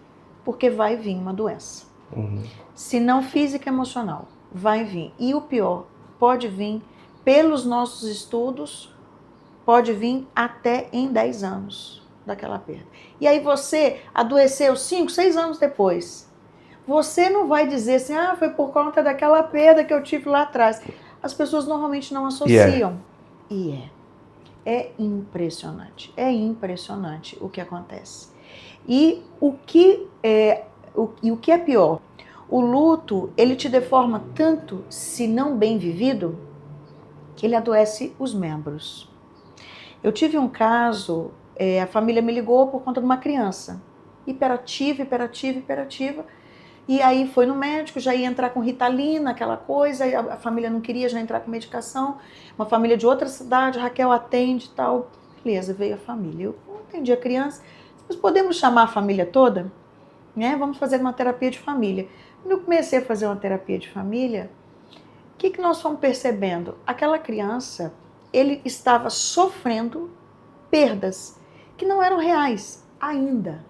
porque 0.45 0.69
vai 0.69 0.95
vir 0.95 1.15
uma 1.15 1.33
doença. 1.33 1.85
Uhum. 2.15 2.43
Se 2.73 2.99
não 2.99 3.21
física, 3.21 3.69
emocional, 3.69 4.27
vai 4.51 4.83
vir. 4.83 5.13
E 5.19 5.33
o 5.33 5.41
pior, 5.41 5.85
pode 6.17 6.47
vir 6.47 6.81
pelos 7.23 7.65
nossos 7.65 8.09
estudos, 8.09 8.93
pode 9.65 9.91
vir 9.91 10.25
até 10.33 10.87
em 10.93 11.07
10 11.07 11.43
anos 11.43 11.99
daquela 12.29 12.57
perda. 12.57 12.85
E 13.19 13.27
aí 13.27 13.39
você 13.39 14.01
adoeceu 14.13 14.75
5, 14.75 15.11
6 15.11 15.37
anos 15.37 15.57
depois. 15.57 16.29
Você 16.87 17.29
não 17.29 17.47
vai 17.47 17.67
dizer 17.67 17.95
assim, 17.95 18.15
ah, 18.15 18.35
foi 18.37 18.49
por 18.49 18.71
conta 18.71 19.03
daquela 19.03 19.43
perda 19.43 19.83
que 19.83 19.93
eu 19.93 20.01
tive 20.01 20.29
lá 20.29 20.43
atrás. 20.43 20.81
As 21.21 21.33
pessoas 21.33 21.67
normalmente 21.67 22.13
não 22.13 22.25
associam. 22.25 22.99
E 23.49 23.71
é. 23.71 23.99
É 24.65 24.91
impressionante. 24.97 26.13
É 26.15 26.31
impressionante 26.31 27.37
o 27.41 27.49
que 27.49 27.61
acontece. 27.61 28.29
E 28.87 29.23
o 29.39 29.53
que 29.53 30.07
é, 30.23 30.65
o, 30.95 31.09
e 31.21 31.31
o 31.31 31.37
que 31.37 31.51
é 31.51 31.57
pior, 31.57 31.99
o 32.49 32.59
luto, 32.59 33.31
ele 33.37 33.55
te 33.55 33.69
deforma 33.69 34.23
tanto, 34.33 34.83
se 34.89 35.27
não 35.27 35.57
bem 35.57 35.77
vivido, 35.77 36.37
que 37.35 37.45
ele 37.45 37.55
adoece 37.55 38.15
os 38.17 38.33
membros. 38.33 39.07
Eu 40.01 40.11
tive 40.11 40.37
um 40.37 40.47
caso 40.47 41.31
é, 41.59 41.81
a 41.81 41.87
família 41.87 42.21
me 42.21 42.31
ligou 42.31 42.69
por 42.69 42.81
conta 42.81 43.01
de 43.01 43.05
uma 43.05 43.17
criança. 43.17 43.81
Hiperativa, 44.25 45.01
hiperativa, 45.01 45.59
hiperativa. 45.59 46.25
E 46.87 47.01
aí 47.01 47.27
foi 47.27 47.45
no 47.45 47.53
médico, 47.53 47.99
já 47.99 48.15
ia 48.15 48.25
entrar 48.25 48.51
com 48.51 48.61
ritalina, 48.61 49.31
aquela 49.31 49.57
coisa, 49.57 50.05
a, 50.05 50.33
a 50.33 50.37
família 50.37 50.69
não 50.69 50.79
queria 50.79 51.09
já 51.09 51.19
entrar 51.19 51.41
com 51.41 51.51
medicação. 51.51 52.17
Uma 52.57 52.65
família 52.65 52.95
de 52.95 53.05
outra 53.05 53.27
cidade, 53.27 53.77
Raquel 53.77 54.09
atende 54.11 54.67
e 54.67 54.69
tal. 54.69 55.11
Beleza, 55.43 55.73
veio 55.73 55.95
a 55.95 55.97
família. 55.97 56.45
Eu 56.45 56.55
atendi 56.87 57.11
a 57.11 57.17
criança. 57.17 57.61
Nós 58.07 58.17
podemos 58.17 58.57
chamar 58.57 58.83
a 58.83 58.87
família 58.87 59.25
toda? 59.25 59.69
Né? 60.33 60.55
Vamos 60.55 60.77
fazer 60.77 61.01
uma 61.01 61.11
terapia 61.11 61.51
de 61.51 61.59
família. 61.59 62.07
Quando 62.41 62.53
eu 62.53 62.61
comecei 62.61 62.99
a 62.99 63.05
fazer 63.05 63.25
uma 63.25 63.35
terapia 63.35 63.77
de 63.77 63.89
família, 63.89 64.49
o 65.33 65.37
que, 65.37 65.49
que 65.49 65.61
nós 65.61 65.81
fomos 65.81 65.99
percebendo? 65.99 66.77
Aquela 66.87 67.19
criança, 67.19 67.93
ele 68.31 68.61
estava 68.63 69.09
sofrendo 69.09 70.09
perdas 70.71 71.38
que 71.79 71.85
não 71.85 72.03
eram 72.03 72.17
reais 72.17 72.85
ainda. 72.99 73.63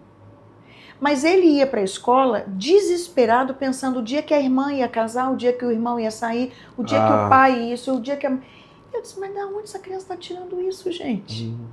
Mas 1.00 1.24
ele 1.24 1.46
ia 1.46 1.68
para 1.68 1.80
a 1.80 1.84
escola 1.84 2.44
desesperado, 2.48 3.54
pensando 3.54 4.00
o 4.00 4.04
dia 4.04 4.22
que 4.22 4.34
a 4.34 4.42
irmã 4.42 4.74
ia 4.74 4.90
casar, 4.90 5.32
o 5.32 5.38
dia 5.38 5.54
que 5.54 5.64
o 5.64 5.72
irmão 5.72 5.98
ia 5.98 6.12
sair, 6.12 6.52
o 6.76 6.84
dia 6.84 7.02
ah. 7.02 7.08
que 7.08 7.14
o 7.14 7.16
ah. 7.16 7.30
pai 7.30 7.60
ia 7.60 7.74
isso, 7.74 7.96
o 7.96 8.02
dia 8.02 8.18
que 8.18 8.28
a... 8.28 8.38
Eu 8.92 9.02
disse, 9.02 9.18
mas 9.20 9.32
de 9.32 9.40
onde 9.40 9.64
essa 9.64 9.80
criança 9.80 10.04
está 10.04 10.18
tirando 10.18 10.60
isso, 10.60 10.92
gente? 10.92 11.46
Uhum. 11.46 11.68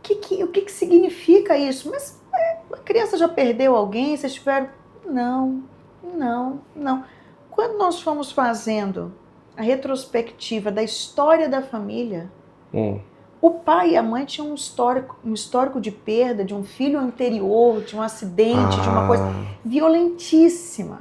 Que, 0.00 0.14
que, 0.14 0.44
o 0.44 0.48
que, 0.48 0.62
que 0.62 0.72
significa 0.72 1.58
isso? 1.58 1.90
Mas 1.90 2.22
é, 2.32 2.58
a 2.72 2.78
criança 2.78 3.18
já 3.18 3.28
perdeu 3.28 3.74
alguém, 3.76 4.16
vocês 4.16 4.32
tiveram... 4.32 4.68
Não, 5.04 5.64
não, 6.02 6.60
não. 6.74 7.04
Quando 7.50 7.76
nós 7.76 8.00
fomos 8.00 8.32
fazendo 8.32 9.12
a 9.56 9.62
retrospectiva 9.62 10.70
da 10.70 10.82
história 10.82 11.48
da 11.48 11.60
família, 11.60 12.32
hum 12.72 13.00
o 13.46 13.50
pai 13.50 13.90
e 13.90 13.96
a 13.98 14.02
mãe 14.02 14.24
tinham 14.24 14.50
um 14.52 14.54
histórico, 14.54 15.18
um 15.22 15.34
histórico 15.34 15.78
de 15.78 15.90
perda 15.90 16.42
de 16.42 16.54
um 16.54 16.64
filho 16.64 16.98
anterior, 16.98 17.82
de 17.82 17.94
um 17.94 18.00
acidente, 18.00 18.78
ah. 18.78 18.80
de 18.80 18.88
uma 18.88 19.06
coisa 19.06 19.22
ah. 19.22 19.44
violentíssima. 19.62 21.00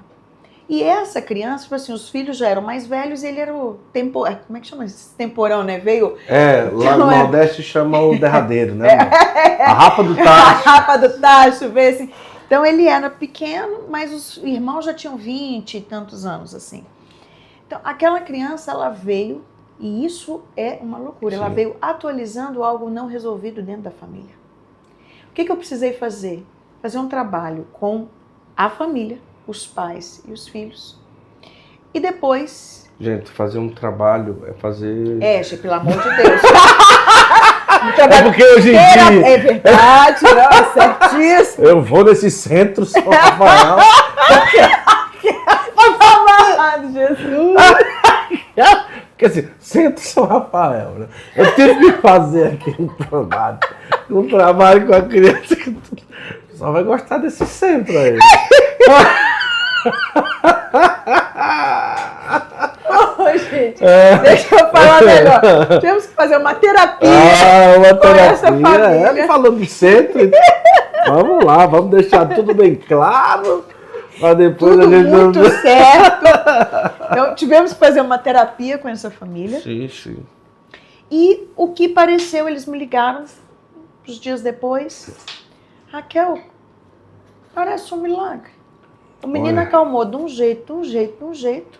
E 0.68 0.84
essa 0.84 1.22
criança, 1.22 1.64
tipo 1.64 1.76
assim, 1.76 1.94
os 1.94 2.10
filhos 2.10 2.36
já 2.36 2.50
eram 2.50 2.62
mais 2.62 2.86
velhos 2.86 3.24
e 3.24 3.28
ele 3.28 3.40
era 3.40 3.56
o 3.56 3.80
tempo, 3.94 4.28
é, 4.28 4.36
como 4.36 4.58
é 4.58 4.60
que 4.60 4.68
chama 4.68 4.84
esse 4.84 5.16
temporão, 5.16 5.64
né? 5.64 5.80
Veio. 5.80 6.18
É, 6.28 6.70
lá 6.70 6.98
no 7.00 7.06
Nordeste 7.06 7.64
chama 7.64 8.02
o 8.02 8.20
derradeiro, 8.20 8.76
né? 8.76 8.90
É. 9.34 9.64
A 9.64 9.74
rapa 9.74 10.04
do 10.04 10.16
tacho. 10.16 10.30
A 10.30 10.72
rapa 10.72 10.98
do 10.98 11.22
tacho, 11.22 11.70
vê 11.70 11.88
assim. 11.88 12.12
Então 12.46 12.66
ele 12.66 12.88
era 12.88 13.10
pequeno, 13.10 13.84
mas 13.90 14.12
os 14.12 14.36
irmãos 14.44 14.84
já 14.84 14.94
tinham 14.94 15.16
20 15.16 15.78
e 15.78 15.82
tantos 15.82 16.26
anos, 16.26 16.54
assim. 16.54 16.84
Então 17.66 17.80
aquela 17.86 18.20
criança, 18.20 18.72
ela 18.72 18.90
veio 18.90 19.46
e 19.80 20.06
isso 20.06 20.42
é 20.56 20.78
uma 20.82 20.98
loucura. 20.98 21.36
Sim. 21.36 21.42
Ela 21.42 21.50
veio 21.50 21.76
atualizando 21.82 22.64
algo 22.64 22.90
não 22.90 23.08
resolvido 23.08 23.62
dentro 23.62 23.84
da 23.84 23.92
família. 23.92 24.36
O 25.30 25.34
que, 25.34 25.46
que 25.46 25.52
eu 25.52 25.58
precisei 25.58 25.94
fazer? 25.94 26.46
Fazer 26.82 27.00
um 27.00 27.08
trabalho 27.08 27.68
com 27.74 28.08
a 28.56 28.70
família, 28.70 29.18
os 29.48 29.66
pais 29.66 30.24
e 30.28 30.32
os 30.32 30.48
filhos. 30.48 31.00
E 31.94 32.00
depois. 32.00 32.90
Gente, 33.00 33.30
fazer 33.32 33.60
um 33.60 33.70
trabalho 33.70 34.44
é 34.48 34.54
fazer. 34.54 35.22
É, 35.22 35.42
pelo 35.44 35.74
amor 35.74 35.94
de 35.94 36.16
Deus. 36.16 36.42
é 37.98 38.24
porque 38.24 38.44
hoje 38.44 38.70
em 38.70 38.72
dia. 38.74 39.28
É 39.28 39.38
verdade, 39.38 40.24
não, 40.24 40.40
é 40.40 40.64
certíssimo. 40.74 41.68
Eu 41.68 41.82
vou 41.82 42.04
nesse 42.04 42.30
centro 42.30 42.86
São 42.86 43.10
Rafael. 43.10 43.78
Amado, 46.74 46.92
Jesus. 46.92 47.56
Quer 49.24 49.30
dizer, 49.30 49.54
Centro 49.58 50.04
São 50.04 50.26
Rafael, 50.26 50.90
né? 50.98 51.08
Eu 51.34 51.56
tive 51.56 51.94
que 51.94 52.02
fazer 52.02 52.48
aqui 52.48 52.76
um 52.78 52.90
trabalho, 52.90 53.58
um 54.10 54.28
trabalho 54.28 54.86
com 54.86 54.94
a 54.94 55.02
criança 55.02 55.56
que 55.56 55.74
só 56.56 56.74
vai 56.74 56.84
gostar 56.84 57.20
desse 57.20 57.46
centro 57.46 57.98
aí. 57.98 58.18
Ô, 63.18 63.38
gente, 63.38 63.82
é. 63.82 64.18
deixa 64.18 64.56
eu 64.56 64.70
falar 64.70 65.02
melhor. 65.02 65.80
Temos 65.80 66.06
que 66.06 66.14
fazer 66.16 66.36
uma 66.36 66.56
terapia. 66.56 67.10
Ah, 67.10 67.78
uma 67.78 67.94
terapia. 67.94 68.26
Com 68.26 68.34
essa 68.34 68.48
família. 68.48 69.22
É, 69.22 69.26
falando 69.26 69.58
de 69.58 69.68
centro. 69.68 70.20
vamos 71.08 71.46
lá, 71.46 71.66
vamos 71.66 71.92
deixar 71.92 72.26
tudo 72.26 72.54
bem 72.54 72.76
claro. 72.76 73.64
Para 74.24 74.36
depois 74.36 74.80
Tudo 74.80 74.88
a 74.88 74.98
gente 74.98 75.10
muito 75.10 75.40
não... 75.40 75.52
certo. 75.52 76.26
Então, 77.12 77.36
tivemos 77.36 77.74
que 77.74 77.78
fazer 77.80 78.00
uma 78.00 78.18
terapia 78.18 78.78
com 78.78 78.88
essa 78.88 79.12
família. 79.12 79.60
Sim, 79.60 79.90
sim. 79.90 80.26
E 81.12 81.50
o 81.58 81.74
que 81.74 81.90
pareceu, 81.90 82.48
eles 82.48 82.66
me 82.66 82.80
ligaram 82.80 83.26
uns 84.08 84.16
dias 84.16 84.42
depois. 84.42 85.12
Raquel, 85.92 86.40
parece 87.54 87.94
um 87.94 87.98
milagre. 87.98 88.50
O 89.22 89.28
menino 89.28 89.58
Olha. 89.58 89.68
acalmou 89.68 90.06
de 90.06 90.16
um 90.16 90.30
jeito, 90.30 90.68
de 90.68 90.80
um 90.80 90.84
jeito, 90.86 91.18
de 91.18 91.24
um 91.26 91.34
jeito. 91.34 91.78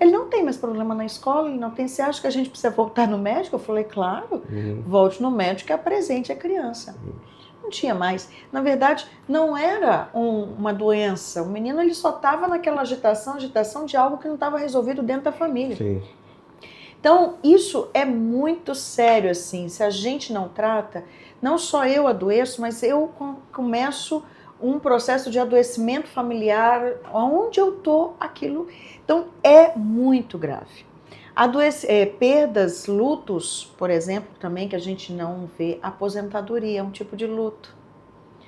Ele 0.00 0.12
não 0.12 0.28
tem 0.30 0.42
mais 0.42 0.56
problema 0.56 0.94
na 0.94 1.04
escola, 1.04 1.50
ele 1.50 1.58
não 1.58 1.72
tem. 1.72 1.86
Você 1.86 2.00
acha 2.00 2.22
que 2.22 2.26
a 2.26 2.30
gente 2.30 2.48
precisa 2.48 2.70
voltar 2.70 3.06
no 3.06 3.18
médico? 3.18 3.56
Eu 3.56 3.60
falei, 3.60 3.84
claro, 3.84 4.42
Uhum. 4.50 4.82
volte 4.86 5.20
no 5.20 5.30
médico 5.30 5.70
e 5.70 5.74
apresente 5.74 6.32
a 6.32 6.36
criança. 6.36 6.96
Não 7.70 7.76
tinha 7.76 7.94
mais. 7.94 8.28
Na 8.50 8.60
verdade, 8.60 9.06
não 9.28 9.56
era 9.56 10.08
um- 10.12 10.42
uma 10.58 10.74
doença. 10.74 11.40
O 11.40 11.46
menino 11.46 11.80
ele 11.80 11.94
só 11.94 12.10
estava 12.10 12.48
naquela 12.48 12.80
agitação, 12.82 13.34
agitação 13.34 13.86
de 13.86 13.96
algo 13.96 14.18
que 14.18 14.26
não 14.26 14.34
estava 14.34 14.58
resolvido 14.58 15.04
dentro 15.04 15.22
da 15.22 15.32
família. 15.32 15.76
Sim. 15.76 16.02
Então, 16.98 17.36
isso 17.44 17.88
é 17.94 18.04
muito 18.04 18.74
sério, 18.74 19.30
assim. 19.30 19.68
Se 19.68 19.84
a 19.84 19.88
gente 19.88 20.32
não 20.32 20.48
trata, 20.48 21.04
não 21.40 21.56
só 21.56 21.86
eu 21.86 22.08
adoeço, 22.08 22.60
mas 22.60 22.82
eu 22.82 23.08
com- 23.16 23.36
começo 23.52 24.22
um 24.60 24.80
processo 24.80 25.30
de 25.30 25.38
adoecimento 25.38 26.08
familiar, 26.08 26.94
onde 27.14 27.60
eu 27.60 27.76
tô, 27.76 28.14
aquilo. 28.18 28.66
Então, 29.04 29.26
é 29.44 29.78
muito 29.78 30.36
grave. 30.36 30.84
Adoece, 31.40 31.86
é, 31.86 32.04
perdas, 32.04 32.86
lutos, 32.86 33.72
por 33.78 33.88
exemplo, 33.88 34.28
também 34.38 34.68
que 34.68 34.76
a 34.76 34.78
gente 34.78 35.10
não 35.10 35.48
vê. 35.58 35.78
Aposentadoria 35.82 36.80
é 36.80 36.82
um 36.82 36.90
tipo 36.90 37.16
de 37.16 37.26
luto 37.26 37.74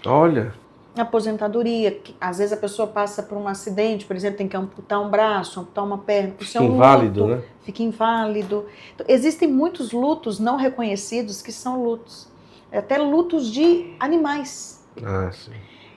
Olha, 0.05 0.53
aposentadoria, 0.95 1.91
que 1.91 2.15
às 2.21 2.37
vezes 2.37 2.53
a 2.53 2.57
pessoa 2.59 2.87
passa 2.87 3.23
por 3.23 3.39
um 3.39 3.49
acidente, 3.49 4.05
por 4.05 4.15
exemplo, 4.15 4.37
tem 4.37 4.47
que 4.47 4.55
amputar 4.55 5.01
um 5.01 5.09
braço, 5.09 5.61
amputar 5.61 5.85
uma 5.85 5.97
perna, 5.97 6.35
isso 6.39 6.59
é 6.59 6.61
fica 6.61 6.71
um 6.71 6.77
inválido, 6.77 7.21
luto, 7.21 7.35
né? 7.35 7.43
fica 7.63 7.83
inválido. 7.83 8.67
Então, 8.95 9.07
existem 9.09 9.49
muitos 9.49 9.91
lutos 9.93 10.39
não 10.39 10.57
reconhecidos 10.57 11.41
que 11.41 11.51
são 11.51 11.83
lutos, 11.83 12.29
até 12.71 12.99
lutos 12.99 13.51
de 13.51 13.95
animais. 13.99 14.85
Ah, 15.03 15.31
sim. 15.33 15.53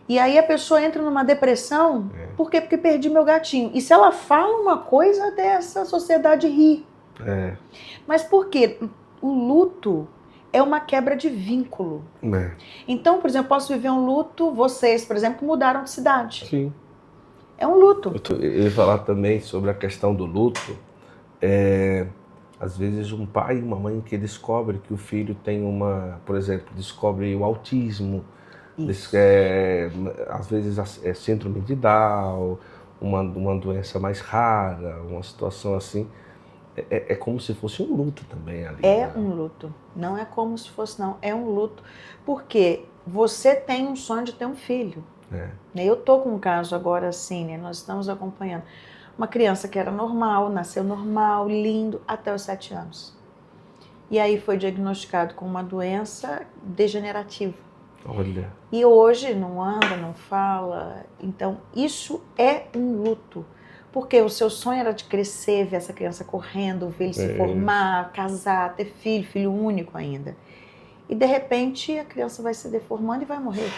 E 0.07 0.19
aí 0.19 0.37
a 0.37 0.43
pessoa 0.43 0.81
entra 0.83 1.01
numa 1.01 1.23
depressão, 1.23 2.11
É. 2.15 2.27
por 2.37 2.49
quê? 2.51 2.61
Porque 2.61 2.77
perdi 2.77 3.09
meu 3.09 3.23
gatinho. 3.25 3.71
E 3.73 3.81
se 3.81 3.91
ela 3.91 4.11
fala 4.11 4.55
uma 4.61 4.77
coisa 4.77 5.31
dessa, 5.31 5.81
a 5.81 5.85
sociedade 5.85 6.47
ri. 6.47 6.85
É, 7.25 7.55
Mas 8.07 8.21
por 8.23 8.47
quê? 8.49 8.77
O 9.21 9.29
luto 9.33 10.07
é 10.53 10.61
uma 10.61 10.79
quebra 10.79 11.15
de 11.15 11.27
vínculo. 11.29 12.03
é. 12.23 12.51
Então, 12.87 13.19
por 13.19 13.29
exemplo, 13.29 13.49
posso 13.49 13.73
viver 13.73 13.89
um 13.89 14.05
luto, 14.05 14.51
vocês, 14.51 15.03
por 15.05 15.15
exemplo, 15.15 15.45
mudaram 15.47 15.83
de 15.83 15.89
cidade. 15.89 16.45
Sim. 16.47 16.71
É 17.57 17.65
um 17.65 17.75
luto. 17.75 18.13
Eu 18.31 18.63
ia 18.63 18.71
falar 18.71 18.99
também 18.99 19.39
sobre 19.39 19.69
a 19.71 19.73
questão 19.73 20.13
do 20.13 20.25
luto. 20.25 20.77
É, 21.41 22.05
às 22.59 22.77
vezes 22.77 23.11
um 23.11 23.25
pai 23.25 23.57
e 23.57 23.61
uma 23.61 23.75
mãe 23.77 24.01
que 24.01 24.17
descobre 24.17 24.77
que 24.79 24.93
o 24.93 24.97
filho 24.97 25.35
tem 25.35 25.63
uma, 25.63 26.19
por 26.25 26.35
exemplo, 26.35 26.67
descobre 26.75 27.33
o 27.35 27.43
autismo, 27.43 28.23
des- 28.77 29.13
é, 29.13 29.89
às 30.29 30.47
vezes 30.47 31.03
é 31.03 31.13
síndrome 31.13 31.61
de 31.61 31.75
Down, 31.75 32.57
uma, 32.99 33.21
uma 33.21 33.57
doença 33.57 33.99
mais 33.99 34.19
rara, 34.19 35.01
uma 35.03 35.21
situação 35.23 35.75
assim. 35.75 36.07
É, 36.75 36.85
é- 36.89 37.13
é 37.13 37.15
como 37.15 37.39
se 37.39 37.53
fosse 37.53 37.81
um 37.81 37.95
luto 37.95 38.25
também 38.25 38.65
ali. 38.65 38.79
É 38.83 39.07
né? 39.07 39.13
um 39.15 39.29
luto. 39.29 39.73
Não 39.95 40.17
é 40.17 40.25
como 40.25 40.57
se 40.57 40.69
fosse, 40.69 40.99
não. 40.99 41.17
É 41.21 41.33
um 41.33 41.49
luto. 41.49 41.81
Porque 42.25 42.83
você 43.07 43.55
tem 43.55 43.87
um 43.87 43.95
sonho 43.95 44.25
de 44.25 44.33
ter 44.33 44.45
um 44.45 44.55
filho. 44.55 45.03
É. 45.31 45.49
Né? 45.73 45.85
Eu 45.85 45.95
tô 45.95 46.19
com 46.19 46.29
um 46.35 46.39
caso 46.39 46.75
agora 46.75 47.07
assim, 47.07 47.45
né? 47.45 47.57
Nós 47.57 47.77
estamos 47.77 48.09
acompanhando. 48.09 48.63
Uma 49.17 49.27
criança 49.27 49.67
que 49.69 49.79
era 49.79 49.91
normal, 49.91 50.49
nasceu 50.49 50.83
normal, 50.83 51.47
lindo, 51.47 52.01
até 52.05 52.33
os 52.33 52.41
sete 52.41 52.73
anos. 52.73 53.15
E 54.11 54.19
aí 54.19 54.39
foi 54.39 54.57
diagnosticado 54.57 55.33
com 55.33 55.45
uma 55.45 55.63
doença 55.63 56.41
degenerativa. 56.61 57.55
Olha, 58.07 58.51
E 58.71 58.85
hoje 58.85 59.33
não 59.33 59.61
anda, 59.61 59.97
não 59.97 60.13
fala. 60.13 61.05
Então, 61.19 61.57
isso 61.75 62.21
é 62.37 62.65
um 62.75 63.01
luto. 63.01 63.45
Porque 63.91 64.21
o 64.21 64.29
seu 64.29 64.49
sonho 64.49 64.81
era 64.81 64.91
de 64.91 65.05
crescer, 65.05 65.65
ver 65.65 65.77
essa 65.77 65.93
criança 65.93 66.23
correndo, 66.23 66.89
ver 66.89 67.05
ele 67.05 67.13
se 67.13 67.31
É 67.31 67.37
formar, 67.37 68.11
casar, 68.11 68.75
ter 68.75 68.85
filho, 68.85 69.23
filho 69.23 69.51
único 69.51 69.97
ainda. 69.97 70.35
E 71.07 71.15
de 71.15 71.25
repente 71.25 71.97
a 71.97 72.03
criança 72.03 72.41
vai 72.41 72.53
se 72.53 72.67
deformando 72.67 73.23
e 73.23 73.25
vai 73.25 73.39
morrer. 73.39 73.71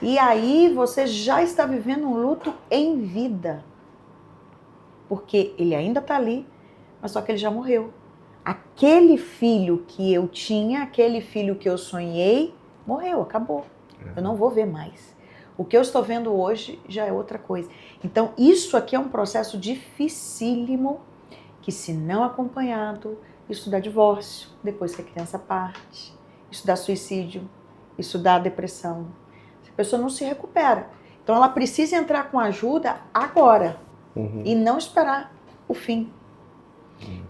E 0.00 0.18
aí 0.18 0.72
você 0.74 1.06
já 1.06 1.42
está 1.42 1.64
vivendo 1.64 2.06
um 2.06 2.14
luto 2.14 2.52
em 2.70 2.98
vida. 3.00 3.64
Porque 5.08 5.54
ele 5.58 5.74
ainda 5.74 6.00
está 6.00 6.16
ali, 6.16 6.46
mas 7.00 7.12
só 7.12 7.22
que 7.22 7.30
ele 7.30 7.38
já 7.38 7.50
morreu. 7.50 7.92
Aquele 8.44 9.16
filho 9.16 9.84
que 9.86 10.12
eu 10.12 10.26
tinha, 10.26 10.82
aquele 10.82 11.20
filho 11.20 11.54
que 11.54 11.68
eu 11.68 11.78
sonhei, 11.78 12.52
morreu, 12.86 13.22
acabou. 13.22 13.64
Eu 14.16 14.22
não 14.22 14.34
vou 14.36 14.50
ver 14.50 14.66
mais. 14.66 15.14
O 15.56 15.64
que 15.64 15.76
eu 15.76 15.82
estou 15.82 16.02
vendo 16.02 16.32
hoje 16.32 16.80
já 16.88 17.04
é 17.06 17.12
outra 17.12 17.38
coisa. 17.38 17.70
Então, 18.02 18.32
isso 18.36 18.76
aqui 18.76 18.96
é 18.96 18.98
um 18.98 19.08
processo 19.08 19.58
dificílimo 19.58 21.00
que, 21.60 21.70
se 21.70 21.92
não 21.92 22.24
acompanhado, 22.24 23.18
isso 23.48 23.70
dá 23.70 23.78
divórcio, 23.78 24.48
depois 24.62 24.94
que 24.94 25.02
a 25.02 25.04
criança 25.04 25.38
parte, 25.38 26.12
isso 26.50 26.66
dá 26.66 26.74
suicídio, 26.74 27.48
isso 27.98 28.18
dá 28.18 28.38
depressão. 28.38 29.06
A 29.68 29.72
pessoa 29.74 30.00
não 30.00 30.08
se 30.10 30.24
recupera. 30.24 30.88
Então, 31.22 31.36
ela 31.36 31.48
precisa 31.48 31.96
entrar 31.96 32.30
com 32.30 32.38
ajuda 32.40 32.96
agora 33.14 33.78
Uhum. 34.14 34.42
e 34.44 34.54
não 34.54 34.76
esperar 34.76 35.32
o 35.66 35.72
fim. 35.74 36.12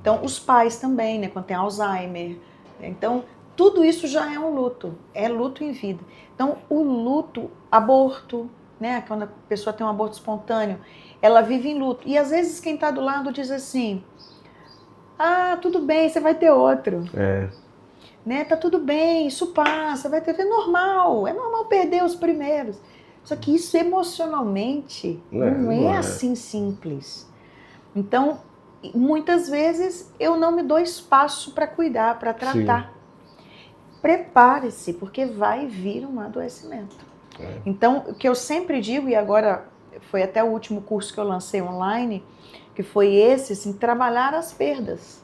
Então, 0.00 0.24
os 0.24 0.38
pais 0.38 0.78
também, 0.78 1.18
né, 1.18 1.28
quando 1.28 1.44
tem 1.46 1.56
Alzheimer. 1.56 2.38
Então, 2.80 3.24
tudo 3.56 3.84
isso 3.84 4.06
já 4.06 4.32
é 4.32 4.38
um 4.38 4.54
luto, 4.54 4.96
é 5.14 5.28
luto 5.28 5.62
em 5.64 5.72
vida. 5.72 6.02
Então, 6.34 6.58
o 6.68 6.82
luto, 6.82 7.50
aborto, 7.70 8.50
né, 8.80 9.02
quando 9.06 9.24
a 9.24 9.28
pessoa 9.48 9.72
tem 9.72 9.86
um 9.86 9.90
aborto 9.90 10.14
espontâneo, 10.14 10.78
ela 11.20 11.40
vive 11.42 11.68
em 11.70 11.78
luto. 11.78 12.06
E 12.08 12.18
às 12.18 12.30
vezes 12.30 12.60
quem 12.60 12.74
está 12.74 12.90
do 12.90 13.00
lado 13.00 13.32
diz 13.32 13.50
assim: 13.50 14.02
"Ah, 15.18 15.56
tudo 15.60 15.80
bem, 15.80 16.08
você 16.08 16.20
vai 16.20 16.34
ter 16.34 16.50
outro". 16.50 17.04
É, 17.14 17.48
Né? 18.24 18.44
Tá 18.44 18.56
tudo 18.56 18.78
bem, 18.78 19.26
isso 19.26 19.48
passa, 19.48 20.08
vai 20.08 20.20
ter 20.20 20.38
é 20.38 20.44
normal, 20.44 21.26
é 21.26 21.32
normal 21.32 21.66
perder 21.66 22.04
os 22.04 22.14
primeiros. 22.14 22.80
Só 23.24 23.36
que 23.36 23.54
isso 23.54 23.76
emocionalmente 23.76 25.22
É, 25.32 25.36
não, 25.36 25.72
não 25.72 25.90
é 25.90 25.94
é. 25.94 25.98
assim 25.98 26.34
simples. 26.34 27.28
Então, 27.94 28.40
muitas 28.94 29.48
vezes 29.48 30.12
eu 30.18 30.36
não 30.36 30.52
me 30.52 30.62
dou 30.62 30.78
espaço 30.78 31.52
para 31.52 31.66
cuidar, 31.66 32.18
para 32.18 32.32
tratar. 32.34 32.91
Prepare-se, 34.02 34.92
porque 34.94 35.24
vai 35.24 35.66
vir 35.66 36.04
um 36.04 36.20
adoecimento. 36.20 36.96
É. 37.38 37.60
Então, 37.64 38.04
o 38.08 38.14
que 38.14 38.28
eu 38.28 38.34
sempre 38.34 38.80
digo, 38.80 39.08
e 39.08 39.14
agora 39.14 39.68
foi 40.10 40.22
até 40.22 40.42
o 40.42 40.48
último 40.48 40.82
curso 40.82 41.14
que 41.14 41.20
eu 41.20 41.24
lancei 41.24 41.62
online, 41.62 42.24
que 42.74 42.82
foi 42.82 43.14
esse, 43.14 43.52
assim, 43.52 43.72
trabalhar 43.72 44.34
as 44.34 44.52
perdas. 44.52 45.22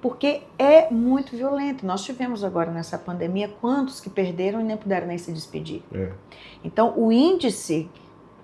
Porque 0.00 0.42
é 0.58 0.90
muito 0.90 1.36
violento. 1.36 1.84
Nós 1.84 2.02
tivemos 2.02 2.42
agora 2.42 2.70
nessa 2.70 2.96
pandemia 2.96 3.48
quantos 3.60 4.00
que 4.00 4.08
perderam 4.08 4.60
e 4.60 4.64
nem 4.64 4.76
puderam 4.76 5.06
nem 5.06 5.18
se 5.18 5.30
despedir. 5.30 5.82
é. 5.92 6.12
Então, 6.64 6.94
o 6.96 7.12
índice 7.12 7.88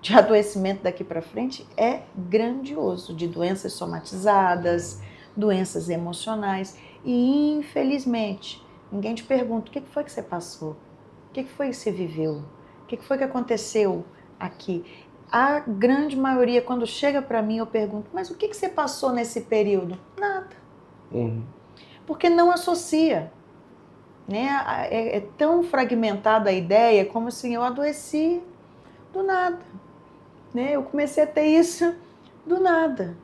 de 0.01 0.13
adoecimento 0.13 0.83
daqui 0.83 1.03
para 1.03 1.21
frente 1.21 1.67
é 1.75 2.01
grandioso, 2.15 3.15
de 3.15 3.27
doenças 3.27 3.73
somatizadas, 3.73 5.01
doenças 5.35 5.89
emocionais. 5.89 6.77
E, 7.03 7.53
infelizmente, 7.57 8.63
ninguém 8.91 9.15
te 9.15 9.23
pergunta 9.23 9.69
o 9.69 9.71
que 9.71 9.81
foi 9.81 10.03
que 10.03 10.11
você 10.11 10.21
passou, 10.21 10.71
o 11.29 11.33
que 11.33 11.43
foi 11.43 11.69
que 11.69 11.75
você 11.75 11.91
viveu, 11.91 12.43
o 12.83 12.85
que 12.87 12.97
foi 12.97 13.17
que 13.17 13.23
aconteceu 13.23 14.05
aqui. 14.39 14.85
A 15.31 15.59
grande 15.59 16.15
maioria, 16.15 16.61
quando 16.61 16.87
chega 16.87 17.21
para 17.21 17.41
mim, 17.41 17.57
eu 17.57 17.67
pergunto, 17.67 18.09
mas 18.13 18.29
o 18.29 18.35
que 18.35 18.53
você 18.53 18.69
passou 18.69 19.11
nesse 19.11 19.41
período? 19.41 19.97
Nada 20.17 20.55
Uhum. 21.11 21.43
porque 22.05 22.29
não 22.29 22.51
associa. 22.51 23.31
Né? 24.27 24.47
É, 24.89 25.17
é 25.17 25.21
tão 25.37 25.63
fragmentada 25.63 26.49
a 26.49 26.53
ideia 26.53 27.05
como 27.05 27.29
assim, 27.29 27.55
eu 27.55 27.63
adoeci 27.63 28.41
do 29.13 29.23
nada. 29.23 29.59
Né? 30.53 30.71
Eu 30.73 30.83
comecei 30.83 31.23
a 31.23 31.27
ter 31.27 31.45
isso 31.45 31.95
do 32.45 32.59
nada. 32.59 33.15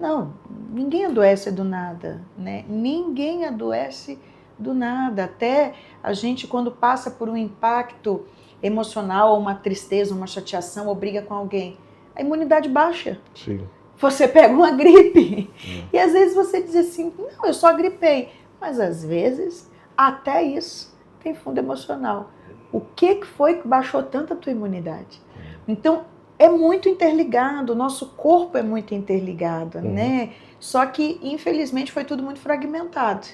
Não, 0.00 0.32
ninguém 0.70 1.04
adoece 1.06 1.50
do 1.50 1.64
nada. 1.64 2.22
Né? 2.38 2.64
Ninguém 2.68 3.44
adoece 3.44 4.14
do 4.16 4.20
nada. 4.58 5.24
Até 5.24 5.74
a 6.02 6.12
gente, 6.12 6.46
quando 6.46 6.70
passa 6.70 7.10
por 7.10 7.28
um 7.28 7.36
impacto 7.36 8.24
emocional, 8.62 9.38
uma 9.38 9.54
tristeza, 9.54 10.14
uma 10.14 10.26
chateação, 10.26 10.86
ou 10.86 10.94
briga 10.94 11.22
com 11.22 11.34
alguém, 11.34 11.76
a 12.14 12.22
imunidade 12.22 12.68
baixa 12.68 13.20
Sim. 13.34 13.66
você 13.98 14.26
pega 14.26 14.54
uma 14.54 14.70
gripe. 14.70 15.50
E 15.92 15.98
às 15.98 16.12
vezes 16.12 16.34
você 16.34 16.62
diz 16.62 16.74
assim, 16.74 17.12
não, 17.18 17.44
eu 17.44 17.54
só 17.54 17.72
gripei. 17.74 18.30
Mas 18.60 18.80
às 18.80 19.04
vezes, 19.04 19.70
até 19.96 20.42
isso 20.42 20.96
tem 21.22 21.34
fundo 21.34 21.58
emocional. 21.58 22.30
O 22.72 22.80
que 22.80 23.22
foi 23.24 23.60
que 23.60 23.68
baixou 23.68 24.02
tanto 24.02 24.32
a 24.32 24.36
tua 24.36 24.52
imunidade? 24.52 25.20
Então, 25.68 26.04
é 26.38 26.48
muito 26.48 26.88
interligado, 26.88 27.72
o 27.72 27.76
nosso 27.76 28.08
corpo 28.10 28.58
é 28.58 28.62
muito 28.62 28.94
interligado, 28.94 29.78
uhum. 29.78 29.92
né? 29.92 30.32
Só 30.60 30.84
que, 30.86 31.18
infelizmente, 31.22 31.92
foi 31.92 32.04
tudo 32.04 32.22
muito 32.22 32.40
fragmentado. 32.40 33.26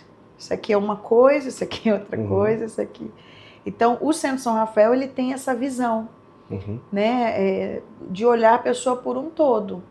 Isso 0.43 0.53
aqui 0.53 0.73
é 0.73 0.77
uma 0.77 0.97
coisa, 0.97 1.49
isso 1.49 1.63
aqui 1.63 1.89
é 1.89 1.93
outra 1.93 2.19
uhum. 2.19 2.27
coisa, 2.27 2.65
isso 2.65 2.81
aqui. 2.81 3.09
Então, 3.65 3.97
o 4.01 4.13
Centro 4.13 4.43
São 4.43 4.55
Rafael, 4.55 4.93
ele 4.93 5.07
tem 5.07 5.33
essa 5.33 5.55
visão, 5.55 6.09
uhum. 6.51 6.81
né? 6.91 7.35
É, 7.37 7.83
de 8.11 8.27
olhar 8.27 8.55
a 8.55 8.59
pessoa 8.59 8.97
por 8.97 9.17
um 9.17 9.31
todo. 9.31 9.85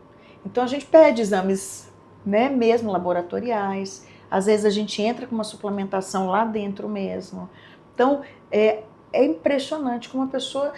Então, 0.44 0.62
a 0.62 0.66
gente 0.66 0.84
pede 0.84 1.22
exames, 1.22 1.90
né? 2.24 2.50
Mesmo 2.50 2.92
laboratoriais. 2.92 4.06
Às 4.30 4.44
vezes, 4.44 4.66
a 4.66 4.70
gente 4.70 5.00
entra 5.00 5.26
com 5.26 5.34
uma 5.34 5.42
suplementação 5.42 6.28
lá 6.28 6.44
dentro 6.44 6.86
mesmo. 6.86 7.48
Então, 7.94 8.20
é, 8.50 8.82
é 9.10 9.24
impressionante 9.24 10.10
como 10.10 10.24
a 10.24 10.26
pessoa 10.26 10.74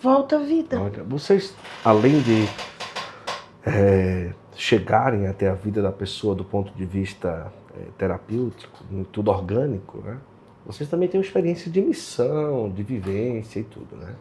volta 0.00 0.34
à 0.34 0.38
vida. 0.40 0.80
Olha, 0.80 1.04
vocês, 1.04 1.54
além 1.84 2.20
de 2.20 2.48
é, 3.64 4.32
chegarem 4.56 5.28
até 5.28 5.48
a 5.48 5.54
vida 5.54 5.80
da 5.80 5.92
pessoa 5.92 6.34
do 6.34 6.44
ponto 6.44 6.72
de 6.72 6.84
vista 6.84 7.52
é, 7.78 7.90
terapêutico, 7.96 8.84
tudo 9.12 9.30
orgânico, 9.30 9.98
né? 9.98 10.18
Vocês 10.66 10.88
também 10.88 11.08
têm 11.08 11.18
uma 11.18 11.24
experiência 11.24 11.70
de 11.70 11.80
missão, 11.80 12.70
de 12.70 12.82
vivência 12.82 13.60
e 13.60 13.64
tudo, 13.64 13.96
né? 13.96 14.14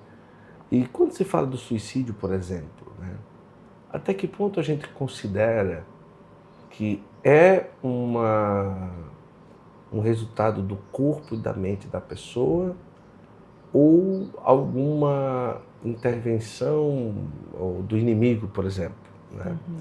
E 0.72 0.86
quando 0.86 1.12
se 1.12 1.24
fala 1.24 1.48
do 1.48 1.58
suicídio, 1.58 2.14
por 2.14 2.32
exemplo, 2.34 2.92
né? 3.00 3.16
Até 3.90 4.14
que 4.14 4.28
ponto 4.28 4.60
a 4.60 4.64
gente 4.64 4.88
considera 4.90 5.86
que 6.70 7.02
é 7.24 7.68
uma 7.82 8.92
um 9.92 10.02
resultado 10.02 10.62
do 10.62 10.76
corpo 10.92 11.36
e 11.36 11.38
da 11.38 11.54
mente 11.54 11.88
da 11.88 12.02
pessoa 12.02 12.76
ou 13.74 14.30
alguma 14.44 15.62
intervenção 15.84 17.14
do 17.84 17.98
inimigo, 17.98 18.48
por 18.48 18.66
exemplo. 18.66 18.96
Né? 19.32 19.58
Uhum. 19.68 19.78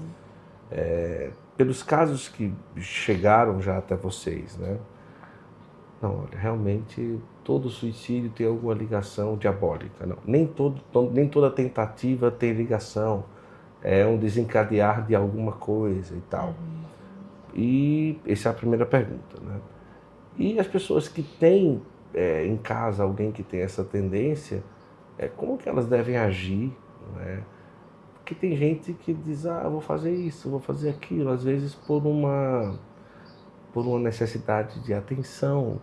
É, 0.71 1.31
pelos 1.57 1.81
casos 1.81 2.29
que 2.29 2.53
chegaram 2.77 3.59
já 3.59 3.79
até 3.79 3.95
vocês, 3.95 4.55
né? 4.57 4.77
Não, 5.99 6.19
olha, 6.19 6.37
realmente 6.37 7.19
todo 7.43 7.69
suicídio 7.69 8.29
tem 8.29 8.45
alguma 8.45 8.75
ligação 8.75 9.35
diabólica. 9.35 10.05
Não, 10.05 10.17
nem, 10.23 10.45
todo, 10.45 10.79
nem 11.11 11.27
toda 11.27 11.49
tentativa 11.49 12.29
tem 12.29 12.53
ligação. 12.53 13.25
É 13.81 14.05
um 14.05 14.17
desencadear 14.17 15.05
de 15.05 15.15
alguma 15.15 15.53
coisa 15.53 16.15
e 16.15 16.21
tal. 16.29 16.49
Uhum. 16.49 16.83
E 17.55 18.19
essa 18.27 18.49
é 18.49 18.51
a 18.51 18.53
primeira 18.53 18.85
pergunta, 18.85 19.39
né? 19.41 19.59
E 20.37 20.59
as 20.59 20.67
pessoas 20.67 21.09
que 21.09 21.23
têm 21.23 21.81
é, 22.13 22.45
em 22.45 22.57
casa 22.57 23.01
alguém 23.01 23.31
que 23.31 23.41
tem 23.41 23.61
essa 23.61 23.83
tendência, 23.83 24.63
é, 25.17 25.27
como 25.27 25.57
que 25.57 25.67
elas 25.67 25.87
devem 25.87 26.17
agir, 26.17 26.71
né? 27.15 27.43
Porque 28.27 28.35
tem 28.35 28.57
gente 28.57 28.91
que 28.91 29.13
diz, 29.13 29.45
ah, 29.45 29.69
vou 29.69 29.79
fazer 29.79 30.13
isso, 30.13 30.49
vou 30.49 30.59
fazer 30.59 30.89
aquilo, 30.89 31.29
às 31.29 31.45
vezes 31.45 31.73
por 31.73 32.05
uma, 32.05 32.77
por 33.71 33.87
uma 33.87 33.97
necessidade 33.99 34.81
de 34.81 34.93
atenção, 34.93 35.79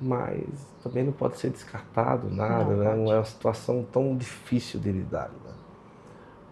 mas 0.00 0.42
também 0.82 1.04
não 1.04 1.12
pode 1.12 1.38
ser 1.38 1.50
descartado 1.50 2.28
nada, 2.28 2.64
não, 2.64 2.76
né? 2.78 2.96
Não 2.96 3.12
é 3.12 3.18
uma 3.18 3.24
situação 3.24 3.86
tão 3.92 4.16
difícil 4.16 4.80
de 4.80 4.90
lidar. 4.90 5.28
Né? 5.28 5.52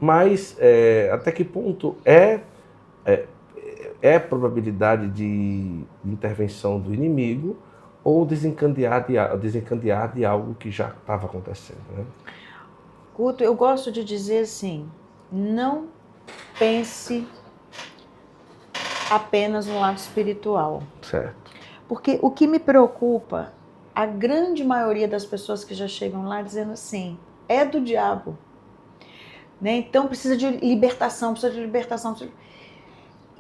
Mas 0.01 0.57
é, 0.61 1.11
até 1.13 1.33
que 1.33 1.43
ponto 1.43 1.97
é, 2.05 2.39
é, 3.05 3.27
é 4.01 4.19
probabilidade 4.21 5.09
de 5.09 5.83
intervenção 6.05 6.79
do 6.79 6.95
inimigo 6.95 7.57
ou 8.05 8.25
desencadear 8.25 9.05
de, 9.05 9.15
desencadear 9.39 10.15
de 10.15 10.25
algo 10.25 10.55
que 10.55 10.71
já 10.71 10.91
estava 10.91 11.27
acontecendo. 11.27 11.83
Né? 11.97 12.05
Guto, 13.17 13.45
eu 13.45 13.55
gosto 13.55 13.93
de 13.93 14.03
dizer 14.03 14.41
assim: 14.41 14.91
não 15.31 15.89
pense 16.59 17.27
apenas 19.11 19.67
no 19.67 19.79
lado 19.79 19.99
espiritual. 19.99 20.83
Certo. 21.03 21.53
Porque 21.87 22.19
o 22.23 22.31
que 22.31 22.47
me 22.47 22.59
preocupa, 22.59 23.53
a 23.95 24.07
grande 24.07 24.65
maioria 24.65 25.07
das 25.07 25.25
pessoas 25.25 25.65
que 25.65 25.75
já 25.75 25.87
chegam 25.87 26.27
lá 26.27 26.43
dizendo 26.43 26.73
assim, 26.73 27.19
é 27.49 27.65
do 27.65 27.81
diabo. 27.81 28.37
Né? 29.61 29.77
Então 29.77 30.09
precisa 30.09 30.37
de 30.37 30.49
libertação, 30.49 31.33
precisa 31.33 31.53
de 31.53 31.61
libertação. 31.61 32.13
Precisa 32.13 32.31
de... 32.31 32.37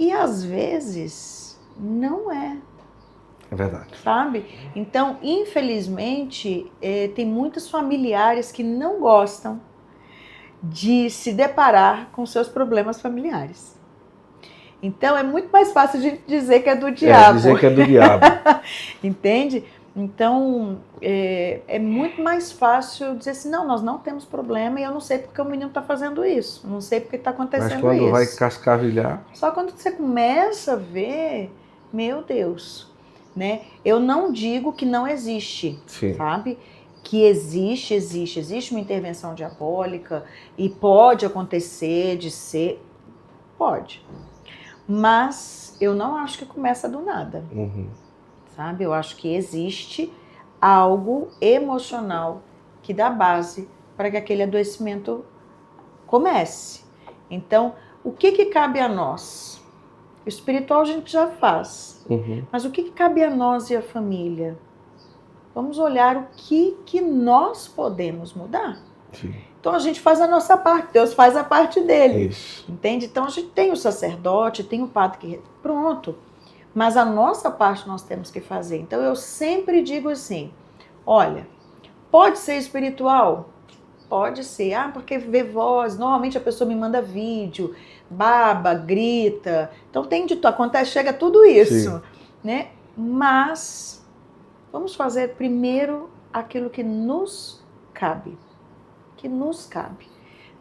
E 0.04 0.12
às 0.12 0.44
vezes 0.44 1.58
não 1.76 2.30
é. 2.30 2.58
É 3.50 3.54
verdade. 3.54 3.96
Sabe? 4.02 4.46
Então, 4.74 5.18
infelizmente, 5.22 6.70
é, 6.80 7.08
tem 7.08 7.26
muitos 7.26 7.70
familiares 7.70 8.50
que 8.50 8.62
não 8.62 9.00
gostam 9.00 9.60
de 10.62 11.10
se 11.10 11.32
deparar 11.32 12.08
com 12.12 12.24
seus 12.24 12.48
problemas 12.48 13.00
familiares. 13.00 13.74
Então, 14.82 15.16
é 15.16 15.22
muito 15.22 15.48
mais 15.50 15.72
fácil 15.72 16.00
de 16.00 16.18
dizer 16.26 16.60
que 16.62 16.68
é 16.68 16.76
do 16.76 16.90
diabo. 16.90 17.30
É, 17.30 17.36
dizer 17.36 17.58
que 17.58 17.66
é 17.66 17.70
do 17.70 17.86
diabo. 17.86 18.26
Entende? 19.02 19.64
Então, 19.96 20.80
é, 21.00 21.60
é, 21.68 21.78
muito 21.78 22.20
mais 22.20 22.50
fácil 22.50 23.16
dizer 23.16 23.30
assim, 23.30 23.48
não, 23.48 23.66
nós 23.66 23.80
não 23.80 23.96
temos 23.98 24.24
problema 24.24 24.80
e 24.80 24.82
eu 24.82 24.90
não 24.90 25.00
sei 25.00 25.18
porque 25.18 25.40
o 25.40 25.44
menino 25.44 25.68
está 25.68 25.82
fazendo 25.82 26.24
isso, 26.24 26.66
não 26.66 26.80
sei 26.80 27.00
porque 27.00 27.14
está 27.14 27.30
acontecendo 27.30 27.68
isso. 27.68 27.74
Mas 27.74 27.98
quando 27.98 28.02
isso. 28.02 28.10
vai 28.10 28.26
cascavilhar... 28.26 29.24
Só 29.32 29.52
quando 29.52 29.70
você 29.70 29.92
começa 29.92 30.72
a 30.72 30.76
ver, 30.76 31.54
meu 31.92 32.22
Deus, 32.22 32.92
né? 33.34 33.62
Eu 33.84 33.98
não 33.98 34.32
digo 34.32 34.72
que 34.72 34.86
não 34.86 35.06
existe, 35.06 35.78
Sim. 35.86 36.14
sabe? 36.14 36.58
Que 37.02 37.22
existe, 37.22 37.94
existe, 37.94 38.38
existe 38.38 38.70
uma 38.70 38.80
intervenção 38.80 39.34
diabólica 39.34 40.24
e 40.56 40.68
pode 40.68 41.26
acontecer 41.26 42.16
de 42.16 42.30
ser, 42.30 42.82
pode. 43.58 44.04
Mas 44.86 45.76
eu 45.80 45.94
não 45.94 46.16
acho 46.16 46.38
que 46.38 46.46
começa 46.46 46.88
do 46.88 47.00
nada, 47.00 47.44
uhum. 47.52 47.88
sabe? 48.54 48.84
Eu 48.84 48.92
acho 48.92 49.16
que 49.16 49.34
existe 49.34 50.12
algo 50.60 51.28
emocional 51.40 52.42
que 52.82 52.94
dá 52.94 53.10
base 53.10 53.68
para 53.96 54.10
que 54.10 54.16
aquele 54.16 54.42
adoecimento 54.42 55.24
comece. 56.06 56.84
Então, 57.30 57.74
o 58.02 58.12
que, 58.12 58.32
que 58.32 58.46
cabe 58.46 58.78
a 58.78 58.88
nós? 58.88 59.62
O 60.24 60.28
espiritual 60.28 60.82
a 60.82 60.84
gente 60.84 61.12
já 61.12 61.26
faz 61.26 61.94
Uhum. 62.08 62.44
Mas 62.50 62.64
o 62.64 62.70
que, 62.70 62.82
que 62.82 62.90
cabe 62.90 63.22
a 63.22 63.30
nós 63.30 63.70
e 63.70 63.76
a 63.76 63.82
família? 63.82 64.58
Vamos 65.54 65.78
olhar 65.78 66.16
o 66.16 66.26
que, 66.36 66.76
que 66.84 67.00
nós 67.00 67.68
podemos 67.68 68.34
mudar. 68.34 68.78
Sim. 69.12 69.34
Então 69.60 69.74
a 69.74 69.78
gente 69.78 70.00
faz 70.00 70.20
a 70.20 70.26
nossa 70.26 70.56
parte, 70.56 70.92
Deus 70.92 71.14
faz 71.14 71.36
a 71.36 71.44
parte 71.44 71.80
dele. 71.80 72.26
Isso. 72.26 72.70
Entende? 72.70 73.06
Então 73.06 73.24
a 73.24 73.30
gente 73.30 73.48
tem 73.48 73.72
o 73.72 73.76
sacerdote, 73.76 74.64
tem 74.64 74.82
o 74.82 74.88
padre 74.88 75.18
que. 75.18 75.40
Pronto. 75.62 76.16
Mas 76.74 76.96
a 76.96 77.04
nossa 77.04 77.50
parte 77.50 77.86
nós 77.86 78.02
temos 78.02 78.30
que 78.30 78.40
fazer. 78.40 78.78
Então 78.78 79.00
eu 79.00 79.14
sempre 79.14 79.80
digo 79.80 80.10
assim: 80.10 80.52
olha, 81.06 81.46
pode 82.10 82.38
ser 82.38 82.56
espiritual? 82.56 83.48
Pode 84.14 84.44
ser. 84.44 84.74
Ah, 84.74 84.90
porque 84.94 85.18
vê 85.18 85.42
voz. 85.42 85.98
Normalmente 85.98 86.38
a 86.38 86.40
pessoa 86.40 86.68
me 86.68 86.76
manda 86.76 87.02
vídeo 87.02 87.74
baba, 88.08 88.72
grita. 88.72 89.72
Então 89.90 90.04
tem 90.04 90.24
de 90.24 90.38
acontece, 90.46 90.92
chega 90.92 91.12
tudo 91.12 91.44
isso, 91.44 91.90
Sim. 91.90 92.02
né? 92.44 92.68
Mas 92.96 94.06
vamos 94.72 94.94
fazer 94.94 95.34
primeiro 95.34 96.10
aquilo 96.32 96.70
que 96.70 96.84
nos 96.84 97.60
cabe, 97.92 98.38
que 99.16 99.26
nos 99.26 99.66
cabe, 99.66 100.06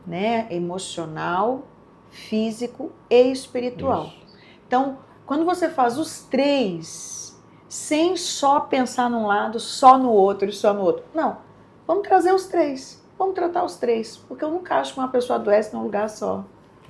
né? 0.04 0.47
Emocional, 0.49 1.68
físico 2.10 2.91
e 3.08 3.32
espiritual. 3.32 4.06
Isso. 4.06 4.38
Então, 4.66 4.97
quando 5.28 5.45
você 5.45 5.70
faz 5.70 5.99
os 5.99 6.22
três, 6.24 7.39
sem 7.70 8.18
só 8.18 8.62
pensar 8.62 9.12
num 9.12 9.28
lado, 9.28 9.60
só 9.60 9.95
no 9.95 10.10
outro 10.12 10.49
e 10.49 10.51
só 10.51 10.74
no 10.74 10.82
outro. 10.82 11.04
Não, 11.14 11.38
vamos 11.86 12.08
trazer 12.08 12.34
os 12.34 12.47
três. 12.47 13.03
Vamos 13.24 13.36
tratar 13.36 13.63
os 13.63 13.78
três, 13.78 14.17
porque 14.17 14.43
eu 14.43 14.51
nunca 14.51 14.76
acho 14.76 14.93
que 14.93 14.99
uma 14.99 15.07
pessoa 15.07 15.39
adoece 15.39 15.74
num 15.74 15.82
lugar 15.82 16.09
só. 16.09 16.43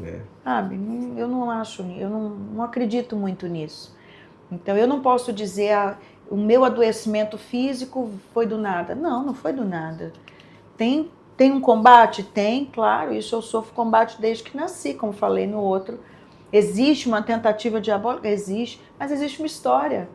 É. 0.04 0.20
Sabe? 0.44 0.74
Eu 1.16 1.28
não 1.28 1.48
acho, 1.52 1.84
eu 1.84 2.10
não, 2.10 2.30
não 2.30 2.64
acredito 2.64 3.16
muito 3.16 3.46
nisso. 3.46 3.96
Então 4.52 4.76
eu 4.76 4.88
não 4.88 5.00
posso 5.00 5.32
dizer 5.32 5.74
ah, 5.74 5.96
o 6.32 6.36
meu 6.36 6.66
adoecimento 6.66 7.38
físico 7.38 8.10
foi 8.34 8.48
do 8.48 8.58
nada. 8.58 8.96
Não, 8.96 9.24
não 9.24 9.36
foi 9.36 9.54
do 9.54 9.64
nada. 9.64 10.12
Tem, 10.76 11.12
tem 11.38 11.52
um 11.52 11.62
combate? 11.62 12.24
Tem, 12.24 12.66
claro. 12.66 13.14
Isso 13.14 13.36
eu 13.36 13.42
sofro 13.44 13.72
combate 13.72 14.20
desde 14.20 14.44
que 14.44 14.58
nasci, 14.58 14.96
como 14.96 15.14
falei 15.14 15.46
no 15.46 15.60
outro. 15.60 16.00
Existe 16.52 17.08
uma 17.08 17.22
tentativa 17.22 17.80
diabólica? 17.80 18.28
Existe, 18.28 18.82
mas 18.98 19.12
existe 19.12 19.38
uma 19.38 19.46
história 19.46 20.10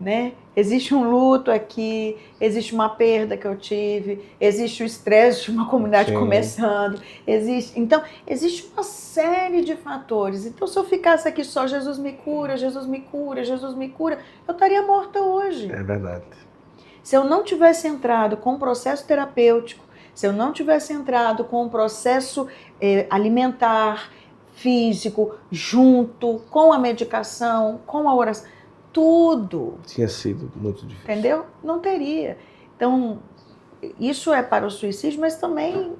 né? 0.00 0.32
Existe 0.54 0.94
um 0.94 1.10
luto 1.10 1.50
aqui, 1.50 2.16
existe 2.40 2.74
uma 2.74 2.88
perda 2.88 3.36
que 3.36 3.46
eu 3.46 3.56
tive, 3.56 4.24
existe 4.40 4.82
o 4.82 4.86
estresse 4.86 5.44
de 5.44 5.50
uma 5.50 5.68
comunidade 5.68 6.10
Sim. 6.10 6.18
começando, 6.18 7.00
existe. 7.26 7.78
Então, 7.78 8.02
existe 8.26 8.70
uma 8.72 8.82
série 8.82 9.62
de 9.62 9.76
fatores. 9.76 10.46
Então, 10.46 10.66
se 10.66 10.78
eu 10.78 10.84
ficasse 10.84 11.26
aqui 11.26 11.44
só 11.44 11.66
Jesus 11.66 11.98
me 11.98 12.12
cura, 12.12 12.56
Jesus 12.56 12.86
me 12.86 13.00
cura, 13.00 13.44
Jesus 13.44 13.74
me 13.74 13.88
cura, 13.88 14.18
eu 14.46 14.52
estaria 14.52 14.82
morta 14.82 15.20
hoje. 15.20 15.70
É 15.70 15.82
verdade. 15.82 16.24
Se 17.02 17.16
eu 17.16 17.24
não 17.24 17.44
tivesse 17.44 17.86
entrado 17.86 18.36
com 18.36 18.54
um 18.54 18.58
processo 18.58 19.06
terapêutico, 19.06 19.84
se 20.14 20.26
eu 20.26 20.32
não 20.32 20.52
tivesse 20.52 20.92
entrado 20.92 21.44
com 21.44 21.64
um 21.64 21.68
processo 21.68 22.48
eh, 22.80 23.06
alimentar, 23.10 24.10
físico, 24.56 25.34
junto 25.50 26.40
com 26.50 26.72
a 26.72 26.78
medicação, 26.78 27.78
com 27.86 28.08
a 28.08 28.14
oração, 28.14 28.48
tudo. 28.96 29.74
Tinha 29.86 30.08
sido 30.08 30.50
muito 30.56 30.86
difícil. 30.86 31.12
Entendeu? 31.12 31.44
Não 31.62 31.80
teria. 31.80 32.38
Então, 32.74 33.18
isso 34.00 34.32
é 34.32 34.42
para 34.42 34.66
o 34.66 34.70
suicídio, 34.70 35.20
mas 35.20 35.36
também 35.36 35.92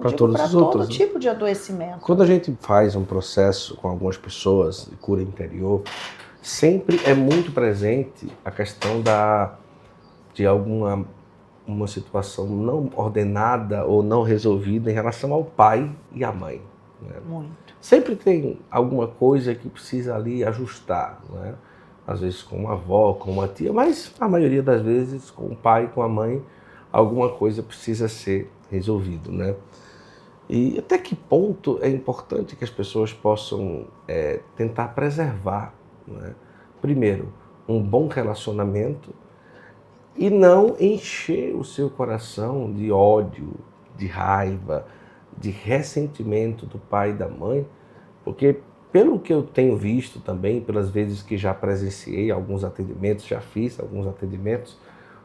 para 0.00 0.10
todos 0.12 0.40
os 0.40 0.50
todo 0.50 0.64
outros. 0.64 0.88
Né? 0.88 0.94
tipo 0.94 1.18
de 1.18 1.28
adoecimento. 1.28 2.00
Quando 2.00 2.22
a 2.22 2.26
gente 2.26 2.56
faz 2.58 2.96
um 2.96 3.04
processo 3.04 3.76
com 3.76 3.86
algumas 3.88 4.16
pessoas 4.16 4.86
de 4.90 4.96
cura 4.96 5.20
interior, 5.20 5.82
sempre 6.40 6.98
é 7.04 7.12
muito 7.12 7.52
presente 7.52 8.32
a 8.42 8.50
questão 8.50 9.02
da 9.02 9.58
de 10.32 10.46
alguma 10.46 11.04
uma 11.66 11.86
situação 11.86 12.46
não 12.46 12.90
ordenada 12.96 13.84
ou 13.84 14.02
não 14.02 14.22
resolvida 14.22 14.90
em 14.90 14.94
relação 14.94 15.34
ao 15.34 15.44
pai 15.44 15.94
e 16.14 16.24
à 16.24 16.32
mãe. 16.32 16.62
Né? 17.02 17.16
Muito. 17.26 17.74
Sempre 17.78 18.16
tem 18.16 18.58
alguma 18.70 19.06
coisa 19.06 19.54
que 19.54 19.68
precisa 19.68 20.16
ali 20.16 20.42
ajustar, 20.42 21.20
né? 21.30 21.54
Às 22.06 22.20
vezes 22.20 22.42
com 22.42 22.56
uma 22.56 22.72
avó, 22.72 23.14
com 23.14 23.30
uma 23.30 23.48
tia, 23.48 23.72
mas 23.72 24.12
a 24.18 24.28
maioria 24.28 24.62
das 24.62 24.82
vezes 24.82 25.30
com 25.30 25.46
o 25.46 25.56
pai, 25.56 25.90
com 25.94 26.02
a 26.02 26.08
mãe, 26.08 26.42
alguma 26.92 27.28
coisa 27.30 27.62
precisa 27.62 28.08
ser 28.08 28.50
resolvido, 28.70 29.30
né? 29.30 29.54
E 30.48 30.78
até 30.78 30.98
que 30.98 31.14
ponto 31.14 31.78
é 31.80 31.88
importante 31.88 32.56
que 32.56 32.64
as 32.64 32.70
pessoas 32.70 33.12
possam 33.12 33.86
é, 34.06 34.40
tentar 34.56 34.88
preservar, 34.88 35.72
né? 36.06 36.34
primeiro, 36.80 37.32
um 37.66 37.80
bom 37.80 38.08
relacionamento 38.08 39.14
e 40.16 40.28
não 40.28 40.76
encher 40.78 41.54
o 41.54 41.64
seu 41.64 41.88
coração 41.88 42.72
de 42.72 42.90
ódio, 42.92 43.54
de 43.96 44.06
raiva, 44.06 44.86
de 45.38 45.50
ressentimento 45.50 46.66
do 46.66 46.78
pai 46.78 47.10
e 47.10 47.14
da 47.14 47.28
mãe, 47.28 47.66
porque 48.24 48.60
pelo 48.92 49.18
que 49.18 49.32
eu 49.32 49.42
tenho 49.42 49.74
visto 49.74 50.20
também, 50.20 50.60
pelas 50.60 50.90
vezes 50.90 51.22
que 51.22 51.38
já 51.38 51.54
presenciei 51.54 52.30
alguns 52.30 52.62
atendimentos, 52.62 53.26
já 53.26 53.40
fiz 53.40 53.80
alguns 53.80 54.06
atendimentos, 54.06 54.78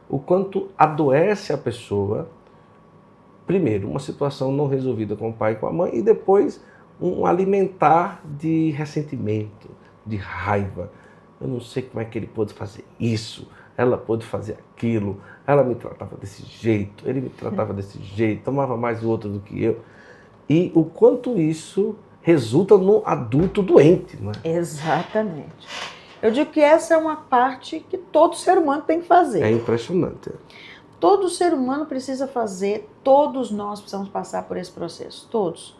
o 0.08 0.18
quanto 0.18 0.70
adoece 0.76 1.52
a 1.52 1.58
pessoa, 1.58 2.30
primeiro, 3.46 3.88
uma 3.88 4.00
situação 4.00 4.50
não 4.50 4.66
resolvida 4.66 5.14
com 5.14 5.28
o 5.28 5.32
pai 5.34 5.52
e 5.52 5.56
com 5.56 5.66
a 5.66 5.72
mãe, 5.72 5.96
e 5.96 6.02
depois 6.02 6.64
um 6.98 7.26
alimentar 7.26 8.22
de 8.24 8.70
ressentimento, 8.70 9.68
de 10.04 10.16
raiva. 10.16 10.90
Eu 11.38 11.46
não 11.46 11.60
sei 11.60 11.82
como 11.82 12.00
é 12.00 12.06
que 12.06 12.18
ele 12.18 12.26
pôde 12.26 12.54
fazer 12.54 12.84
isso, 12.98 13.46
ela 13.76 13.98
pôde 13.98 14.24
fazer 14.24 14.56
aquilo, 14.74 15.20
ela 15.46 15.62
me 15.62 15.74
tratava 15.74 16.16
desse 16.16 16.42
jeito, 16.42 17.06
ele 17.06 17.20
me 17.20 17.28
tratava 17.28 17.74
desse 17.74 18.02
jeito, 18.02 18.44
tomava 18.44 18.78
mais 18.78 19.04
o 19.04 19.08
outro 19.08 19.28
do 19.28 19.40
que 19.40 19.62
eu. 19.62 19.80
E 20.48 20.72
o 20.74 20.84
quanto 20.84 21.38
isso 21.38 21.94
resulta 22.20 22.76
no 22.76 23.02
adulto 23.04 23.62
doente. 23.62 24.16
Não 24.20 24.32
é? 24.32 24.48
Exatamente. 24.48 25.66
Eu 26.20 26.30
digo 26.32 26.50
que 26.50 26.60
essa 26.60 26.94
é 26.94 26.96
uma 26.96 27.16
parte 27.16 27.84
que 27.88 27.96
todo 27.96 28.34
ser 28.34 28.58
humano 28.58 28.82
tem 28.82 29.00
que 29.00 29.06
fazer. 29.06 29.42
É 29.42 29.50
impressionante. 29.50 30.30
Todo 30.98 31.28
ser 31.28 31.54
humano 31.54 31.86
precisa 31.86 32.26
fazer, 32.26 32.90
todos 33.04 33.52
nós 33.52 33.80
precisamos 33.80 34.08
passar 34.08 34.42
por 34.42 34.56
esse 34.56 34.72
processo, 34.72 35.28
todos. 35.30 35.76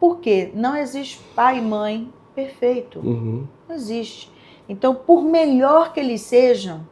Porque 0.00 0.50
não 0.54 0.74
existe 0.74 1.20
pai 1.34 1.58
e 1.58 1.60
mãe 1.60 2.12
perfeito. 2.34 2.98
Uhum. 3.00 3.46
Não 3.68 3.76
existe. 3.76 4.32
Então, 4.66 4.94
por 4.94 5.22
melhor 5.22 5.92
que 5.92 6.00
eles 6.00 6.22
sejam, 6.22 6.86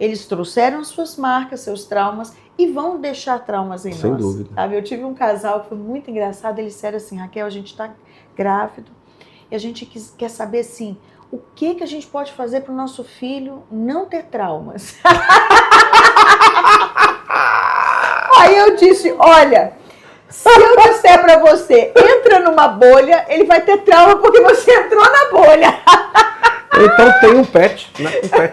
eles 0.00 0.26
trouxeram 0.26 0.82
suas 0.82 1.16
marcas, 1.16 1.60
seus 1.60 1.84
traumas 1.84 2.34
e 2.58 2.66
vão 2.68 2.98
deixar 2.98 3.44
traumas 3.44 3.84
em 3.84 3.92
Sem 3.92 4.10
nós. 4.10 4.20
Sem 4.20 4.30
dúvida. 4.30 4.50
Sabe? 4.54 4.76
Eu 4.76 4.82
tive 4.82 5.04
um 5.04 5.14
casal 5.14 5.60
que 5.60 5.68
foi 5.68 5.78
muito 5.78 6.10
engraçado, 6.10 6.58
eles 6.58 6.72
disseram 6.72 6.96
assim, 6.96 7.16
Raquel, 7.16 7.46
a 7.46 7.50
gente 7.50 7.66
está 7.66 7.94
grávido 8.36 8.90
e 9.50 9.54
a 9.56 9.58
gente 9.58 9.86
quer 10.16 10.28
saber 10.28 10.60
assim, 10.60 10.96
o 11.30 11.38
que 11.54 11.74
que 11.76 11.82
a 11.82 11.86
gente 11.86 12.06
pode 12.06 12.32
fazer 12.32 12.60
para 12.60 12.72
o 12.72 12.76
nosso 12.76 13.02
filho 13.02 13.62
não 13.70 14.06
ter 14.06 14.24
traumas? 14.24 14.96
Aí 18.38 18.56
eu 18.56 18.76
disse, 18.76 19.14
olha, 19.18 19.72
se 20.28 20.48
eu 20.48 20.76
disser 20.76 21.20
para 21.22 21.38
você, 21.38 21.92
entra 21.96 22.40
numa 22.40 22.68
bolha, 22.68 23.24
ele 23.28 23.44
vai 23.44 23.60
ter 23.60 23.78
trauma 23.78 24.16
porque 24.18 24.40
você 24.40 24.72
entrou 24.72 25.02
na 25.04 25.30
bolha. 25.30 25.78
Então 26.78 27.10
tem 27.20 27.34
um 27.34 27.42
pet, 27.42 27.90
né? 27.98 28.10
Um 28.22 28.28
pet. 28.28 28.52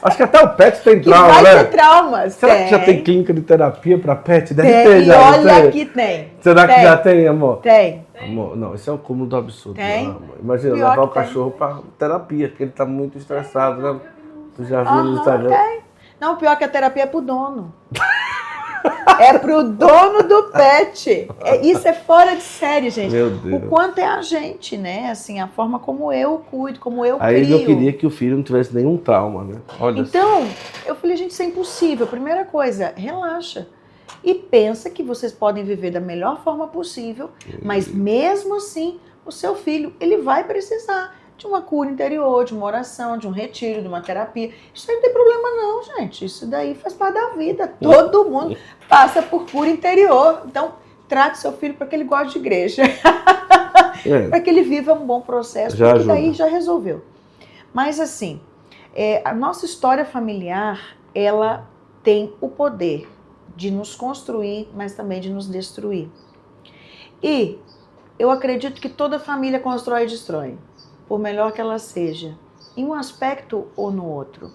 Acho 0.00 0.16
que 0.16 0.22
até 0.22 0.40
o 0.40 0.48
pet 0.50 0.80
tem 0.82 1.00
que 1.00 1.08
trauma, 1.08 1.32
vai 1.32 1.42
né? 1.42 1.64
ter 1.64 1.70
traumas. 1.70 2.34
Será 2.34 2.54
tem. 2.54 2.64
que 2.64 2.70
já 2.70 2.78
tem 2.78 3.02
clínica 3.02 3.32
de 3.32 3.40
terapia 3.40 3.98
para 3.98 4.14
pet? 4.14 4.54
Deve 4.54 4.68
tem. 4.72 4.84
ter 4.84 5.00
E 5.00 5.04
já. 5.04 5.20
olha 5.20 5.54
tem. 5.54 5.68
aqui 5.68 5.84
tem. 5.86 6.32
Será 6.40 6.66
tem. 6.66 6.76
que 6.76 6.82
já 6.82 6.96
tem, 6.96 7.26
amor? 7.26 7.56
Tem. 7.56 8.06
Amor, 8.24 8.56
não, 8.56 8.74
isso 8.74 8.88
é 8.88 8.92
um 8.92 8.98
cúmulo 8.98 9.28
do 9.28 9.36
absurdo. 9.36 9.76
Tem. 9.76 10.16
Imagina 10.40 10.74
Pior 10.74 10.90
levar 10.90 11.02
o 11.02 11.08
cachorro 11.08 11.50
para 11.50 11.80
terapia, 11.98 12.48
porque 12.48 12.62
ele 12.62 12.72
tá 12.72 12.84
muito 12.84 13.18
estressado, 13.18 13.80
né? 13.80 14.00
Tu 14.56 14.64
já 14.64 14.82
viu 14.82 15.04
no 15.04 15.18
Instagram? 15.18 15.48
tem. 15.48 15.80
Não, 16.20 16.36
pior 16.36 16.56
que 16.56 16.64
a 16.64 16.68
terapia 16.68 17.02
é 17.02 17.06
pro 17.06 17.20
dono. 17.20 17.72
é 19.18 19.38
pro 19.38 19.64
dono 19.64 20.22
do 20.22 20.44
pet. 20.50 21.28
É, 21.40 21.66
isso 21.66 21.86
é 21.86 21.92
fora 21.92 22.36
de 22.36 22.42
série, 22.42 22.90
gente. 22.90 23.12
Meu 23.12 23.30
Deus. 23.30 23.64
O 23.64 23.68
quanto 23.68 23.98
é 23.98 24.06
a 24.06 24.22
gente, 24.22 24.76
né? 24.76 25.10
Assim, 25.10 25.40
a 25.40 25.48
forma 25.48 25.78
como 25.78 26.12
eu 26.12 26.38
cuido, 26.50 26.78
como 26.78 27.04
eu 27.04 27.16
Aí 27.20 27.44
crio. 27.44 27.58
eu 27.58 27.66
queria 27.66 27.92
que 27.92 28.06
o 28.06 28.10
filho 28.10 28.36
não 28.36 28.42
tivesse 28.42 28.74
nenhum 28.74 28.96
trauma, 28.96 29.44
né? 29.44 29.60
Olha 29.80 30.00
Então, 30.00 30.46
eu 30.86 30.94
falei, 30.94 31.16
gente, 31.16 31.30
isso 31.30 31.42
é 31.42 31.46
impossível. 31.46 32.06
Primeira 32.06 32.44
coisa, 32.44 32.92
relaxa. 32.96 33.66
E 34.24 34.34
pensa 34.34 34.88
que 34.88 35.02
vocês 35.02 35.32
podem 35.32 35.64
viver 35.64 35.90
da 35.90 36.00
melhor 36.00 36.42
forma 36.42 36.68
possível, 36.68 37.30
mas 37.62 37.88
mesmo 37.88 38.56
assim, 38.56 39.00
o 39.24 39.32
seu 39.32 39.54
filho, 39.54 39.92
ele 40.00 40.18
vai 40.18 40.44
precisar 40.44 41.16
de 41.36 41.46
uma 41.46 41.60
cura 41.60 41.90
interior, 41.90 42.44
de 42.44 42.54
uma 42.54 42.66
oração, 42.66 43.18
de 43.18 43.26
um 43.26 43.30
retiro, 43.30 43.82
de 43.82 43.88
uma 43.88 44.00
terapia. 44.00 44.52
Isso 44.72 44.88
aí 44.88 44.96
não 44.96 45.02
tem 45.02 45.12
problema 45.12 45.50
não, 45.50 45.82
gente. 45.82 46.24
Isso 46.24 46.46
daí 46.46 46.74
faz 46.74 46.94
parte 46.94 47.14
da 47.14 47.30
vida. 47.30 47.66
Todo 47.80 48.30
mundo 48.30 48.56
passa 48.88 49.20
por 49.22 49.50
cura 49.50 49.68
interior. 49.68 50.42
Então, 50.46 50.74
trate 51.08 51.38
seu 51.38 51.52
filho 51.52 51.74
para 51.74 51.86
que 51.86 51.96
ele 51.96 52.04
goste 52.04 52.34
de 52.34 52.38
igreja. 52.38 52.82
É. 54.06 54.28
para 54.30 54.40
que 54.40 54.48
ele 54.48 54.62
viva 54.62 54.92
um 54.92 55.04
bom 55.04 55.20
processo, 55.20 55.76
Já 55.76 55.90
porque 55.92 56.06
daí 56.06 56.22
ajuda. 56.28 56.34
já 56.34 56.46
resolveu. 56.46 57.02
Mas 57.74 57.98
assim, 57.98 58.40
é, 58.94 59.20
a 59.24 59.34
nossa 59.34 59.66
história 59.66 60.04
familiar, 60.04 60.96
ela 61.14 61.68
tem 62.02 62.32
o 62.40 62.48
poder 62.48 63.08
de 63.56 63.70
nos 63.70 63.94
construir, 63.94 64.68
mas 64.74 64.94
também 64.94 65.20
de 65.20 65.30
nos 65.30 65.48
destruir. 65.48 66.08
E 67.22 67.58
eu 68.18 68.30
acredito 68.30 68.80
que 68.80 68.88
toda 68.88 69.18
família 69.18 69.60
constrói 69.60 70.04
e 70.04 70.06
destrói, 70.06 70.58
por 71.06 71.18
melhor 71.18 71.52
que 71.52 71.60
ela 71.60 71.78
seja, 71.78 72.36
em 72.76 72.84
um 72.84 72.94
aspecto 72.94 73.66
ou 73.76 73.90
no 73.90 74.06
outro. 74.06 74.50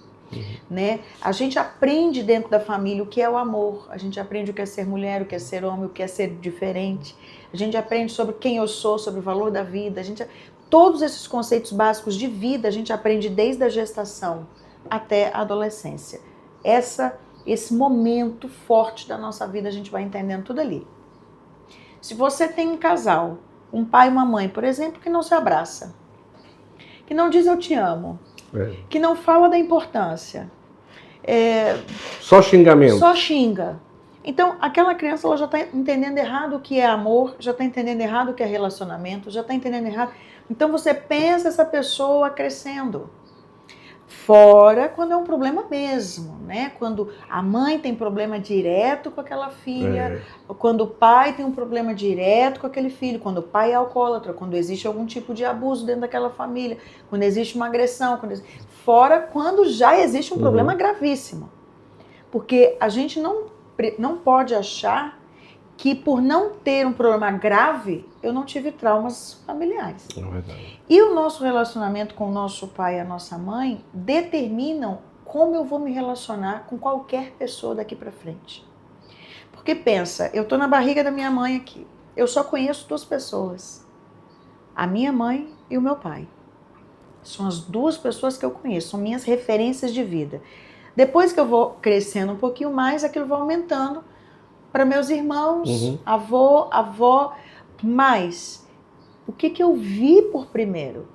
Né? 0.70 1.00
A 1.22 1.32
gente 1.32 1.58
aprende 1.58 2.22
dentro 2.22 2.50
da 2.50 2.60
família 2.60 3.02
o 3.02 3.08
que 3.08 3.22
é 3.22 3.30
o 3.30 3.38
amor, 3.38 3.88
a 3.90 3.98
gente 3.98 4.20
aprende 4.20 4.52
o 4.52 4.54
que 4.54 4.62
é 4.62 4.66
ser 4.66 4.86
mulher, 4.86 5.22
o 5.22 5.26
que 5.26 5.36
é 5.36 5.40
ser 5.40 5.64
homem, 5.64 5.86
o 5.86 5.90
que 5.90 6.04
é 6.04 6.08
ser 6.08 6.36
diferente. 6.40 7.16
A 7.54 7.56
gente 7.56 7.78
aprende 7.78 8.12
sobre 8.12 8.36
quem 8.36 8.58
eu 8.58 8.68
sou, 8.68 9.00
sobre 9.00 9.20
o 9.20 9.24
valor 9.24 9.50
da 9.50 9.64
vida. 9.64 10.02
A 10.02 10.04
gente, 10.04 10.26
todos 10.70 11.02
esses 11.02 11.26
conceitos 11.28 11.72
básicos 11.72 12.16
de 12.16 12.28
vida 12.28 12.68
a 12.68 12.72
gente 12.72 12.92
aprende 12.92 13.30
desde 13.30 13.64
a 13.64 13.70
gestação 13.70 14.48
até 14.90 15.32
a 15.34 15.42
adolescência. 15.42 16.20
Essa, 16.64 17.18
esse 17.52 17.74
momento 17.74 18.48
forte 18.50 19.08
da 19.08 19.18
nossa 19.18 19.48
vida 19.48 19.68
a 19.70 19.72
gente 19.72 19.90
vai 19.90 20.04
entendendo 20.04 20.44
tudo 20.44 20.60
ali. 20.62 20.86
Se 22.02 22.14
você 22.14 22.48
tem 22.48 22.68
um 22.70 22.78
casal, 22.78 23.38
um 23.72 23.84
pai 23.84 24.08
e 24.08 24.12
uma 24.12 24.26
mãe, 24.26 24.48
por 24.50 24.64
exemplo, 24.64 25.02
que 25.02 25.10
não 25.10 25.24
se 25.24 25.34
abraça, 25.34 25.96
que 27.06 27.14
não 27.14 27.30
diz 27.30 27.46
eu 27.46 27.58
te 27.58 27.74
amo, 27.74 28.20
É. 28.54 28.76
que 28.90 29.00
não 29.00 29.16
fala 29.16 29.50
da 29.50 29.58
importância, 29.58 30.50
é, 31.24 31.78
Só 32.22 32.42
xingamento. 32.42 32.98
só 32.98 33.14
xinga. 33.16 33.80
Então, 34.24 34.58
aquela 34.60 34.94
criança 34.94 35.26
ela 35.26 35.38
já 35.38 35.46
está 35.46 35.60
entendendo 35.60 36.18
errado 36.18 36.58
o 36.58 36.60
que 36.60 36.80
é 36.80 36.86
amor, 36.86 37.36
já 37.40 37.52
está 37.52 37.64
entendendo 37.64 38.02
errado 38.02 38.30
o 38.32 38.34
que 38.34 38.44
é 38.44 38.46
relacionamento, 38.46 39.30
já 39.32 39.40
está 39.42 39.54
entendendo 39.54 39.86
errado. 39.88 40.12
Então, 40.50 40.70
você 40.72 40.94
pensa 40.94 41.48
essa 41.48 41.64
pessoa 41.66 42.30
crescendo. 42.30 43.10
Fora 44.10 44.88
quando 44.88 45.12
é 45.12 45.18
um 45.18 45.26
problema 45.26 45.66
mesmo, 45.70 46.38
né? 46.46 46.72
Quando 46.80 47.10
a 47.30 47.42
mãe 47.42 47.78
tem 47.78 47.94
problema 47.94 48.40
direto 48.40 49.12
com 49.12 49.20
aquela 49.20 49.50
filha, 49.50 50.22
É. 50.50 50.54
quando 50.54 50.82
o 50.86 50.88
pai 50.88 51.34
tem 51.34 51.46
um 51.46 51.52
problema 51.52 51.94
direto 51.94 52.62
com 52.62 52.68
aquele 52.68 52.90
filho, 52.90 53.20
quando 53.20 53.40
o 53.40 53.44
pai 53.44 53.72
é 53.72 53.76
alcoólatra, 53.76 54.32
quando 54.32 54.54
existe 54.56 54.88
algum 54.88 55.06
tipo 55.06 55.34
de 55.34 55.44
abuso 55.44 55.86
dentro 55.86 56.02
daquela 56.02 56.30
família, 56.30 56.78
quando 57.10 57.24
existe 57.24 57.58
uma 57.58 57.66
agressão, 57.66 58.16
quando 58.18 58.32
existe... 58.32 58.62
fora 58.86 59.20
quando 59.20 59.66
já 59.66 60.00
existe 60.00 60.32
um 60.34 60.38
Uhum. 60.38 60.42
problema 60.42 60.74
gravíssimo. 60.74 61.50
Porque 62.32 62.78
a 62.80 62.88
gente 62.88 63.20
não, 63.20 63.48
não 64.00 64.16
pode 64.18 64.56
achar 64.56 65.20
que 65.76 65.94
por 65.94 66.22
não 66.22 66.52
ter 66.52 66.88
um 66.88 66.94
problema 66.94 67.30
grave, 67.32 68.06
eu 68.28 68.34
não 68.34 68.46
tive 68.46 68.72
traumas 68.72 69.42
familiares. 69.46 70.08
É 70.16 70.22
verdade. 70.22 70.82
E 70.90 71.02
o 71.02 71.16
nosso 71.16 71.44
relacionamento 71.44 72.14
com 72.14 72.30
o 72.30 72.32
nosso 72.32 72.68
pai 72.68 72.98
e 72.98 73.00
a 73.00 73.06
nossa 73.06 73.38
mãe 73.38 73.84
determinam 73.94 75.00
como 75.24 75.56
eu 75.56 75.66
vou 75.66 75.80
me 75.80 75.92
relacionar 75.92 76.66
com 76.68 76.78
qualquer 76.78 77.32
pessoa 77.32 77.76
daqui 77.76 77.96
para 77.96 78.12
frente. 78.12 78.66
Porque 79.52 79.76
pensa, 79.76 80.30
eu 80.34 80.46
tô 80.46 80.58
na 80.58 80.68
barriga 80.68 81.04
da 81.04 81.12
minha 81.12 81.30
mãe 81.30 81.58
aqui. 81.58 81.86
Eu 82.16 82.28
só 82.28 82.44
conheço 82.44 82.88
duas 82.88 83.04
pessoas. 83.04 83.86
A 84.76 84.88
minha 84.88 85.12
mãe 85.12 85.54
e 85.70 85.78
o 85.78 85.82
meu 85.82 85.96
pai. 85.96 86.28
São 87.22 87.46
as 87.46 87.60
duas 87.60 87.98
pessoas 87.98 88.38
que 88.38 88.46
eu 88.46 88.52
conheço, 88.52 88.90
são 88.90 89.00
minhas 89.00 89.24
referências 89.24 89.94
de 89.94 90.04
vida. 90.04 90.42
Depois 90.96 91.34
que 91.34 91.40
eu 91.40 91.46
vou 91.46 91.72
crescendo 91.82 92.32
um 92.34 92.38
pouquinho 92.38 92.72
mais, 92.72 93.04
aquilo 93.04 93.26
vai 93.26 93.40
aumentando 93.40 94.04
para 94.72 94.86
meus 94.86 95.10
irmãos, 95.10 95.70
uhum. 95.70 96.00
avô, 96.06 96.68
avó, 96.72 97.36
mas 97.86 98.68
o 99.28 99.32
que, 99.32 99.50
que 99.50 99.62
eu 99.62 99.76
vi 99.76 100.22
por 100.24 100.48
primeiro? 100.48 101.08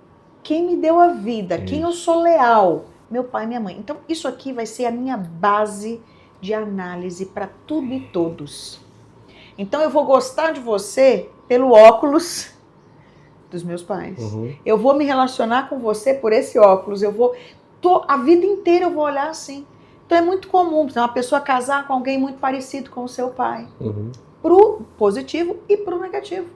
Quem 0.42 0.66
me 0.66 0.76
deu 0.76 1.00
a 1.00 1.08
vida? 1.08 1.56
Isso. 1.56 1.64
Quem 1.66 1.80
eu 1.82 1.92
sou 1.92 2.20
leal? 2.20 2.86
Meu 3.10 3.24
pai 3.24 3.44
e 3.44 3.46
minha 3.46 3.60
mãe. 3.60 3.76
Então, 3.78 3.98
isso 4.08 4.26
aqui 4.26 4.52
vai 4.52 4.66
ser 4.66 4.86
a 4.86 4.90
minha 4.90 5.16
base 5.16 6.00
de 6.40 6.52
análise 6.52 7.26
para 7.26 7.48
tudo 7.66 7.92
e 7.92 8.00
todos. 8.00 8.80
Então, 9.56 9.80
eu 9.80 9.90
vou 9.90 10.04
gostar 10.04 10.52
de 10.52 10.60
você 10.60 11.28
pelo 11.46 11.72
óculos 11.72 12.52
dos 13.50 13.62
meus 13.62 13.82
pais. 13.82 14.18
Uhum. 14.18 14.54
Eu 14.64 14.78
vou 14.78 14.94
me 14.94 15.04
relacionar 15.04 15.68
com 15.68 15.78
você 15.78 16.14
por 16.14 16.32
esse 16.32 16.58
óculos. 16.58 17.02
Eu 17.02 17.12
vou. 17.12 17.36
Tô, 17.80 18.04
a 18.08 18.16
vida 18.16 18.46
inteira 18.46 18.86
eu 18.86 18.90
vou 18.90 19.04
olhar 19.04 19.28
assim. 19.28 19.66
Então 20.06 20.18
é 20.18 20.22
muito 20.22 20.48
comum 20.48 20.86
uma 20.94 21.08
pessoa 21.08 21.40
casar 21.40 21.86
com 21.86 21.92
alguém 21.92 22.18
muito 22.18 22.38
parecido 22.38 22.90
com 22.90 23.04
o 23.04 23.08
seu 23.08 23.30
pai. 23.30 23.68
Uhum. 23.80 24.10
Pro 24.42 24.82
positivo 24.98 25.58
e 25.68 25.76
pro 25.76 26.00
negativo. 26.00 26.48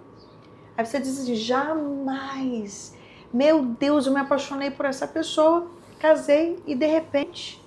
Aí 0.77 0.85
você 0.85 1.01
diz 1.01 1.19
assim, 1.19 1.35
jamais. 1.35 2.95
Meu 3.33 3.63
Deus, 3.63 4.07
eu 4.07 4.13
me 4.13 4.21
apaixonei 4.21 4.71
por 4.71 4.85
essa 4.85 5.07
pessoa, 5.07 5.71
casei 5.99 6.59
e 6.67 6.75
de 6.75 6.87
repente, 6.87 7.63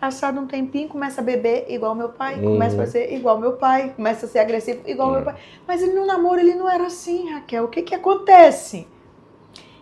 passado 0.00 0.40
um 0.40 0.46
tempinho, 0.46 0.88
começa 0.88 1.20
a 1.20 1.24
beber 1.24 1.66
igual 1.68 1.94
meu 1.94 2.10
pai, 2.10 2.36
uhum. 2.36 2.52
começa 2.52 2.76
a 2.76 2.78
fazer 2.78 3.12
igual 3.12 3.38
meu 3.38 3.54
pai, 3.54 3.92
começa 3.94 4.26
a 4.26 4.28
ser 4.28 4.38
agressivo 4.38 4.80
igual 4.86 5.08
uhum. 5.08 5.14
meu 5.16 5.24
pai. 5.24 5.36
Mas 5.66 5.82
ele 5.82 5.94
no 5.94 6.06
namoro 6.06 6.40
ele 6.40 6.54
não 6.54 6.68
era 6.68 6.86
assim, 6.86 7.30
Raquel. 7.30 7.64
O 7.64 7.68
que 7.68 7.82
que 7.82 7.94
acontece? 7.94 8.86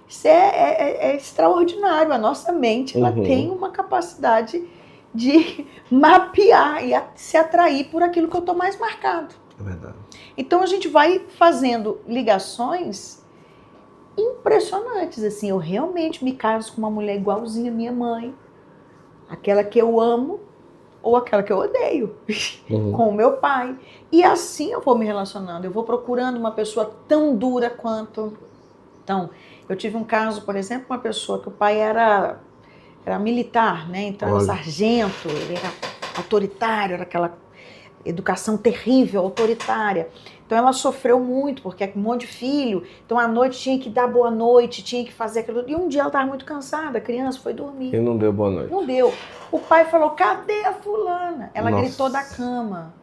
Isso 0.09 0.27
é, 0.27 0.31
é, 0.31 0.77
é, 0.81 1.11
é 1.11 1.17
extraordinário. 1.17 2.13
A 2.13 2.19
nossa 2.19 2.51
mente 2.51 2.97
ela 2.97 3.11
uhum. 3.11 3.23
tem 3.23 3.51
uma 3.51 3.71
capacidade 3.71 4.67
de 5.15 5.67
mapear 5.91 6.83
e 6.83 6.93
se 7.15 7.37
atrair 7.37 7.85
por 7.91 8.03
aquilo 8.03 8.29
que 8.29 8.37
eu 8.37 8.41
estou 8.41 8.55
mais 8.55 8.79
marcado. 8.79 9.35
É 9.59 9.63
verdade. 9.63 9.97
Então 10.37 10.63
a 10.63 10.67
gente 10.67 10.89
vai 10.89 11.21
fazendo 11.37 12.01
ligações 12.07 13.23
impressionantes. 14.17 15.23
Assim, 15.23 15.51
eu 15.51 15.59
realmente 15.59 16.25
me 16.25 16.33
caso 16.33 16.73
com 16.73 16.79
uma 16.79 16.91
mulher 16.91 17.17
igualzinha 17.17 17.71
à 17.71 17.75
minha 17.75 17.93
mãe, 17.93 18.35
aquela 19.29 19.63
que 19.65 19.79
eu 19.79 20.01
amo 20.01 20.41
ou 21.03 21.17
aquela 21.17 21.43
que 21.43 21.53
eu 21.53 21.59
odeio, 21.59 22.17
uhum. 22.69 22.93
com 22.93 23.09
o 23.09 23.15
meu 23.15 23.35
pai. 23.35 23.77
E 24.11 24.25
assim 24.25 24.73
eu 24.73 24.81
vou 24.81 24.97
me 24.97 25.05
relacionando. 25.05 25.67
Eu 25.67 25.71
vou 25.71 25.85
procurando 25.85 26.37
uma 26.37 26.51
pessoa 26.51 26.95
tão 27.07 27.37
dura 27.37 27.71
quanto. 27.71 28.37
Então, 29.03 29.31
eu 29.69 29.77
tive 29.77 29.97
um 29.97 30.05
caso, 30.05 30.43
por 30.43 30.57
exemplo, 30.57 30.87
uma 30.91 30.99
pessoa 30.99 31.41
que 31.41 31.49
o 31.49 31.53
pai 31.53 31.79
era 31.79 32.41
era 33.07 33.19
militar, 33.19 33.89
né? 33.89 34.03
Então 34.03 34.29
era 34.29 34.41
sargento, 34.41 35.29
ele 35.29 35.55
era 35.55 35.73
autoritário, 36.17 36.95
era 36.95 37.05
aquela 37.05 37.39
educação 38.09 38.57
terrível, 38.57 39.23
autoritária. 39.23 40.09
Então 40.47 40.57
ela 40.57 40.73
sofreu 40.73 41.21
muito, 41.21 41.63
porque 41.63 41.85
é 41.85 41.93
um 41.95 42.01
monte 42.01 42.23
de 42.23 42.29
filho. 42.29 42.83
Então 43.05 43.19
à 43.19 43.29
noite 43.29 43.59
tinha 43.59 43.79
que 43.79 43.91
dar 43.91 44.09
boa 44.09 44.31
noite, 44.31 44.83
tinha 44.83 45.05
que 45.05 45.13
fazer 45.13 45.41
aquilo. 45.41 45.65
E 45.69 45.77
um 45.77 45.89
dia 45.89 46.01
ela 46.01 46.09
estava 46.09 46.27
muito 46.27 46.45
cansada, 46.45 46.99
a 46.99 47.01
criança 47.01 47.39
foi 47.39 47.53
dormir. 47.53 47.95
E 47.95 48.01
não 48.01 48.17
deu 48.17 48.33
boa 48.33 48.51
noite. 48.51 48.73
Não 48.73 48.85
deu. 48.85 49.13
O 49.53 49.59
pai 49.59 49.85
falou: 49.85 50.11
cadê 50.11 50.65
a 50.65 50.73
fulana? 50.73 51.51
Ela 51.53 51.71
Nossa. 51.71 51.85
gritou 51.85 52.11
da 52.11 52.25
cama. 52.25 52.95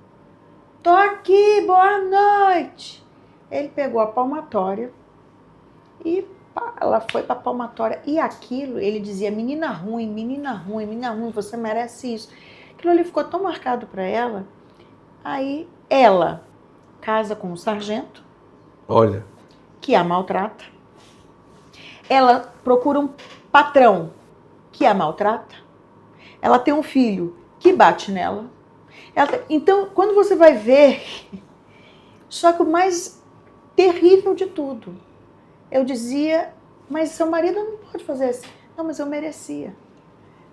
Tô 0.81 0.89
aqui, 0.89 1.61
boa 1.61 1.99
noite. 1.99 3.05
Ele 3.51 3.69
pegou 3.69 4.01
a 4.01 4.07
palmatória 4.07 4.91
e 6.03 6.25
ela 6.79 7.01
foi 7.11 7.21
para 7.21 7.35
palmatória. 7.35 8.01
E 8.05 8.17
aquilo, 8.17 8.79
ele 8.79 8.99
dizia: 8.99 9.29
menina 9.29 9.69
ruim, 9.69 10.09
menina 10.09 10.53
ruim, 10.53 10.87
menina 10.87 11.11
ruim, 11.11 11.29
você 11.29 11.55
merece 11.55 12.13
isso. 12.13 12.29
Aquilo 12.73 12.91
ali 12.91 13.03
ficou 13.03 13.23
tão 13.23 13.43
marcado 13.43 13.85
para 13.87 14.03
ela. 14.03 14.45
Aí 15.25 15.67
ela 15.89 16.43
casa 17.01 17.35
com 17.35 17.51
um 17.51 17.57
sargento. 17.57 18.23
Olha. 18.87 19.25
Que 19.81 19.95
a 19.95 20.03
maltrata. 20.03 20.63
Ela 22.07 22.53
procura 22.63 22.99
um 22.99 23.09
patrão 23.51 24.11
que 24.71 24.85
a 24.85 24.93
maltrata. 24.93 25.55
Ela 26.39 26.59
tem 26.59 26.71
um 26.71 26.83
filho 26.83 27.35
que 27.59 27.73
bate 27.73 28.11
nela. 28.11 28.45
Ela, 29.15 29.43
então, 29.49 29.89
quando 29.95 30.13
você 30.13 30.35
vai 30.35 30.53
ver. 30.53 31.01
Só 32.29 32.53
que 32.53 32.61
o 32.61 32.71
mais 32.71 33.23
terrível 33.75 34.35
de 34.35 34.45
tudo 34.45 34.95
eu 35.71 35.83
dizia, 35.83 36.53
mas 36.87 37.09
seu 37.09 37.29
marido 37.29 37.55
não 37.55 37.77
pode 37.77 38.03
fazer 38.03 38.25
assim. 38.25 38.47
Não, 38.77 38.85
mas 38.85 38.99
eu 38.99 39.07
merecia. 39.07 39.75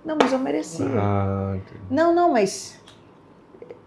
Não, 0.03 0.17
mas 0.19 0.33
eu 0.33 0.39
merecia. 0.39 0.87
Ah, 0.99 1.59
não, 1.91 2.15
não, 2.15 2.33
mas 2.33 2.82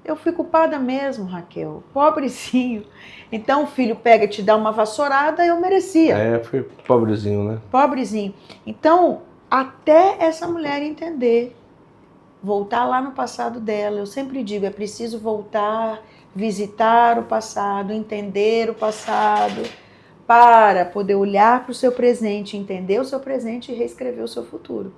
eu 0.06 0.16
fui 0.16 0.32
culpada 0.32 0.78
mesmo, 0.78 1.26
Raquel. 1.26 1.84
Pobrezinho. 1.94 2.86
Então 3.32 3.64
o 3.64 3.68
filho 3.68 3.96
pega 3.96 4.26
e 4.26 4.28
te 4.28 4.42
dá 4.42 4.56
uma 4.56 4.72
vassourada, 4.72 5.46
eu 5.46 5.60
merecia. 5.60 6.16
É, 6.16 6.44
foi 6.44 6.64
pobrezinho, 6.64 7.44
né? 7.44 7.60
Pobrezinho. 7.72 8.34
Então, 8.66 9.24
até 9.50 10.18
essa 10.20 10.48
mulher 10.48 10.82
entender, 10.84 11.56
voltar 12.42 12.86
lá 12.86 13.02
no 13.02 13.12
passado 13.12 13.60
dela. 13.60 13.98
Eu 13.98 14.06
sempre 14.06 14.44
digo, 14.44 14.66
é 14.66 14.70
preciso 14.70 15.20
voltar, 15.20 16.04
visitar 16.36 17.18
o 17.18 17.24
passado, 17.24 17.92
entender 17.92 18.70
o 18.70 18.76
passado 18.76 19.64
para 20.28 20.86
poder 20.86 21.16
olhar 21.16 21.64
para 21.64 21.72
o 21.72 21.76
seu 21.76 21.92
presente, 21.92 22.58
entender 22.58 23.00
o 23.00 23.06
seu 23.06 23.20
presente 23.20 23.72
e 23.72 23.76
reescrever 23.76 24.24
o 24.24 24.28
seu 24.28 24.44
futuro. 24.44 24.94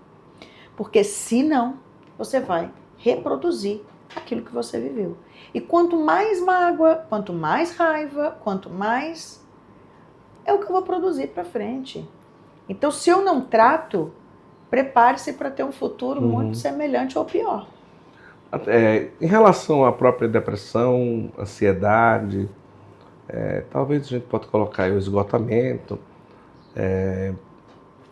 Porque 0.76 1.04
senão, 1.04 1.76
você 2.18 2.40
vai 2.40 2.70
reproduzir 2.98 3.82
aquilo 4.16 4.42
que 4.42 4.54
você 4.54 4.80
viveu. 4.80 5.18
E 5.54 5.62
quanto 5.62 5.98
mais 5.98 6.42
mágoa, 6.42 7.06
quanto 7.10 7.34
mais 7.34 7.76
raiva, 7.76 8.38
quanto 8.44 8.70
mais 8.70 9.46
é 10.46 10.54
o 10.54 10.60
que 10.60 10.66
eu 10.66 10.72
vou 10.72 10.82
produzir 10.82 11.28
para 11.28 11.44
frente. 11.44 12.08
Então, 12.70 12.92
se 12.92 13.10
eu 13.10 13.22
não 13.22 13.42
trato, 13.42 14.12
prepare-se 14.70 15.34
para 15.34 15.52
ter 15.52 15.64
um 15.64 15.72
futuro 15.72 16.22
uhum. 16.22 16.28
muito 16.28 16.58
semelhante 16.58 17.18
ou 17.18 17.26
pior. 17.26 17.68
É, 18.66 19.10
em 19.20 19.28
relação 19.28 19.86
à 19.86 19.92
própria 19.92 20.28
depressão, 20.28 21.32
ansiedade, 21.38 22.50
é, 23.28 23.64
talvez 23.70 24.04
a 24.04 24.10
gente 24.10 24.26
possa 24.26 24.48
colocar 24.48 24.90
o 24.90 24.98
esgotamento. 24.98 26.00
É, 26.76 27.34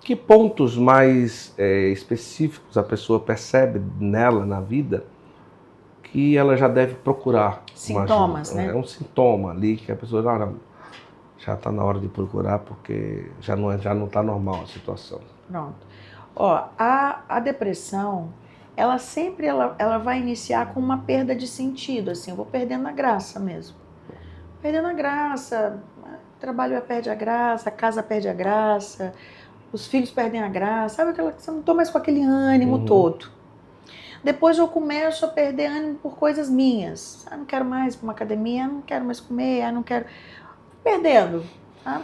que 0.02 0.16
pontos 0.16 0.78
mais 0.78 1.54
é, 1.58 1.88
específicos 1.88 2.78
a 2.78 2.84
pessoa 2.84 3.20
percebe 3.20 3.82
nela, 4.00 4.46
na 4.46 4.60
vida, 4.60 5.04
que 6.16 6.38
ela 6.38 6.56
já 6.56 6.68
deve 6.68 6.96
procurar? 6.96 7.64
Sintomas, 7.74 8.54
né? 8.54 8.68
É 8.68 8.76
um 8.76 8.84
sintoma 8.86 9.52
ali 9.52 9.76
que 9.76 9.92
a 9.92 9.96
pessoa 9.96 10.24
já 11.38 11.54
está 11.54 11.72
na 11.72 11.84
hora 11.84 12.00
de 12.00 12.08
procurar 12.08 12.60
porque 12.60 13.30
já 13.42 13.56
não 13.56 13.72
é, 13.72 13.78
já 13.78 13.94
não 13.94 14.06
está 14.06 14.24
normal 14.24 14.62
a 14.64 14.68
situação. 14.68 15.20
Pronto. 15.50 15.76
Ó, 16.36 16.68
a, 16.80 17.22
a 17.28 17.40
depressão, 17.40 18.30
ela 18.78 18.98
sempre 18.98 19.46
ela, 19.46 19.76
ela 19.78 19.98
vai 19.98 20.20
iniciar 20.20 20.74
com 20.74 20.80
uma 20.80 21.00
perda 21.00 21.36
de 21.36 21.48
sentido, 21.48 22.12
assim, 22.12 22.32
eu 22.32 22.38
vou 22.38 22.46
perdendo 22.46 22.88
a 22.88 22.92
graça 22.92 23.40
mesmo 23.40 23.86
perdendo 24.66 24.88
a 24.88 24.94
graça. 24.94 25.80
O 26.02 26.40
trabalho 26.40 26.82
perde 26.82 27.08
a 27.08 27.14
graça, 27.14 27.70
a 27.70 27.72
casa 27.72 28.02
perde 28.02 28.28
a 28.28 28.34
graça, 28.34 29.14
os 29.72 29.86
filhos 29.86 30.10
perdem 30.10 30.42
a 30.42 30.50
graça, 30.50 30.96
sabe 30.96 31.12
aquela 31.12 31.32
que 31.32 31.40
você 31.40 31.52
não 31.52 31.60
estou 31.60 31.76
mais 31.76 31.92
com 31.92 32.00
aquele 32.00 32.24
ânimo 32.24 32.78
uhum. 32.78 32.86
todo. 32.86 33.35
Depois 34.26 34.58
eu 34.58 34.68
começo 34.68 35.24
a 35.24 35.28
perder 35.28 35.68
ânimo 35.68 36.00
por 36.00 36.16
coisas 36.16 36.50
minhas. 36.50 37.24
Ah, 37.30 37.38
não 37.38 37.46
quero 37.46 37.64
mais 37.64 37.94
ir 37.94 37.98
para 37.98 38.06
uma 38.06 38.14
academia, 38.14 38.68
não 38.68 38.82
quero 38.82 39.06
mais 39.06 39.20
comer, 39.20 39.62
ah, 39.62 39.72
não 39.72 39.84
quero. 39.84 40.08
Perdendo. 40.84 41.46
Tá? 41.84 42.02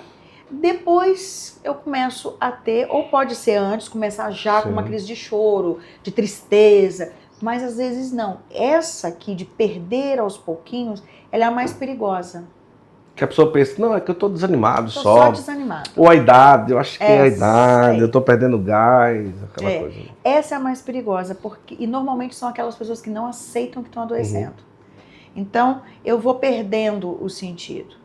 Depois 0.47 1.59
eu 1.63 1.73
começo 1.73 2.37
a 2.39 2.51
ter, 2.51 2.85
ou 2.91 3.09
pode 3.09 3.33
ser 3.33 3.55
antes, 3.55 3.89
começar 3.89 4.29
já 4.29 4.57
Sim. 4.59 4.65
com 4.65 4.69
uma 4.69 4.83
crise 4.83 5.07
de 5.07 5.15
choro, 5.15 5.79
de 6.03 6.11
tristeza, 6.11 7.11
mas 7.41 7.63
às 7.63 7.77
vezes 7.77 8.11
não. 8.11 8.41
Essa 8.51 9.07
aqui 9.07 9.33
de 9.33 9.43
perder 9.43 10.19
aos 10.19 10.37
pouquinhos, 10.37 11.01
ela 11.31 11.45
é 11.45 11.47
a 11.47 11.51
mais 11.51 11.73
perigosa. 11.73 12.43
Que 13.15 13.23
a 13.23 13.27
pessoa 13.27 13.51
pensa, 13.51 13.75
não, 13.77 13.95
é 13.95 13.99
que 13.99 14.09
eu 14.09 14.13
estou 14.13 14.29
desanimado 14.29 14.91
tô 14.91 15.01
só. 15.01 15.25
Só 15.25 15.31
desanimado. 15.31 15.89
Ou 15.95 16.09
a 16.09 16.15
idade, 16.15 16.71
eu 16.71 16.79
acho 16.79 16.97
que 16.97 17.03
Essa, 17.03 17.13
é 17.13 17.21
a 17.21 17.27
idade, 17.27 17.99
eu 17.99 18.05
estou 18.07 18.21
perdendo 18.21 18.57
gás, 18.57 19.31
aquela 19.43 19.69
é. 19.69 19.79
coisa. 19.79 19.99
Essa 20.23 20.55
é 20.55 20.57
a 20.57 20.59
mais 20.59 20.81
perigosa, 20.81 21.35
porque 21.35 21.75
e 21.77 21.85
normalmente 21.85 22.35
são 22.35 22.49
aquelas 22.49 22.75
pessoas 22.75 23.01
que 23.01 23.09
não 23.09 23.27
aceitam 23.27 23.83
que 23.83 23.89
estão 23.89 24.03
adoecendo. 24.03 24.47
Uhum. 24.47 25.01
Então, 25.35 25.81
eu 26.03 26.19
vou 26.19 26.35
perdendo 26.35 27.21
o 27.23 27.29
sentido. 27.29 27.95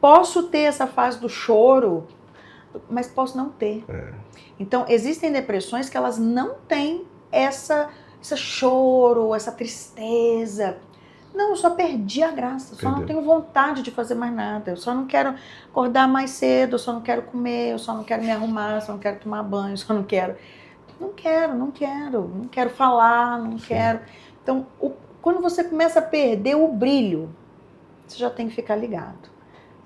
Posso 0.00 0.44
ter 0.44 0.60
essa 0.60 0.86
fase 0.86 1.20
do 1.20 1.28
choro, 1.28 2.06
mas 2.90 3.06
posso 3.06 3.36
não 3.36 3.48
ter. 3.48 3.84
É. 3.88 4.12
Então, 4.58 4.84
existem 4.88 5.32
depressões 5.32 5.88
que 5.88 5.96
elas 5.96 6.18
não 6.18 6.54
têm 6.68 7.04
essa 7.30 7.88
esse 8.22 8.36
choro, 8.36 9.34
essa 9.34 9.52
tristeza. 9.52 10.78
Não, 11.36 11.50
eu 11.50 11.56
só 11.56 11.68
perdi 11.68 12.22
a 12.22 12.30
graça, 12.30 12.74
só 12.74 12.80
Perdeu. 12.80 12.98
não 12.98 13.06
tenho 13.06 13.22
vontade 13.22 13.82
de 13.82 13.90
fazer 13.90 14.14
mais 14.14 14.32
nada. 14.32 14.70
Eu 14.70 14.76
só 14.78 14.94
não 14.94 15.06
quero 15.06 15.34
acordar 15.68 16.08
mais 16.08 16.30
cedo, 16.30 16.76
eu 16.76 16.78
só 16.78 16.94
não 16.94 17.02
quero 17.02 17.22
comer, 17.22 17.72
eu 17.72 17.78
só 17.78 17.94
não 17.94 18.02
quero 18.02 18.22
me 18.22 18.30
arrumar, 18.30 18.76
eu 18.76 18.80
só 18.80 18.92
não 18.92 18.98
quero 18.98 19.20
tomar 19.20 19.42
banho, 19.42 19.74
eu 19.74 19.76
só 19.76 19.92
não 19.92 20.02
quero. 20.02 20.34
Não 20.98 21.12
quero, 21.12 21.54
não 21.54 21.70
quero, 21.70 22.26
não 22.34 22.44
quero 22.46 22.70
falar, 22.70 23.38
não 23.38 23.58
Sim. 23.58 23.66
quero. 23.66 24.00
Então, 24.42 24.66
o, 24.80 24.92
quando 25.20 25.42
você 25.42 25.62
começa 25.62 25.98
a 25.98 26.02
perder 26.02 26.54
o 26.54 26.68
brilho, 26.68 27.28
você 28.06 28.16
já 28.16 28.30
tem 28.30 28.48
que 28.48 28.54
ficar 28.54 28.76
ligado, 28.76 29.28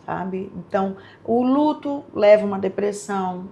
sabe? 0.06 0.52
Então, 0.54 0.98
o 1.24 1.42
luto 1.42 2.04
leva 2.14 2.46
uma 2.46 2.60
depressão, 2.60 3.48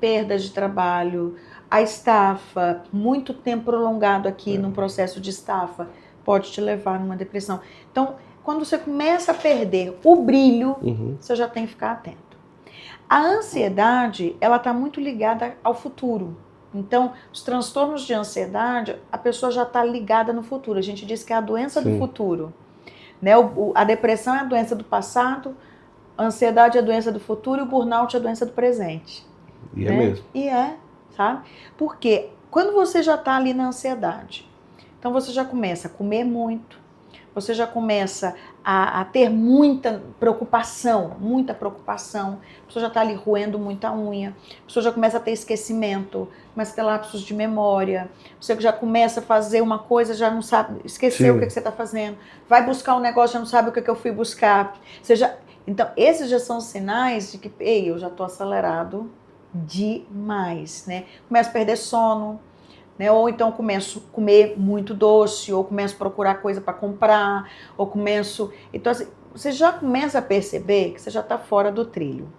perdas 0.00 0.44
de 0.44 0.50
trabalho, 0.50 1.36
a 1.70 1.82
estafa, 1.82 2.82
muito 2.90 3.34
tempo 3.34 3.66
prolongado 3.66 4.26
aqui 4.28 4.56
é. 4.56 4.58
no 4.58 4.72
processo 4.72 5.20
de 5.20 5.28
estafa, 5.28 5.88
pode 6.24 6.52
te 6.52 6.60
levar 6.60 6.98
numa 6.98 7.16
depressão. 7.16 7.60
Então, 7.90 8.16
quando 8.42 8.64
você 8.64 8.78
começa 8.78 9.32
a 9.32 9.34
perder 9.34 9.98
o 10.04 10.16
brilho, 10.16 10.76
uhum. 10.82 11.16
você 11.20 11.34
já 11.36 11.48
tem 11.48 11.64
que 11.64 11.72
ficar 11.72 11.92
atento. 11.92 12.36
A 13.08 13.20
ansiedade, 13.20 14.36
ela 14.40 14.56
está 14.56 14.72
muito 14.72 15.00
ligada 15.00 15.54
ao 15.62 15.74
futuro. 15.74 16.36
Então, 16.74 17.12
os 17.32 17.42
transtornos 17.42 18.02
de 18.02 18.14
ansiedade, 18.14 18.96
a 19.10 19.18
pessoa 19.18 19.52
já 19.52 19.62
está 19.62 19.84
ligada 19.84 20.32
no 20.32 20.42
futuro. 20.42 20.78
A 20.78 20.82
gente 20.82 21.04
diz 21.04 21.22
que 21.22 21.32
é 21.32 21.36
a 21.36 21.40
doença 21.40 21.82
Sim. 21.82 21.92
do 21.92 21.98
futuro. 21.98 22.52
Né? 23.20 23.36
O, 23.36 23.44
o, 23.44 23.72
a 23.74 23.84
depressão 23.84 24.34
é 24.34 24.40
a 24.40 24.44
doença 24.44 24.74
do 24.74 24.82
passado, 24.82 25.54
a 26.16 26.24
ansiedade 26.24 26.78
é 26.78 26.80
a 26.80 26.84
doença 26.84 27.12
do 27.12 27.20
futuro 27.20 27.60
e 27.60 27.64
o 27.64 27.66
burnout 27.66 28.16
é 28.16 28.18
a 28.18 28.22
doença 28.22 28.46
do 28.46 28.52
presente. 28.52 29.24
E 29.76 29.86
é 29.86 29.90
né? 29.90 29.94
é 29.94 29.98
mesmo. 29.98 30.24
E 30.34 30.48
é, 30.48 30.76
sabe? 31.14 31.42
Porque 31.76 32.30
quando 32.50 32.72
você 32.72 33.02
já 33.02 33.14
está 33.14 33.36
ali 33.36 33.54
na 33.54 33.68
ansiedade, 33.68 34.50
então 35.02 35.12
você 35.12 35.32
já 35.32 35.44
começa 35.44 35.88
a 35.88 35.90
comer 35.90 36.22
muito, 36.22 36.78
você 37.34 37.52
já 37.52 37.66
começa 37.66 38.36
a, 38.62 39.00
a, 39.00 39.04
ter 39.04 39.28
muita 39.28 40.00
preocupação, 40.20 41.16
muita 41.18 41.52
preocupação. 41.52 42.38
A 42.62 42.66
pessoa 42.66 42.82
já 42.82 42.86
está 42.86 43.00
ali 43.00 43.14
roendo 43.14 43.58
muita 43.58 43.92
unha, 43.92 44.32
a 44.62 44.66
pessoa 44.66 44.80
já 44.80 44.92
começa 44.92 45.16
a 45.16 45.20
ter 45.20 45.32
esquecimento, 45.32 46.28
começa 46.54 46.70
a 46.70 46.74
ter 46.76 46.82
lapsos 46.82 47.22
de 47.22 47.34
memória, 47.34 48.08
você 48.40 48.54
já 48.60 48.72
começa 48.72 49.18
a 49.18 49.22
fazer 49.24 49.60
uma 49.60 49.80
coisa, 49.80 50.14
já 50.14 50.30
não 50.30 50.40
sabe, 50.40 50.80
esqueceu 50.84 51.32
Sim. 51.32 51.36
o 51.36 51.40
que, 51.40 51.46
que 51.46 51.52
você 51.52 51.58
está 51.58 51.72
fazendo, 51.72 52.16
vai 52.48 52.64
buscar 52.64 52.94
um 52.94 53.00
negócio, 53.00 53.32
já 53.32 53.38
não 53.40 53.46
sabe 53.46 53.70
o 53.70 53.72
que, 53.72 53.82
que 53.82 53.90
eu 53.90 53.96
fui 53.96 54.12
buscar. 54.12 54.78
Você 55.02 55.16
já, 55.16 55.34
então, 55.66 55.90
esses 55.96 56.30
já 56.30 56.38
são 56.38 56.60
sinais 56.60 57.32
de 57.32 57.38
que, 57.38 57.50
ei, 57.58 57.90
eu 57.90 57.98
já 57.98 58.06
estou 58.06 58.24
acelerado 58.24 59.10
demais, 59.52 60.86
né? 60.86 61.06
Começa 61.26 61.50
a 61.50 61.52
perder 61.52 61.76
sono, 61.76 62.40
né? 63.02 63.10
Ou 63.10 63.28
então 63.28 63.50
começo 63.50 63.98
a 64.08 64.14
comer 64.14 64.54
muito 64.56 64.94
doce, 64.94 65.52
ou 65.52 65.64
começo 65.64 65.96
a 65.96 65.98
procurar 65.98 66.36
coisa 66.36 66.60
para 66.60 66.72
comprar, 66.72 67.50
ou 67.76 67.84
começo. 67.84 68.52
Então, 68.72 68.92
assim, 68.92 69.08
você 69.34 69.50
já 69.50 69.72
começa 69.72 70.20
a 70.20 70.22
perceber 70.22 70.92
que 70.92 71.00
você 71.00 71.10
já 71.10 71.18
está 71.18 71.36
fora 71.36 71.72
do 71.72 71.84
trilho. 71.84 72.32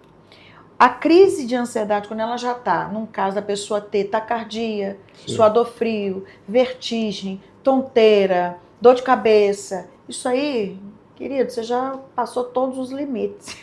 A 0.78 0.88
crise 0.88 1.46
de 1.46 1.54
ansiedade, 1.54 2.08
quando 2.08 2.20
ela 2.20 2.38
já 2.38 2.52
está, 2.52 2.88
num 2.88 3.04
caso 3.04 3.34
da 3.36 3.42
pessoa 3.42 3.78
ter 3.78 4.04
taquicardia, 4.04 4.98
Sim. 5.12 5.34
suador 5.34 5.66
frio, 5.66 6.24
vertigem, 6.48 7.42
tonteira, 7.62 8.56
dor 8.80 8.94
de 8.94 9.02
cabeça, 9.02 9.90
isso 10.08 10.26
aí 10.26 10.80
Querido, 11.16 11.48
você 11.48 11.62
já 11.62 11.96
passou 12.16 12.42
todos 12.42 12.76
os 12.76 12.90
limites. 12.90 13.56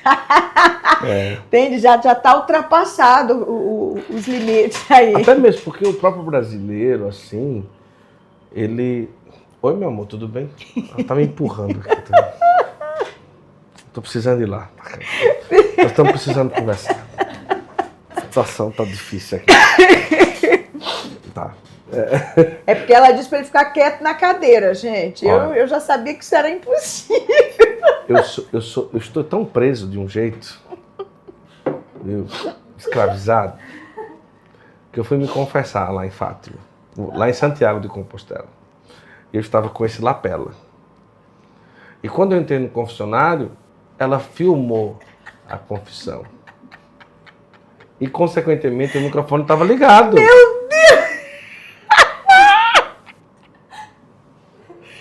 É. 1.03 1.33
Entende? 1.47 1.79
Já 1.79 1.95
está 1.95 2.35
ultrapassado 2.37 3.33
o, 3.43 3.97
o, 3.97 4.15
os 4.15 4.25
limites 4.25 4.89
aí. 4.89 5.13
Até 5.15 5.35
mesmo 5.35 5.61
porque 5.63 5.85
o 5.85 5.93
próprio 5.93 6.23
brasileiro, 6.23 7.09
assim, 7.09 7.65
ele. 8.53 9.09
Oi, 9.61 9.75
meu 9.75 9.89
amor, 9.89 10.07
tudo 10.07 10.29
bem? 10.29 10.49
Ela 10.95 11.03
tá 11.03 11.13
me 11.13 11.23
empurrando 11.23 11.81
aqui 11.85 12.01
também. 12.03 12.31
Tô 13.93 14.01
precisando 14.01 14.41
ir 14.41 14.45
lá. 14.45 14.69
Nós 15.77 15.87
estamos 15.87 16.11
precisando 16.13 16.51
conversar. 16.51 17.05
A 18.15 18.21
situação 18.21 18.71
tá 18.71 18.85
difícil 18.85 19.39
aqui. 19.39 19.47
Tá. 21.33 21.53
É. 21.91 22.61
é 22.67 22.75
porque 22.75 22.93
ela 22.93 23.11
disse 23.11 23.27
para 23.27 23.39
ele 23.39 23.47
ficar 23.47 23.65
quieto 23.65 24.01
na 24.01 24.13
cadeira, 24.13 24.73
gente. 24.73 25.25
Eu, 25.25 25.53
eu 25.53 25.67
já 25.67 25.79
sabia 25.79 26.13
que 26.13 26.23
isso 26.23 26.35
era 26.35 26.49
impossível. 26.49 27.27
Eu, 28.07 28.23
sou, 28.23 28.45
eu, 28.51 28.61
sou, 28.61 28.89
eu 28.93 28.99
estou 28.99 29.23
tão 29.23 29.45
preso 29.45 29.87
de 29.87 29.99
um 29.99 30.07
jeito, 30.07 30.59
viu? 32.03 32.25
escravizado, 32.77 33.57
que 34.91 34.99
eu 34.99 35.03
fui 35.03 35.17
me 35.17 35.27
confessar 35.27 35.91
lá 35.91 36.05
em 36.05 36.11
Fátima, 36.11 36.57
lá 36.97 37.29
em 37.29 37.33
Santiago 37.33 37.79
de 37.79 37.87
Compostela. 37.87 38.47
Eu 39.31 39.39
estava 39.39 39.69
com 39.69 39.85
esse 39.85 40.01
lapela. 40.01 40.51
E 42.03 42.09
quando 42.09 42.33
eu 42.33 42.41
entrei 42.41 42.59
no 42.59 42.69
confessionário, 42.69 43.51
ela 43.97 44.19
filmou 44.19 44.99
a 45.47 45.57
confissão. 45.57 46.23
E, 47.99 48.07
consequentemente, 48.07 48.97
o 48.97 49.01
microfone 49.01 49.43
estava 49.43 49.63
ligado. 49.63 50.15
Meu 50.15 50.61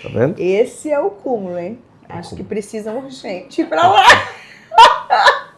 vendo? 0.11 0.39
Esse 0.39 0.91
é 0.91 0.99
o 0.99 1.09
cúmulo, 1.09 1.57
hein? 1.57 1.79
Acho 2.07 2.35
que 2.35 2.43
precisam 2.43 2.97
urgente 2.97 3.61
ir 3.61 3.65
pra 3.65 3.87
lá. 3.87 4.03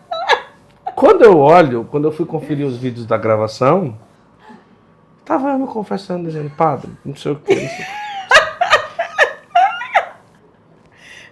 Quando 0.96 1.24
eu 1.24 1.38
olho, 1.40 1.88
quando 1.90 2.08
eu 2.08 2.12
fui 2.12 2.26
conferir 2.26 2.66
os 2.66 2.78
vídeos 2.78 3.06
da 3.06 3.18
gravação, 3.18 3.98
tava 5.26 5.50
eu 5.50 5.60
me 5.60 5.68
confessando, 5.68 6.28
dizendo, 6.28 6.50
padre, 6.52 6.92
não 7.04 7.16
sei 7.16 7.32
o 7.32 7.36
que. 7.36 7.68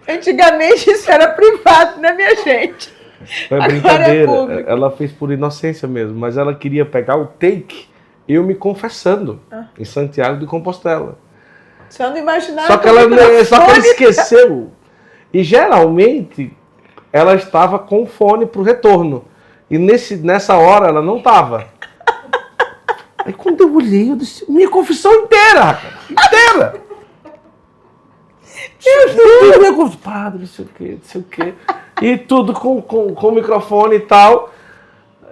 Antigamente 0.08 0.90
isso 0.90 1.10
era 1.10 1.28
privado, 1.28 2.00
né, 2.00 2.12
minha 2.12 2.36
gente? 2.36 2.92
Foi 3.48 3.58
é 3.58 3.66
brincadeira. 3.68 4.32
É 4.32 4.72
ela 4.72 4.90
fez 4.90 5.12
por 5.12 5.30
inocência 5.30 5.86
mesmo, 5.86 6.18
mas 6.18 6.36
ela 6.36 6.54
queria 6.54 6.84
pegar 6.84 7.16
o 7.16 7.26
take 7.26 7.86
eu 8.28 8.42
me 8.44 8.54
confessando 8.54 9.40
ah. 9.50 9.66
em 9.78 9.84
Santiago 9.84 10.38
de 10.38 10.46
Compostela. 10.46 11.18
Só 12.66 12.78
que 12.78 12.88
ela, 12.88 13.44
só 13.44 13.60
que 13.60 13.70
ela 13.70 13.78
esqueceu. 13.78 14.72
E 15.32 15.42
geralmente 15.42 16.56
ela 17.12 17.34
estava 17.34 17.78
com 17.78 18.06
fone 18.06 18.46
para 18.46 18.60
o 18.60 18.64
retorno. 18.64 19.24
E 19.70 19.78
nesse, 19.78 20.16
nessa 20.16 20.56
hora 20.56 20.88
ela 20.88 21.02
não 21.02 21.18
estava. 21.18 21.66
Aí 23.24 23.32
quando 23.32 23.60
eu 23.60 23.74
olhei, 23.74 24.10
eu 24.10 24.16
disse, 24.16 24.50
minha 24.50 24.68
confissão 24.68 25.12
inteira, 25.12 25.78
inteira. 26.10 26.74
Meu 28.84 29.14
Deus! 29.14 29.58
Meu 29.58 29.90
padre, 29.90 30.40
não 30.40 30.46
sei 30.46 30.64
o 30.64 30.68
quê, 30.68 30.98
não 30.98 31.04
sei 31.04 31.20
o 31.20 31.24
quê. 31.24 31.54
E 32.00 32.16
tudo 32.16 32.52
com, 32.52 32.80
com, 32.82 33.14
com 33.14 33.30
microfone 33.30 33.96
e 33.96 34.00
tal. 34.00 34.52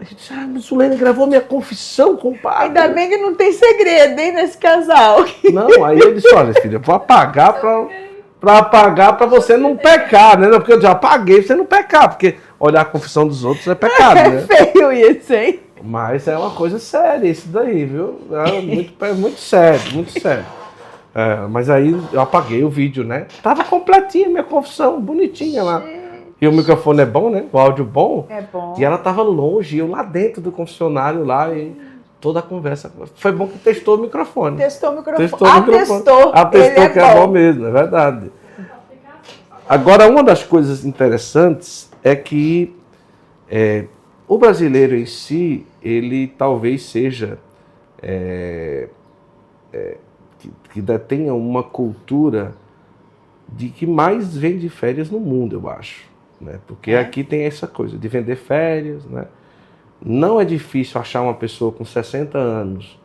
A 0.00 0.04
gente, 0.04 0.32
ah, 0.32 0.48
mas 0.50 0.72
o 0.72 0.76
Lênin 0.76 0.96
gravou 0.96 1.26
minha 1.26 1.42
confissão 1.42 2.16
com 2.16 2.30
o 2.30 2.38
padre. 2.38 2.68
Ainda 2.68 2.88
bem 2.88 3.10
que 3.10 3.18
não 3.18 3.34
tem 3.34 3.52
segredo, 3.52 4.18
hein, 4.18 4.32
nesse 4.32 4.56
casal. 4.56 5.26
Não, 5.52 5.84
aí 5.84 5.98
ele 5.98 6.14
disse, 6.14 6.34
olha, 6.34 6.54
filha, 6.54 6.78
vou 6.78 6.94
apagar 6.94 7.60
pra, 7.60 7.86
pra 8.40 8.58
apagar 8.58 9.18
pra 9.18 9.26
você 9.26 9.58
não 9.58 9.76
pecar, 9.76 10.38
né? 10.38 10.48
Porque 10.48 10.72
eu 10.72 10.80
já 10.80 10.92
apaguei 10.92 11.40
pra 11.40 11.48
você 11.48 11.54
não 11.54 11.66
pecar, 11.66 12.08
porque 12.08 12.36
olhar 12.58 12.80
a 12.80 12.86
confissão 12.86 13.28
dos 13.28 13.44
outros 13.44 13.66
é 13.68 13.74
pecado, 13.74 14.30
né? 14.30 14.46
É 14.48 14.66
feio 14.66 14.90
isso, 14.90 15.34
hein? 15.34 15.60
Mas 15.82 16.26
é 16.26 16.36
uma 16.36 16.50
coisa 16.50 16.78
séria 16.78 17.28
isso 17.28 17.48
daí, 17.48 17.84
viu? 17.84 18.20
É 18.46 18.60
muito, 18.62 19.04
é 19.04 19.12
muito 19.12 19.38
sério, 19.38 19.92
muito 19.92 20.18
sério. 20.18 20.46
É, 21.14 21.46
mas 21.48 21.68
aí 21.68 21.94
eu 22.10 22.20
apaguei 22.22 22.64
o 22.64 22.70
vídeo, 22.70 23.04
né? 23.04 23.26
Tava 23.42 23.64
completinha 23.64 24.28
minha 24.30 24.44
confissão, 24.44 24.98
bonitinha 24.98 25.62
lá. 25.62 25.82
E 26.40 26.48
o 26.48 26.52
microfone 26.52 27.02
é 27.02 27.06
bom, 27.06 27.28
né? 27.28 27.44
O 27.52 27.58
áudio 27.58 27.84
bom. 27.84 28.26
É 28.30 28.40
bom. 28.40 28.74
E 28.78 28.84
ela 28.84 28.96
tava 28.96 29.22
longe, 29.22 29.76
eu 29.76 29.86
lá 29.86 30.02
dentro 30.02 30.40
do 30.40 30.50
confessionário 30.50 31.22
lá 31.24 31.52
e 31.52 31.76
toda 32.20 32.40
a 32.40 32.42
conversa. 32.42 32.90
Foi 33.14 33.32
bom 33.32 33.46
que 33.46 33.58
testou 33.58 33.98
o 33.98 34.00
microfone. 34.00 34.56
Testou 34.56 34.90
o 34.92 34.96
microfone. 34.96 35.28
Testou 35.28 35.48
o 35.48 35.54
microfone. 35.54 36.00
Atestou. 36.00 36.32
Atestou 36.34 36.90
que 36.90 36.98
é 36.98 37.02
bom. 37.02 37.08
é 37.08 37.14
bom 37.14 37.28
mesmo, 37.28 37.66
é 37.66 37.70
verdade. 37.70 38.30
Agora, 39.68 40.08
uma 40.08 40.22
das 40.22 40.42
coisas 40.42 40.84
interessantes 40.84 41.90
é 42.02 42.16
que 42.16 42.74
é, 43.48 43.84
o 44.26 44.38
brasileiro 44.38 44.96
em 44.96 45.06
si, 45.06 45.66
ele 45.82 46.26
talvez 46.26 46.84
seja 46.84 47.38
é, 48.02 48.88
é, 49.72 49.96
que, 50.38 50.50
que 50.72 50.80
detenha 50.80 51.34
uma 51.34 51.62
cultura 51.62 52.54
de 53.48 53.68
que 53.68 53.86
mais 53.86 54.36
vem 54.36 54.58
de 54.58 54.68
férias 54.68 55.10
no 55.10 55.20
mundo, 55.20 55.56
eu 55.56 55.68
acho. 55.68 56.09
Né? 56.40 56.58
Porque 56.66 56.92
é. 56.92 57.00
aqui 57.00 57.22
tem 57.22 57.42
essa 57.44 57.66
coisa 57.66 57.98
de 57.98 58.08
vender 58.08 58.36
férias. 58.36 59.04
Né? 59.04 59.26
Não 60.00 60.40
é 60.40 60.44
difícil 60.44 61.00
achar 61.00 61.22
uma 61.22 61.34
pessoa 61.34 61.70
com 61.72 61.84
60 61.84 62.38
anos 62.38 62.98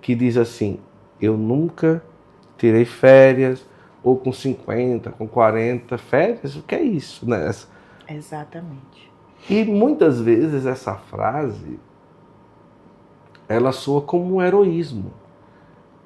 que 0.00 0.14
diz 0.14 0.36
assim: 0.36 0.78
eu 1.20 1.36
nunca 1.36 2.02
tirei 2.58 2.84
férias, 2.84 3.66
ou 4.02 4.16
com 4.16 4.32
50, 4.32 5.10
com 5.12 5.28
40 5.28 5.96
férias. 5.98 6.56
O 6.56 6.62
que 6.62 6.74
é 6.74 6.82
isso? 6.82 7.28
Né? 7.28 7.50
Exatamente. 8.08 9.10
E 9.48 9.64
muitas 9.64 10.20
vezes 10.20 10.66
essa 10.66 10.94
frase 10.94 11.78
ela 13.48 13.72
soa 13.72 14.00
como 14.00 14.36
um 14.36 14.42
heroísmo. 14.42 15.12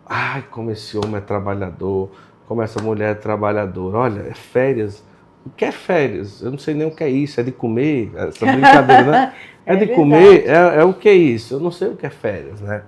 Ai, 0.07 0.43
como 0.51 0.70
esse 0.70 0.97
homem 0.97 1.16
é 1.16 1.20
trabalhador, 1.20 2.11
como 2.47 2.62
essa 2.62 2.82
mulher 2.82 3.12
é 3.12 3.14
trabalhadora. 3.14 3.99
Olha, 3.99 4.20
é 4.22 4.35
férias. 4.35 5.05
O 5.47 5.51
que 5.51 5.64
é 5.64 5.72
férias? 5.72 6.40
Eu 6.40 6.51
não 6.51 6.59
sei 6.59 6.74
nem 6.74 6.86
o 6.86 6.90
que 6.95 7.05
é 7.05 7.09
isso. 7.09 7.40
É 7.40 7.42
de 7.42 7.53
comer? 7.53 8.12
Essa 8.14 8.47
brincadeira, 8.47 9.11
né? 9.11 9.34
É, 9.66 9.72
é 9.72 9.76
de 9.76 9.86
verdade. 9.86 9.99
comer? 9.99 10.47
É, 10.47 10.80
é 10.80 10.84
o 10.84 10.92
que 10.92 11.09
é 11.09 11.14
isso? 11.14 11.55
Eu 11.55 11.61
não 11.61 11.70
sei 11.70 11.88
o 11.88 11.97
que 11.97 12.05
é 12.05 12.11
férias, 12.11 12.61
né? 12.61 12.82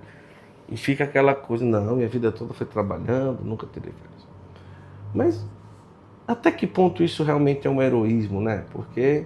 E 0.69 0.77
fica 0.77 1.05
aquela 1.05 1.33
coisa, 1.33 1.65
não, 1.65 1.95
minha 1.95 2.07
vida 2.07 2.31
toda 2.31 2.53
foi 2.53 2.67
trabalhando, 2.67 3.43
nunca 3.43 3.65
terei 3.65 3.91
férias. 3.91 4.27
Mas 5.11 5.43
até 6.27 6.51
que 6.51 6.67
ponto 6.67 7.03
isso 7.03 7.23
realmente 7.23 7.65
é 7.65 7.69
um 7.69 7.81
heroísmo, 7.81 8.41
né? 8.41 8.63
Porque 8.71 9.25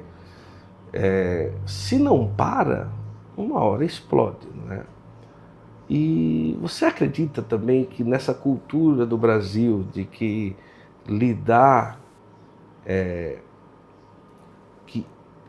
é, 0.94 1.52
se 1.66 1.98
não 1.98 2.28
para, 2.28 2.90
uma 3.36 3.60
hora 3.60 3.84
explode, 3.84 4.48
né? 4.66 4.84
E 5.90 6.58
você 6.62 6.86
acredita 6.86 7.42
também 7.42 7.84
que 7.84 8.04
nessa 8.04 8.34
cultura 8.34 9.06
do 9.06 9.18
Brasil 9.18 9.86
de 9.92 10.06
que 10.06 10.56
lidar, 11.06 12.00
é, 12.86 13.40
que 14.86 15.06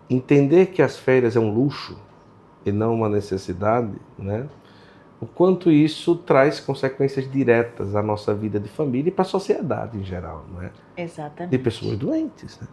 entender 0.08 0.66
que 0.66 0.82
as 0.82 0.98
férias 0.98 1.36
é 1.36 1.40
um 1.40 1.52
luxo 1.52 1.98
e 2.64 2.72
não 2.72 2.94
uma 2.94 3.08
necessidade, 3.08 3.92
né? 4.18 4.48
O 5.20 5.26
quanto 5.26 5.70
isso 5.70 6.16
traz 6.16 6.58
consequências 6.58 7.30
diretas 7.30 7.94
à 7.94 8.02
nossa 8.02 8.34
vida 8.34 8.58
de 8.58 8.68
família 8.68 9.08
e 9.08 9.12
para 9.12 9.22
a 9.22 9.26
sociedade 9.26 9.96
em 9.96 10.02
geral, 10.02 10.44
não 10.52 10.62
é? 10.62 10.72
Exatamente. 10.96 11.50
De 11.50 11.58
pessoas 11.58 11.96
doentes, 11.96 12.58
né? 12.60 12.66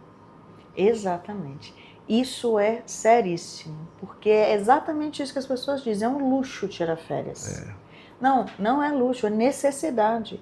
Exatamente. 0.76 1.72
Isso 2.08 2.58
é 2.58 2.82
seríssimo, 2.86 3.86
porque 4.00 4.30
é 4.30 4.54
exatamente 4.54 5.22
isso 5.22 5.32
que 5.32 5.38
as 5.38 5.46
pessoas 5.46 5.84
dizem, 5.84 6.06
é 6.06 6.10
um 6.10 6.28
luxo 6.28 6.66
tirar 6.66 6.96
férias. 6.96 7.62
É. 7.62 7.72
Não, 8.20 8.46
não 8.58 8.82
é 8.82 8.90
luxo, 8.90 9.28
é 9.28 9.30
necessidade. 9.30 10.40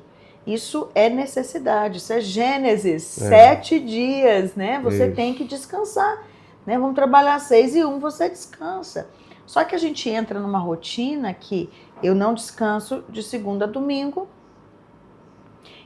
Isso 0.48 0.88
é 0.94 1.10
necessidade, 1.10 1.98
isso 1.98 2.10
é 2.10 2.22
Gênesis, 2.22 3.20
é. 3.20 3.28
sete 3.28 3.78
dias, 3.78 4.54
né? 4.54 4.80
Você 4.82 5.08
isso. 5.08 5.14
tem 5.14 5.34
que 5.34 5.44
descansar. 5.44 6.24
Né? 6.64 6.78
Vamos 6.78 6.94
trabalhar 6.94 7.38
seis 7.38 7.76
e 7.76 7.84
um, 7.84 7.98
você 7.98 8.30
descansa. 8.30 9.10
Só 9.44 9.62
que 9.62 9.74
a 9.74 9.78
gente 9.78 10.08
entra 10.08 10.40
numa 10.40 10.58
rotina 10.58 11.34
que 11.34 11.68
eu 12.02 12.14
não 12.14 12.32
descanso 12.32 13.04
de 13.10 13.22
segunda 13.22 13.66
a 13.66 13.68
domingo 13.68 14.26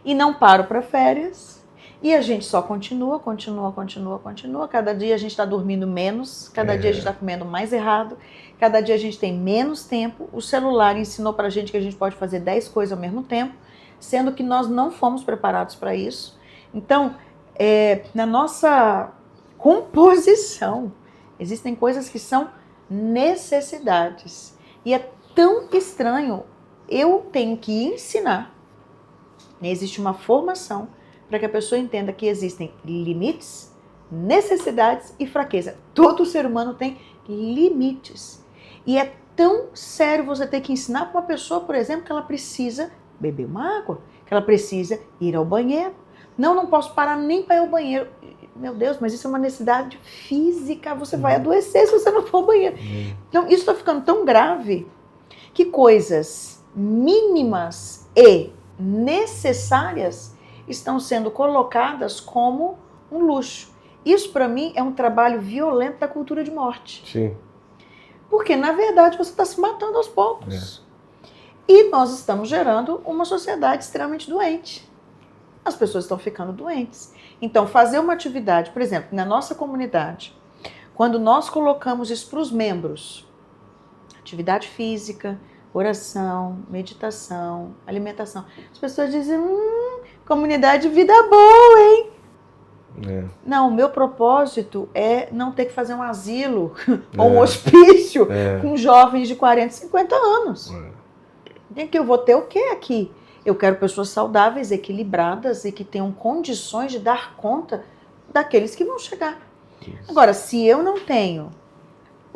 e 0.04 0.14
não 0.14 0.32
paro 0.32 0.64
para 0.64 0.80
férias 0.80 1.60
e 2.00 2.14
a 2.14 2.20
gente 2.20 2.44
só 2.44 2.62
continua, 2.62 3.18
continua, 3.18 3.72
continua, 3.72 4.20
continua. 4.20 4.68
Cada 4.68 4.92
dia 4.92 5.14
a 5.16 5.18
gente 5.18 5.32
está 5.32 5.44
dormindo 5.44 5.88
menos, 5.88 6.48
cada 6.48 6.74
é. 6.74 6.76
dia 6.76 6.90
a 6.90 6.92
gente 6.92 7.02
está 7.02 7.12
comendo 7.12 7.44
mais 7.44 7.72
errado, 7.72 8.16
cada 8.60 8.80
dia 8.80 8.94
a 8.94 8.98
gente 8.98 9.18
tem 9.18 9.36
menos 9.36 9.84
tempo. 9.84 10.28
O 10.32 10.40
celular 10.40 10.96
ensinou 10.96 11.32
para 11.32 11.48
a 11.48 11.50
gente 11.50 11.72
que 11.72 11.76
a 11.76 11.80
gente 11.80 11.96
pode 11.96 12.14
fazer 12.14 12.38
10 12.38 12.68
coisas 12.68 12.92
ao 12.92 12.98
mesmo 13.00 13.24
tempo, 13.24 13.54
sendo 14.02 14.32
que 14.32 14.42
nós 14.42 14.68
não 14.68 14.90
fomos 14.90 15.22
preparados 15.22 15.76
para 15.76 15.94
isso. 15.94 16.38
Então, 16.74 17.14
é, 17.54 18.04
na 18.12 18.26
nossa 18.26 19.12
composição, 19.56 20.92
existem 21.38 21.74
coisas 21.74 22.08
que 22.08 22.18
são 22.18 22.50
necessidades. 22.90 24.58
E 24.84 24.92
é 24.92 25.10
tão 25.34 25.68
estranho. 25.72 26.42
Eu 26.88 27.28
tenho 27.30 27.56
que 27.56 27.84
ensinar. 27.84 28.52
Né, 29.60 29.70
existe 29.70 30.00
uma 30.00 30.12
formação 30.12 30.88
para 31.28 31.38
que 31.38 31.46
a 31.46 31.48
pessoa 31.48 31.78
entenda 31.78 32.12
que 32.12 32.26
existem 32.26 32.74
limites, 32.84 33.72
necessidades 34.10 35.14
e 35.18 35.26
fraqueza. 35.26 35.78
Todo 35.94 36.26
ser 36.26 36.44
humano 36.44 36.74
tem 36.74 37.00
limites. 37.28 38.44
E 38.84 38.98
é 38.98 39.14
tão 39.36 39.68
sério 39.74 40.24
você 40.24 40.44
ter 40.44 40.60
que 40.60 40.72
ensinar 40.72 41.06
para 41.06 41.20
uma 41.20 41.26
pessoa, 41.26 41.60
por 41.60 41.76
exemplo, 41.76 42.04
que 42.04 42.10
ela 42.10 42.22
precisa 42.22 42.90
beber 43.18 43.46
uma 43.46 43.78
água, 43.78 44.00
que 44.26 44.32
ela 44.32 44.42
precisa 44.42 45.00
ir 45.20 45.34
ao 45.36 45.44
banheiro. 45.44 45.94
Não, 46.36 46.54
não 46.54 46.66
posso 46.66 46.94
parar 46.94 47.16
nem 47.16 47.42
para 47.42 47.56
ir 47.56 47.58
ao 47.60 47.68
banheiro. 47.68 48.08
Meu 48.54 48.74
Deus, 48.74 48.98
mas 49.00 49.12
isso 49.12 49.26
é 49.26 49.30
uma 49.30 49.38
necessidade 49.38 49.98
física. 49.98 50.94
Você 50.94 51.16
vai 51.16 51.34
uhum. 51.34 51.40
adoecer 51.40 51.86
se 51.86 51.92
você 51.92 52.10
não 52.10 52.22
for 52.22 52.38
ao 52.38 52.46
banheiro. 52.46 52.76
Uhum. 52.76 53.16
Então, 53.28 53.46
isso 53.46 53.60
está 53.60 53.74
ficando 53.74 54.04
tão 54.04 54.24
grave 54.24 54.86
que 55.54 55.66
coisas 55.66 56.62
mínimas 56.74 58.08
e 58.16 58.50
necessárias 58.78 60.34
estão 60.66 60.98
sendo 60.98 61.30
colocadas 61.30 62.20
como 62.20 62.78
um 63.10 63.18
luxo. 63.18 63.72
Isso, 64.04 64.32
para 64.32 64.48
mim, 64.48 64.72
é 64.74 64.82
um 64.82 64.92
trabalho 64.92 65.40
violento 65.40 65.98
da 65.98 66.08
cultura 66.08 66.42
de 66.42 66.50
morte. 66.50 67.04
Sim. 67.10 67.36
Porque, 68.28 68.56
na 68.56 68.72
verdade, 68.72 69.16
você 69.16 69.30
está 69.30 69.44
se 69.44 69.60
matando 69.60 69.96
aos 69.96 70.08
poucos. 70.08 70.82
É. 70.88 70.91
E 71.66 71.90
nós 71.90 72.12
estamos 72.12 72.48
gerando 72.48 73.00
uma 73.04 73.24
sociedade 73.24 73.84
extremamente 73.84 74.28
doente. 74.28 74.90
As 75.64 75.76
pessoas 75.76 76.04
estão 76.04 76.18
ficando 76.18 76.52
doentes. 76.52 77.14
Então, 77.40 77.66
fazer 77.66 77.98
uma 77.98 78.12
atividade, 78.12 78.70
por 78.70 78.82
exemplo, 78.82 79.08
na 79.12 79.24
nossa 79.24 79.54
comunidade, 79.54 80.36
quando 80.94 81.18
nós 81.18 81.48
colocamos 81.48 82.10
isso 82.10 82.28
para 82.28 82.40
os 82.40 82.50
membros, 82.50 83.26
atividade 84.18 84.68
física, 84.68 85.38
oração, 85.72 86.58
meditação, 86.68 87.74
alimentação, 87.86 88.44
as 88.70 88.78
pessoas 88.78 89.10
dizem: 89.10 89.38
hum, 89.38 90.00
Comunidade 90.26 90.88
Vida 90.88 91.12
Boa, 91.24 91.80
hein? 91.80 92.10
É. 93.06 93.24
Não, 93.44 93.68
o 93.68 93.74
meu 93.74 93.88
propósito 93.88 94.88
é 94.94 95.28
não 95.32 95.50
ter 95.52 95.64
que 95.66 95.72
fazer 95.72 95.94
um 95.94 96.02
asilo 96.02 96.74
ou 97.16 97.30
um 97.30 97.36
é. 97.36 97.40
hospício 97.40 98.30
é. 98.30 98.60
com 98.60 98.76
jovens 98.76 99.28
de 99.28 99.34
40, 99.34 99.72
50 99.72 100.14
anos. 100.14 100.70
É. 100.70 100.91
Que 101.72 101.98
eu 101.98 102.04
vou 102.04 102.18
ter 102.18 102.34
o 102.34 102.42
quê 102.42 102.70
aqui? 102.72 103.10
Eu 103.44 103.54
quero 103.54 103.76
pessoas 103.76 104.08
saudáveis, 104.08 104.70
equilibradas 104.70 105.64
e 105.64 105.72
que 105.72 105.84
tenham 105.84 106.12
condições 106.12 106.92
de 106.92 106.98
dar 106.98 107.34
conta 107.36 107.84
daqueles 108.32 108.74
que 108.74 108.84
vão 108.84 108.98
chegar. 108.98 109.40
Isso. 109.80 110.10
Agora, 110.10 110.32
se 110.32 110.64
eu 110.64 110.82
não 110.82 111.00
tenho, 111.00 111.50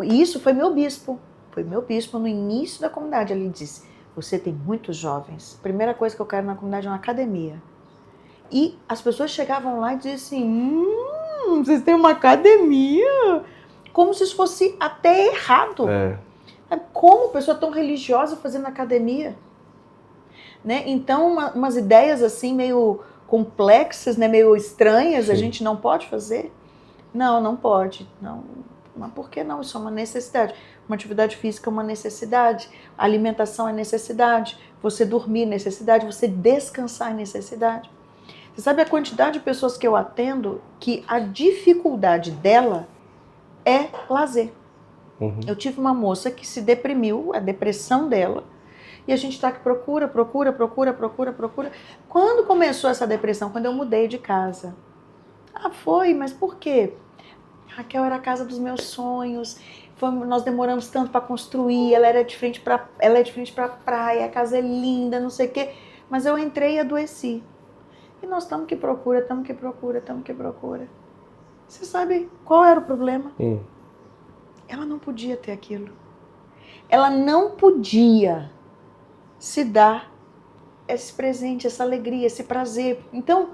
isso 0.03 0.41
foi 0.41 0.53
meu 0.53 0.75
bispo, 0.75 1.19
foi 1.53 1.63
meu 1.63 1.81
bispo 1.83 2.19
no 2.19 2.27
início 2.27 2.81
da 2.81 2.91
comunidade. 2.91 3.33
Ele 3.33 3.49
disse: 3.49 3.87
Você 4.17 4.39
tem 4.39 4.53
muitos 4.53 4.97
jovens. 4.97 5.59
Primeira 5.63 5.95
coisa 5.95 6.15
que 6.15 6.21
eu 6.21 6.27
quero 6.27 6.47
na 6.47 6.55
comunidade 6.55 6.87
é 6.87 6.91
uma 6.91 6.97
academia. 6.97 7.63
E 8.51 8.79
as 8.89 9.01
pessoas 9.01 9.31
chegavam 9.31 9.81
lá 9.81 9.95
e 9.95 9.97
diziam 9.97 10.15
assim: 10.15 10.45
hum, 10.45 11.63
vocês 11.65 11.83
têm 11.83 11.95
uma 11.95 12.11
academia? 12.11 13.45
Como 13.93 14.13
se 14.13 14.25
isso 14.25 14.37
fosse 14.37 14.77
até 14.79 15.29
errado. 15.29 15.89
É. 15.89 16.19
Como 16.93 17.29
pessoa 17.29 17.57
tão 17.57 17.71
religiosa 17.71 18.37
fazendo 18.37 18.67
academia? 18.67 19.37
Né? 20.65 20.83
Então, 20.87 21.33
uma, 21.33 21.53
umas 21.53 21.77
ideias 21.77 22.23
assim 22.23 22.55
meio 22.55 23.01
complexas, 23.27 24.17
né? 24.17 24.27
meio 24.27 24.57
estranhas, 24.57 25.27
Sim. 25.27 25.33
a 25.33 25.35
gente 25.35 25.63
não 25.63 25.77
pode 25.77 26.09
fazer? 26.09 26.53
Não, 27.15 27.41
não 27.41 27.57
pode. 27.57 28.09
Não. 28.21 28.43
Mas 28.97 29.13
por 29.13 29.31
que 29.31 29.45
não? 29.45 29.61
Isso 29.61 29.77
é 29.77 29.81
uma 29.81 29.91
necessidade. 29.91 30.55
Uma 30.89 30.95
atividade 30.95 31.37
física 31.37 31.69
é 31.69 31.73
uma 31.73 31.83
necessidade. 31.83 32.69
A 32.97 33.05
alimentação 33.05 33.69
é 33.69 33.73
necessidade. 33.73 34.59
Você 34.83 35.05
dormir 35.05 35.43
é 35.43 35.47
necessidade. 35.47 36.07
Você 36.07 36.27
descansar 36.27 37.11
é 37.11 37.15
necessidade. 37.15 37.91
Você 38.55 38.63
sabe 38.63 38.81
a 38.81 38.87
quantidade 38.87 39.39
de 39.39 39.45
pessoas 39.45 39.77
que 39.77 39.87
eu 39.87 39.95
atendo 39.95 40.63
que 40.81 41.05
a 41.07 41.19
dificuldade 41.19 42.31
dela 42.31 42.89
é 43.65 43.89
lazer. 44.09 44.51
Uhum. 45.21 45.41
Eu 45.47 45.57
tive 45.57 45.81
uma 45.81 45.95
moça 45.95 46.31
que 46.31 46.47
se 46.47 46.61
deprimiu, 46.61 47.33
a 47.35 47.39
depressão 47.39 48.09
dela, 48.09 48.45
e 49.07 49.13
a 49.13 49.17
gente 49.17 49.35
está 49.35 49.53
que 49.53 49.61
procura, 49.61 50.09
procura, 50.09 50.53
procura, 50.53 50.93
procura, 50.93 51.33
procura. 51.33 51.73
Quando 52.09 52.47
começou 52.47 52.91
essa 52.91 53.07
depressão? 53.07 53.51
Quando 53.51 53.67
eu 53.67 53.73
mudei 53.73 54.09
de 54.09 54.19
casa. 54.19 54.75
Ah, 55.55 55.71
foi, 55.71 56.13
mas 56.13 56.33
por 56.33 56.57
quê? 56.57 56.93
Raquel 57.69 58.05
era 58.05 58.17
a 58.17 58.19
casa 58.19 58.45
dos 58.45 58.59
meus 58.59 58.83
sonhos. 58.83 59.61
Foi, 59.97 60.11
nós 60.11 60.43
demoramos 60.43 60.89
tanto 60.89 61.11
para 61.11 61.21
construir. 61.21 61.95
Ela 61.95 62.09
era 62.09 62.25
de 62.25 62.37
frente 62.37 62.61
para, 62.61 62.89
ela 62.99 63.19
é 63.19 63.23
de 63.23 63.33
frente 63.33 63.53
para 63.53 63.69
praia. 63.69 64.27
A 64.27 64.29
casa 64.29 64.59
é 64.59 64.61
linda, 64.61 65.21
não 65.21 65.31
sei 65.31 65.47
o 65.47 65.51
quê. 65.51 65.73
Mas 66.11 66.27
eu 66.27 66.37
entrei 66.37 66.75
e 66.75 66.81
adoeci. 66.81 67.43
E 68.23 68.27
nós 68.27 68.43
estamos 68.43 68.67
que 68.67 68.75
procura, 68.75 69.21
estamos 69.21 69.47
que 69.47 69.55
procura, 69.55 69.99
estamos 69.99 70.25
que 70.25 70.35
procura. 70.35 70.89
Você 71.69 71.85
sabe 71.85 72.29
qual 72.45 72.65
era 72.65 72.81
o 72.81 72.85
problema? 72.85 73.33
Hum. 73.39 73.61
Ela 74.69 74.85
não 74.85 74.99
podia 74.99 75.37
ter 75.37 75.53
aquilo. 75.53 75.91
Ela 76.89 77.11
não 77.11 77.51
podia 77.51 78.51
se 79.39 79.65
dar 79.65 80.11
esse 80.89 81.13
presente, 81.13 81.67
essa 81.67 81.83
alegria, 81.83 82.27
esse 82.27 82.45
prazer. 82.45 83.01
Então, 83.13 83.51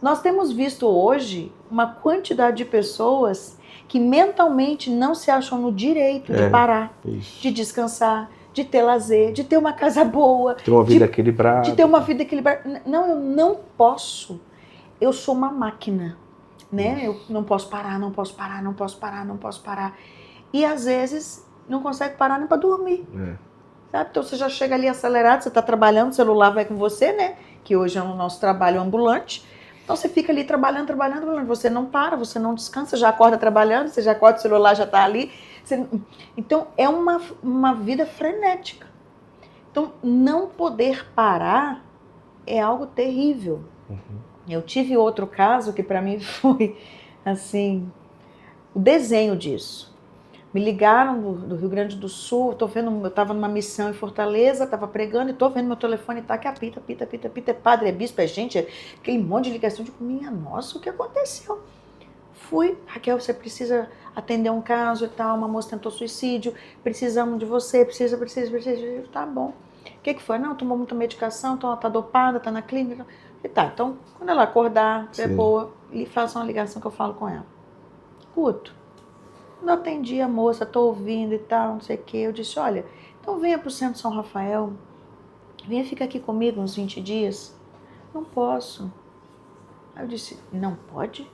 nós 0.00 0.22
temos 0.22 0.52
visto 0.52 0.86
hoje 0.86 1.52
uma 1.70 1.86
quantidade 1.86 2.58
de 2.58 2.64
pessoas 2.64 3.58
que 3.88 3.98
mentalmente 3.98 4.90
não 4.90 5.14
se 5.14 5.30
acham 5.30 5.60
no 5.60 5.72
direito 5.72 6.32
de 6.32 6.42
é, 6.42 6.50
parar, 6.50 6.96
isso. 7.04 7.40
de 7.40 7.50
descansar, 7.50 8.30
de 8.52 8.64
ter 8.64 8.82
lazer, 8.82 9.32
de 9.32 9.42
ter 9.42 9.56
uma 9.56 9.72
casa 9.72 10.04
boa. 10.04 10.54
Ter 10.54 10.70
uma 10.70 10.84
vida 10.84 11.06
de, 11.06 11.12
equilibrada. 11.12 11.62
De 11.62 11.72
ter 11.74 11.84
uma 11.84 12.00
vida 12.00 12.22
equilibrada. 12.22 12.82
Não, 12.86 13.08
eu 13.08 13.16
não 13.16 13.58
posso. 13.76 14.40
Eu 15.00 15.12
sou 15.12 15.34
uma 15.34 15.50
máquina, 15.50 16.18
né? 16.70 17.02
Eu 17.02 17.20
não 17.28 17.42
posso 17.42 17.68
parar, 17.68 17.98
não 17.98 18.12
posso 18.12 18.34
parar, 18.34 18.62
não 18.62 18.74
posso 18.74 18.98
parar, 18.98 19.24
não 19.24 19.36
posso 19.36 19.62
parar. 19.62 19.96
E 20.52 20.64
às 20.64 20.84
vezes 20.84 21.46
não 21.68 21.82
consegue 21.82 22.16
parar 22.16 22.38
nem 22.38 22.48
para 22.48 22.56
dormir. 22.56 23.06
É. 23.14 23.48
Sabe? 23.90 24.10
Então 24.10 24.22
você 24.22 24.36
já 24.36 24.48
chega 24.48 24.74
ali 24.74 24.88
acelerado, 24.88 25.42
você 25.42 25.48
está 25.48 25.62
trabalhando, 25.62 26.10
o 26.10 26.14
celular 26.14 26.50
vai 26.50 26.64
com 26.64 26.76
você, 26.76 27.12
né? 27.12 27.36
Que 27.64 27.76
hoje 27.76 27.98
é 27.98 28.02
o 28.02 28.14
nosso 28.14 28.40
trabalho 28.40 28.80
ambulante. 28.80 29.44
Então 29.82 29.96
você 29.96 30.08
fica 30.08 30.30
ali 30.30 30.44
trabalhando, 30.44 30.86
trabalhando, 30.86 31.22
trabalhando. 31.22 31.46
Você 31.46 31.70
não 31.70 31.86
para, 31.86 32.16
você 32.16 32.38
não 32.38 32.54
descansa, 32.54 32.96
já 32.96 33.08
acorda 33.08 33.38
trabalhando, 33.38 33.88
você 33.88 34.02
já 34.02 34.12
acorda, 34.12 34.38
o 34.38 34.42
celular 34.42 34.74
já 34.74 34.84
está 34.84 35.02
ali. 35.02 35.32
Você... 35.64 35.86
Então 36.36 36.68
é 36.76 36.88
uma, 36.88 37.20
uma 37.42 37.74
vida 37.74 38.04
frenética. 38.04 38.86
Então 39.70 39.92
não 40.02 40.46
poder 40.46 41.06
parar 41.14 41.84
é 42.46 42.60
algo 42.60 42.86
terrível. 42.86 43.64
Uhum. 43.88 44.18
Eu 44.48 44.62
tive 44.62 44.96
outro 44.96 45.26
caso 45.26 45.72
que 45.72 45.82
para 45.82 46.00
mim 46.00 46.20
foi 46.20 46.76
assim 47.24 47.90
o 48.74 48.78
desenho 48.78 49.36
disso. 49.36 49.87
Me 50.58 50.64
ligaram 50.64 51.20
do, 51.20 51.32
do 51.34 51.54
Rio 51.54 51.68
Grande 51.68 51.94
do 51.94 52.08
Sul, 52.08 52.52
tô 52.52 52.66
vendo, 52.66 52.90
eu 52.90 53.06
estava 53.06 53.32
numa 53.32 53.46
missão 53.46 53.90
em 53.90 53.92
Fortaleza, 53.92 54.64
estava 54.64 54.88
pregando 54.88 55.30
e 55.30 55.32
tô 55.32 55.48
vendo 55.48 55.68
meu 55.68 55.76
telefone 55.76 56.20
tá 56.20 56.36
que 56.36 56.48
apita, 56.48 56.80
apita, 56.80 57.04
apita, 57.04 57.28
apita, 57.28 57.50
é 57.52 57.54
padre, 57.54 57.88
é 57.88 57.92
bispo, 57.92 58.20
é 58.20 58.26
gente, 58.26 58.58
é 58.58 58.66
aquele 58.98 59.18
monte 59.18 59.44
de 59.44 59.50
ligação. 59.52 59.84
de 59.84 59.92
minha 60.00 60.32
nossa, 60.32 60.76
o 60.76 60.80
que 60.80 60.88
aconteceu? 60.88 61.62
Fui, 62.32 62.76
Raquel, 62.88 63.20
você 63.20 63.32
precisa 63.32 63.88
atender 64.16 64.50
um 64.50 64.60
caso 64.60 65.04
e 65.04 65.08
tal, 65.08 65.36
uma 65.36 65.46
moça 65.46 65.70
tentou 65.70 65.92
suicídio, 65.92 66.52
precisamos 66.82 67.38
de 67.38 67.44
você, 67.44 67.84
precisa, 67.84 68.18
precisa, 68.18 68.50
precisa. 68.50 69.04
Tá 69.12 69.24
bom. 69.24 69.52
O 69.86 70.02
que, 70.02 70.14
que 70.14 70.22
foi? 70.22 70.38
Não, 70.38 70.56
tomou 70.56 70.76
muita 70.76 70.92
medicação, 70.92 71.54
então 71.54 71.70
ela 71.70 71.78
tá 71.78 71.88
dopada, 71.88 72.40
tá 72.40 72.50
na 72.50 72.62
clínica. 72.62 73.06
E 73.44 73.48
tá, 73.48 73.66
então, 73.66 73.96
quando 74.16 74.30
ela 74.30 74.42
acordar, 74.42 75.08
é 75.18 75.28
boa, 75.28 75.72
e 75.92 76.04
faça 76.04 76.36
uma 76.36 76.44
ligação 76.44 76.80
que 76.82 76.88
eu 76.88 76.90
falo 76.90 77.14
com 77.14 77.28
ela. 77.28 77.46
Guto, 78.34 78.74
não 79.62 79.74
atendi 79.74 80.20
a 80.20 80.28
moça, 80.28 80.64
tô 80.64 80.86
ouvindo 80.86 81.34
e 81.34 81.38
tal, 81.38 81.74
não 81.74 81.80
sei 81.80 81.96
o 81.96 82.02
quê. 82.02 82.18
Eu 82.18 82.32
disse, 82.32 82.58
olha, 82.58 82.84
então 83.20 83.38
venha 83.38 83.58
pro 83.58 83.70
Centro 83.70 84.00
São 84.00 84.10
Rafael, 84.10 84.72
venha 85.66 85.84
ficar 85.84 86.06
aqui 86.06 86.20
comigo 86.20 86.60
uns 86.60 86.76
20 86.76 87.00
dias. 87.00 87.56
Não 88.14 88.24
posso. 88.24 88.90
Aí 89.94 90.04
eu 90.04 90.08
disse, 90.08 90.38
não 90.52 90.74
pode? 90.74 91.30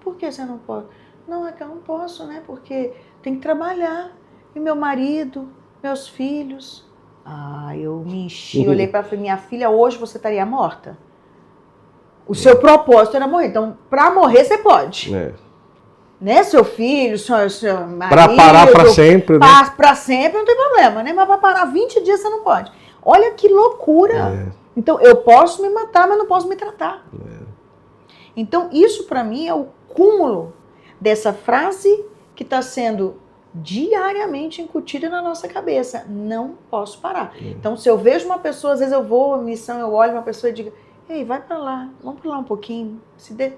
Por 0.00 0.16
que 0.16 0.30
você 0.30 0.44
não 0.44 0.58
pode? 0.58 0.86
Não, 1.26 1.46
é 1.46 1.52
que 1.52 1.62
eu 1.62 1.68
não 1.68 1.78
posso, 1.78 2.26
né? 2.26 2.42
Porque 2.46 2.92
tem 3.22 3.36
que 3.36 3.40
trabalhar. 3.40 4.12
E 4.54 4.60
meu 4.60 4.74
marido, 4.74 5.48
meus 5.82 6.08
filhos. 6.08 6.88
Ah, 7.24 7.76
eu 7.76 7.98
me 8.00 8.24
enchi, 8.24 8.66
olhei 8.66 8.88
para 8.88 9.04
minha 9.16 9.36
filha, 9.36 9.70
hoje 9.70 9.98
você 9.98 10.16
estaria 10.16 10.44
morta. 10.44 10.98
O 12.26 12.34
seu 12.34 12.58
propósito 12.58 13.16
era 13.16 13.26
morrer. 13.26 13.48
Então, 13.48 13.76
para 13.88 14.10
morrer, 14.10 14.44
você 14.44 14.58
pode. 14.58 15.14
É 15.14 15.34
né, 16.20 16.42
seu 16.42 16.64
filho, 16.64 17.18
seu, 17.18 17.48
seu 17.48 17.86
marido. 17.86 18.10
Para 18.10 18.28
parar 18.28 18.66
para 18.70 18.90
sempre, 18.90 19.38
né? 19.38 19.46
Para 19.76 19.94
sempre 19.94 20.38
não 20.38 20.44
tem 20.44 20.56
problema, 20.56 21.02
né? 21.02 21.12
Mas 21.12 21.26
para 21.26 21.38
parar 21.38 21.64
20 21.64 22.02
dias 22.02 22.20
você 22.20 22.28
não 22.28 22.42
pode. 22.42 22.70
Olha 23.02 23.32
que 23.32 23.48
loucura. 23.48 24.48
É. 24.54 24.60
Então, 24.76 25.00
eu 25.00 25.16
posso 25.16 25.62
me 25.62 25.70
matar, 25.70 26.06
mas 26.06 26.18
não 26.18 26.26
posso 26.26 26.48
me 26.48 26.56
tratar. 26.56 27.04
É. 27.14 27.40
Então, 28.36 28.68
isso 28.70 29.04
para 29.04 29.24
mim 29.24 29.46
é 29.46 29.54
o 29.54 29.68
cúmulo 29.88 30.52
dessa 31.00 31.32
frase 31.32 32.04
que 32.36 32.42
está 32.42 32.62
sendo 32.62 33.16
diariamente 33.54 34.62
incutida 34.62 35.08
na 35.08 35.20
nossa 35.20 35.48
cabeça. 35.48 36.04
Não 36.08 36.54
posso 36.70 37.00
parar. 37.00 37.32
É. 37.36 37.48
Então, 37.48 37.76
se 37.76 37.88
eu 37.88 37.96
vejo 37.96 38.26
uma 38.26 38.38
pessoa, 38.38 38.74
às 38.74 38.78
vezes 38.78 38.92
eu 38.94 39.02
vou, 39.02 39.38
missão, 39.38 39.78
eu 39.80 39.92
olho 39.92 40.12
uma 40.12 40.22
pessoa 40.22 40.50
e 40.50 40.54
digo, 40.54 40.72
ei, 41.08 41.24
vai 41.24 41.40
para 41.40 41.58
lá, 41.58 41.88
vamos 42.02 42.20
para 42.20 42.30
lá 42.30 42.38
um 42.38 42.44
pouquinho. 42.44 43.00
Se 43.16 43.34
de 43.34 43.52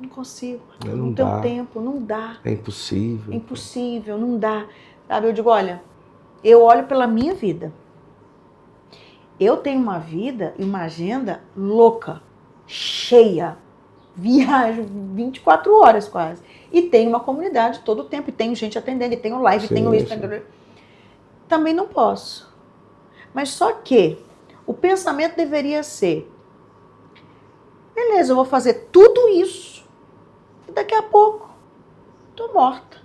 não 0.00 0.08
consigo. 0.08 0.62
não, 0.84 0.96
não 0.96 1.14
tenho 1.14 1.40
tempo, 1.42 1.80
não 1.80 2.02
dá. 2.02 2.38
É 2.44 2.52
impossível. 2.52 3.32
É 3.32 3.36
impossível, 3.36 4.18
não 4.18 4.38
dá. 4.38 4.66
Sabe, 5.06 5.28
eu 5.28 5.32
digo, 5.32 5.50
olha, 5.50 5.82
eu 6.42 6.62
olho 6.62 6.84
pela 6.86 7.06
minha 7.06 7.34
vida. 7.34 7.72
Eu 9.38 9.56
tenho 9.56 9.80
uma 9.80 9.98
vida 9.98 10.54
e 10.58 10.64
uma 10.64 10.82
agenda 10.82 11.42
louca, 11.56 12.22
cheia. 12.66 13.56
Viajo 14.14 14.84
24 15.14 15.72
horas 15.72 16.08
quase. 16.08 16.42
E 16.72 16.82
tenho 16.82 17.08
uma 17.08 17.20
comunidade 17.20 17.80
todo 17.80 18.00
o 18.00 18.04
tempo. 18.04 18.28
E 18.28 18.32
tenho 18.32 18.54
gente 18.54 18.78
atendendo, 18.78 19.14
e 19.14 19.16
tenho 19.16 19.40
live, 19.40 19.66
sim, 19.66 19.74
tenho 19.74 19.94
isso. 19.94 20.12
Também 21.48 21.72
não 21.72 21.88
posso. 21.88 22.52
Mas 23.32 23.50
só 23.50 23.72
que 23.72 24.18
o 24.66 24.74
pensamento 24.74 25.36
deveria 25.36 25.82
ser: 25.82 26.30
beleza, 27.94 28.32
eu 28.32 28.36
vou 28.36 28.44
fazer 28.44 28.88
tudo 28.92 29.28
isso 29.28 29.59
e 30.70 30.72
daqui 30.72 30.94
a 30.94 31.02
pouco, 31.02 31.50
tô 32.36 32.52
morta, 32.52 32.98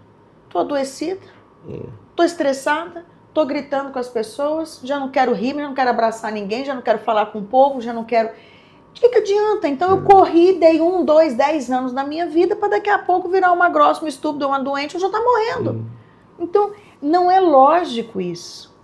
tô 0.50 0.60
adoecida, 0.60 1.26
hum. 1.68 1.90
tô 2.16 2.24
estressada, 2.24 3.04
tô 3.34 3.44
gritando 3.44 3.92
com 3.92 3.98
as 3.98 4.08
pessoas, 4.08 4.80
já 4.84 5.00
não 5.00 5.10
quero 5.10 5.34
rir, 5.34 5.56
já 5.56 5.68
não 5.68 5.74
quero 5.74 5.90
abraçar 5.90 6.32
ninguém, 6.32 6.64
já 6.64 6.76
não 6.76 6.84
quero 6.84 7.00
falar 7.00 7.28
com 7.28 7.40
o 7.40 7.46
povo, 7.46 7.82
já 7.82 7.92
não 7.92 8.04
quero. 8.04 8.30
O 8.30 8.94
que, 8.94 9.10
que 9.10 9.18
adianta? 9.18 9.68
Então 9.68 9.90
eu 9.90 9.98
hum. 9.98 10.06
corri, 10.06 10.54
dei 10.54 10.80
um, 10.80 11.04
dois, 11.04 11.34
dez 11.34 11.72
anos 11.72 11.92
da 11.92 12.04
minha 12.04 12.28
vida 12.28 12.56
para 12.56 12.70
daqui 12.70 12.90
a 12.90 13.00
pouco 13.00 13.28
virar 13.30 13.52
uma 13.52 13.68
grossa, 13.68 14.02
uma 14.02 14.10
estúpida, 14.10 14.48
uma 14.48 14.60
doente, 14.60 14.94
eu 14.94 15.02
já 15.02 15.10
tá 15.10 15.20
morrendo. 15.20 15.72
Hum. 15.72 15.86
Então, 16.38 16.72
não 17.02 17.32
é 17.32 17.40
lógico 17.40 18.22
isso. 18.22 18.76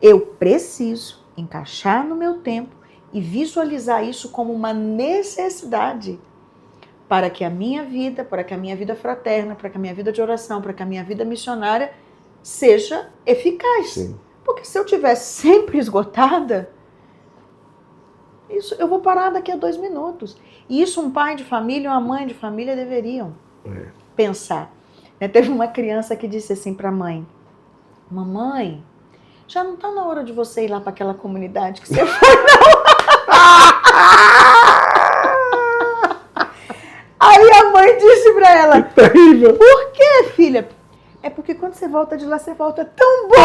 Eu 0.00 0.20
preciso 0.20 1.24
encaixar 1.36 2.06
no 2.06 2.14
meu 2.14 2.38
tempo 2.38 2.76
e 3.12 3.20
visualizar 3.20 4.04
isso 4.04 4.30
como 4.30 4.52
uma 4.52 4.72
necessidade 4.72 6.20
para 7.08 7.30
que 7.30 7.42
a 7.42 7.50
minha 7.50 7.82
vida, 7.82 8.22
para 8.22 8.44
que 8.44 8.52
a 8.52 8.58
minha 8.58 8.76
vida 8.76 8.94
fraterna, 8.94 9.54
para 9.54 9.70
que 9.70 9.78
a 9.78 9.80
minha 9.80 9.94
vida 9.94 10.12
de 10.12 10.20
oração, 10.20 10.60
para 10.60 10.74
que 10.74 10.82
a 10.82 10.86
minha 10.86 11.02
vida 11.02 11.24
missionária 11.24 11.92
seja 12.42 13.08
eficaz. 13.24 13.90
Sim. 13.90 14.20
Porque 14.44 14.64
se 14.64 14.78
eu 14.78 14.84
estiver 14.84 15.14
sempre 15.14 15.78
esgotada, 15.78 16.70
isso 18.48 18.74
eu 18.78 18.86
vou 18.88 19.00
parar 19.00 19.30
daqui 19.30 19.50
a 19.50 19.56
dois 19.56 19.76
minutos. 19.76 20.36
E 20.68 20.82
isso 20.82 21.00
um 21.00 21.10
pai 21.10 21.34
de 21.34 21.44
família, 21.44 21.90
uma 21.90 22.00
mãe 22.00 22.26
de 22.26 22.34
família 22.34 22.76
deveriam 22.76 23.34
é. 23.64 23.88
pensar. 24.14 24.70
Né? 25.20 25.28
Teve 25.28 25.50
uma 25.50 25.68
criança 25.68 26.14
que 26.14 26.28
disse 26.28 26.52
assim 26.52 26.74
para 26.74 26.90
a 26.90 26.92
mãe: 26.92 27.26
Mamãe, 28.10 28.82
já 29.46 29.64
não 29.64 29.74
está 29.74 29.90
na 29.90 30.04
hora 30.04 30.22
de 30.22 30.32
você 30.32 30.64
ir 30.64 30.68
lá 30.68 30.80
para 30.80 30.90
aquela 30.90 31.14
comunidade 31.14 31.80
que 31.80 31.88
você 31.88 32.04
foi, 32.06 32.28
não. 32.28 32.78
Aí 37.20 37.50
a 37.50 37.72
mãe 37.88 37.98
disse 37.98 38.32
pra 38.32 38.58
ela: 38.58 38.82
Terrível. 38.82 39.54
Por 39.54 39.92
que, 39.92 40.24
filha? 40.34 40.68
É 41.22 41.30
porque 41.30 41.54
quando 41.54 41.74
você 41.74 41.88
volta 41.88 42.16
de 42.16 42.24
lá, 42.24 42.38
você 42.38 42.54
volta 42.54 42.84
tão 42.84 43.28
boa. 43.28 43.42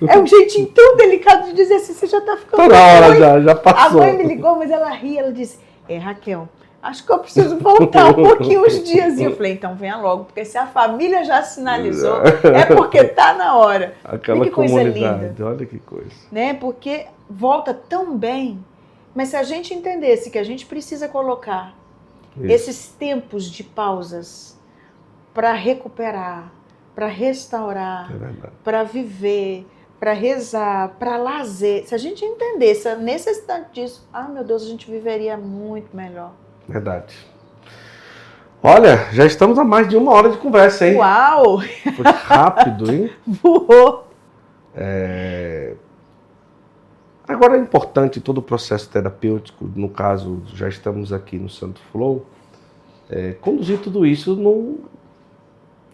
é 0.08 0.18
um 0.18 0.26
jeitinho 0.26 0.66
tão 0.68 0.96
delicado 0.96 1.46
de 1.46 1.52
dizer 1.52 1.74
assim: 1.74 1.92
você 1.92 2.06
já 2.06 2.20
tá 2.20 2.36
ficando. 2.36 2.62
Toda 2.62 2.82
hora 2.82 3.16
já, 3.16 3.40
já 3.40 3.54
passou. 3.54 4.00
A 4.00 4.06
mãe 4.06 4.16
me 4.16 4.24
ligou, 4.24 4.56
mas 4.56 4.70
ela 4.70 4.90
ria. 4.90 5.20
Ela 5.20 5.32
disse: 5.32 5.58
É, 5.88 5.98
Raquel, 5.98 6.48
acho 6.82 7.04
que 7.04 7.12
eu 7.12 7.18
preciso 7.18 7.58
voltar 7.58 8.06
um 8.06 8.14
pouquinho 8.14 8.64
uns 8.64 8.82
dias. 8.82 9.18
E 9.18 9.24
eu 9.24 9.36
falei: 9.36 9.52
então 9.52 9.74
venha 9.74 9.96
logo, 9.98 10.24
porque 10.24 10.44
se 10.44 10.56
a 10.56 10.66
família 10.66 11.22
já 11.22 11.42
sinalizou, 11.42 12.22
é 12.22 12.64
porque 12.64 13.04
tá 13.04 13.34
na 13.34 13.56
hora. 13.56 13.94
Aquela 14.04 14.44
que 14.44 14.50
coisa 14.50 14.82
linda. 14.82 15.34
Olha 15.40 15.66
que 15.66 15.78
coisa. 15.80 16.10
Né? 16.32 16.54
Porque 16.54 17.06
volta 17.28 17.74
tão 17.74 18.16
bem. 18.16 18.58
Mas 19.14 19.28
se 19.28 19.36
a 19.36 19.44
gente 19.44 19.72
entendesse 19.72 20.28
que 20.28 20.38
a 20.38 20.42
gente 20.42 20.66
precisa 20.66 21.06
colocar 21.06 21.72
isso. 22.36 22.46
esses 22.46 22.88
tempos 22.88 23.44
de 23.44 23.62
pausas 23.64 24.58
para 25.32 25.52
recuperar, 25.52 26.52
para 26.94 27.06
restaurar, 27.06 28.10
é 28.12 28.48
para 28.62 28.84
viver, 28.84 29.66
para 29.98 30.12
rezar, 30.12 30.96
para 30.98 31.16
lazer, 31.16 31.86
se 31.86 31.94
a 31.94 31.98
gente 31.98 32.24
entendesse 32.24 32.88
a 32.88 32.94
necessidade 32.94 33.66
disso, 33.72 34.06
ah, 34.12 34.28
meu 34.28 34.44
Deus, 34.44 34.62
a 34.62 34.66
gente 34.66 34.90
viveria 34.90 35.36
muito 35.36 35.96
melhor. 35.96 36.32
Verdade. 36.68 37.14
Olha, 38.62 39.08
já 39.12 39.26
estamos 39.26 39.58
a 39.58 39.64
mais 39.64 39.88
de 39.88 39.96
uma 39.96 40.12
hora 40.12 40.30
de 40.30 40.38
conversa, 40.38 40.86
hein? 40.86 40.96
Uau! 40.96 41.60
Foi 41.60 42.04
rápido, 42.04 42.90
hein? 42.90 43.10
Voou! 43.26 44.06
É... 44.74 45.74
Agora 47.26 47.56
é 47.56 47.60
importante 47.60 48.20
todo 48.20 48.38
o 48.38 48.42
processo 48.42 48.88
terapêutico, 48.90 49.70
no 49.74 49.88
caso, 49.88 50.42
já 50.54 50.68
estamos 50.68 51.12
aqui 51.12 51.38
no 51.38 51.48
Santo 51.48 51.80
Flow, 51.90 52.26
é, 53.08 53.32
conduzir 53.32 53.78
tudo 53.78 54.04
isso 54.04 54.36
no, 54.36 54.80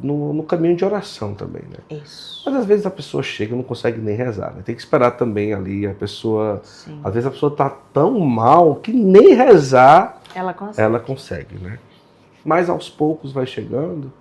no, 0.01 0.32
no, 0.32 0.43
caminho 0.43 0.74
de 0.74 0.85
oração 0.85 1.35
também, 1.35 1.62
né? 1.62 1.78
Isso. 2.02 2.43
Mas 2.44 2.55
às 2.57 2.66
vezes 2.66 2.85
a 2.85 2.90
pessoa 2.90 3.23
chega 3.23 3.55
e 3.55 3.57
não 3.57 3.62
consegue 3.62 4.01
nem 4.01 4.16
rezar, 4.16 4.52
né? 4.55 4.62
Tem 4.65 4.74
que 4.74 4.81
esperar 4.81 5.12
também 5.12 5.55
ali, 5.55 5.86
a 5.86 5.94
pessoa... 5.94 6.61
Sim. 6.65 7.01
Às 7.05 7.15
vezes 7.15 7.27
a 7.27 7.31
pessoa 7.31 7.52
está 7.52 7.70
tão 7.70 8.19
mal 8.19 8.77
que 8.77 8.93
nem 8.93 9.35
rezar 9.35 10.20
ela 10.35 10.52
consegue. 10.52 10.81
ela 10.81 11.01
consegue, 11.01 11.59
né? 11.59 11.78
Mas 12.44 12.69
aos 12.69 12.89
poucos 12.89 13.32
vai 13.32 13.47
chegando 13.47 14.12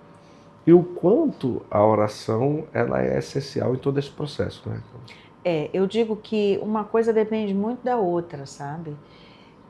e 0.66 0.72
o 0.72 0.82
quanto 0.82 1.62
a 1.70 1.84
oração 1.84 2.64
ela 2.72 3.02
é 3.02 3.18
essencial 3.18 3.74
em 3.74 3.78
todo 3.78 3.98
esse 3.98 4.10
processo, 4.10 4.68
né? 4.68 4.80
É, 5.44 5.70
eu 5.72 5.86
digo 5.86 6.16
que 6.16 6.58
uma 6.62 6.84
coisa 6.84 7.12
depende 7.12 7.54
muito 7.54 7.82
da 7.82 7.96
outra, 7.96 8.46
sabe? 8.46 8.96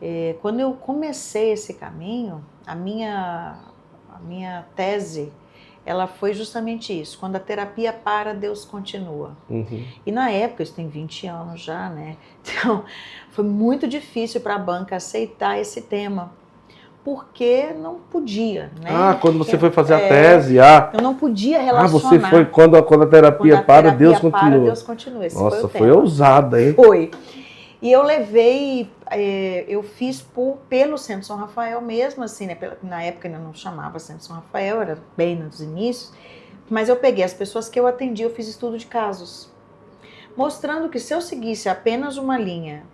É, 0.01 0.37
quando 0.41 0.61
eu 0.61 0.73
comecei 0.73 1.53
esse 1.53 1.75
caminho, 1.75 2.45
a 2.67 2.75
minha, 2.75 3.59
a 4.13 4.19
minha 4.19 4.67
tese 4.75 5.33
ela 5.85 6.07
foi 6.07 6.35
justamente 6.35 6.99
isso. 6.99 7.19
Quando 7.19 7.37
a 7.37 7.41
terapia 7.41 7.93
para, 7.93 8.35
Deus 8.35 8.65
continua. 8.65 9.37
Uhum. 9.49 9.85
E 10.05 10.13
na 10.13 10.31
época, 10.31 10.63
isso 10.63 10.75
tem 10.75 10.89
20 10.89 11.27
anos 11.27 11.61
já, 11.61 11.89
né? 11.89 12.17
Então, 12.43 12.85
foi 13.31 13.45
muito 13.45 13.87
difícil 13.87 14.41
para 14.41 14.55
a 14.55 14.59
banca 14.59 14.97
aceitar 14.97 15.59
esse 15.59 15.83
tema. 15.83 16.33
Porque 17.03 17.73
não 17.79 17.95
podia, 18.11 18.71
né? 18.83 18.91
Ah, 18.91 19.17
quando 19.19 19.39
você 19.39 19.53
Porque, 19.53 19.61
foi 19.61 19.71
fazer 19.71 19.95
a 19.95 20.01
é, 20.01 20.09
tese, 20.09 20.61
ah, 20.61 20.91
Eu 20.93 21.01
não 21.01 21.15
podia 21.15 21.59
ah, 21.59 21.63
relacionar. 21.63 21.89
você 21.89 22.21
foi 22.21 22.45
quando 22.45 22.77
a, 22.77 22.83
quando 22.83 23.05
a 23.05 23.07
terapia 23.07 23.53
Quando 23.53 23.61
a 23.61 23.65
para, 23.65 23.83
terapia 23.85 24.07
Deus 24.07 24.21
para, 24.21 24.31
continua. 24.31 24.65
Deus 24.67 24.83
continua. 24.83 25.27
Esse 25.27 25.37
Nossa, 25.37 25.69
foi, 25.69 25.81
foi 25.81 25.91
ousada, 25.91 26.63
hein? 26.63 26.75
Foi. 26.75 27.11
E 27.81 27.91
eu 27.91 28.03
levei, 28.03 28.91
eh, 29.11 29.65
eu 29.67 29.83
fiz 29.83 30.21
por, 30.21 30.59
pelo 30.69 30.99
Centro 30.99 31.27
São 31.27 31.37
Rafael 31.39 31.81
mesmo, 31.81 32.23
assim, 32.23 32.47
né? 32.47 32.59
Na 32.83 33.03
época 33.03 33.27
ainda 33.27 33.41
não 33.41 33.55
chamava 33.55 33.99
Centro 33.99 34.23
São 34.23 34.37
Rafael, 34.37 34.83
era 34.83 34.99
bem 35.17 35.37
nos 35.37 35.63
inícios. 35.63 36.13
Mas 36.69 36.91
eu 36.91 36.97
peguei 36.97 37.25
as 37.25 37.33
pessoas 37.33 37.71
que 37.71 37.81
eu 37.81 37.87
atendi, 37.87 38.23
eu 38.23 38.31
fiz 38.31 38.47
estudo 38.47 38.77
de 38.77 38.85
casos. 38.85 39.51
Mostrando 40.37 40.91
que 40.91 40.99
se 40.99 41.15
eu 41.15 41.23
seguisse 41.23 41.69
apenas 41.71 42.19
uma 42.19 42.37
linha 42.37 42.85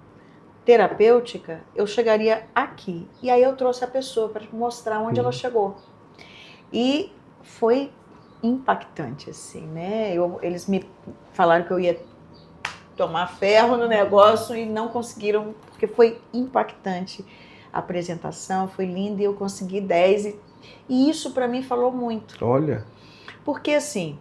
terapêutica, 0.66 1.62
eu 1.76 1.86
chegaria 1.86 2.44
aqui. 2.52 3.08
E 3.22 3.30
aí 3.30 3.40
eu 3.40 3.56
trouxe 3.56 3.84
a 3.84 3.86
pessoa 3.86 4.28
para 4.28 4.42
mostrar 4.52 4.98
onde 5.00 5.20
ela 5.20 5.30
chegou. 5.32 5.76
E 6.72 7.12
foi 7.42 7.92
impactante, 8.42 9.30
assim, 9.30 9.62
né? 9.62 10.12
Eu- 10.12 10.40
eles 10.42 10.66
me 10.66 10.84
falaram 11.32 11.64
que 11.64 11.70
eu 11.70 11.78
ia 11.78 11.98
tomar 12.96 13.28
ferro 13.28 13.76
no 13.76 13.86
negócio 13.86 14.56
e 14.56 14.66
não 14.66 14.88
conseguiram, 14.88 15.54
porque 15.70 15.86
foi 15.86 16.20
impactante 16.34 17.24
a 17.72 17.78
apresentação, 17.78 18.66
foi 18.66 18.86
linda 18.86 19.22
e 19.22 19.24
eu 19.24 19.34
consegui 19.34 19.80
10. 19.80 20.26
E, 20.26 20.40
e 20.88 21.08
isso 21.08 21.30
para 21.30 21.46
mim 21.46 21.62
falou 21.62 21.92
muito. 21.92 22.44
Olha, 22.44 22.84
Porque 23.44 23.70
assim, 23.72 24.18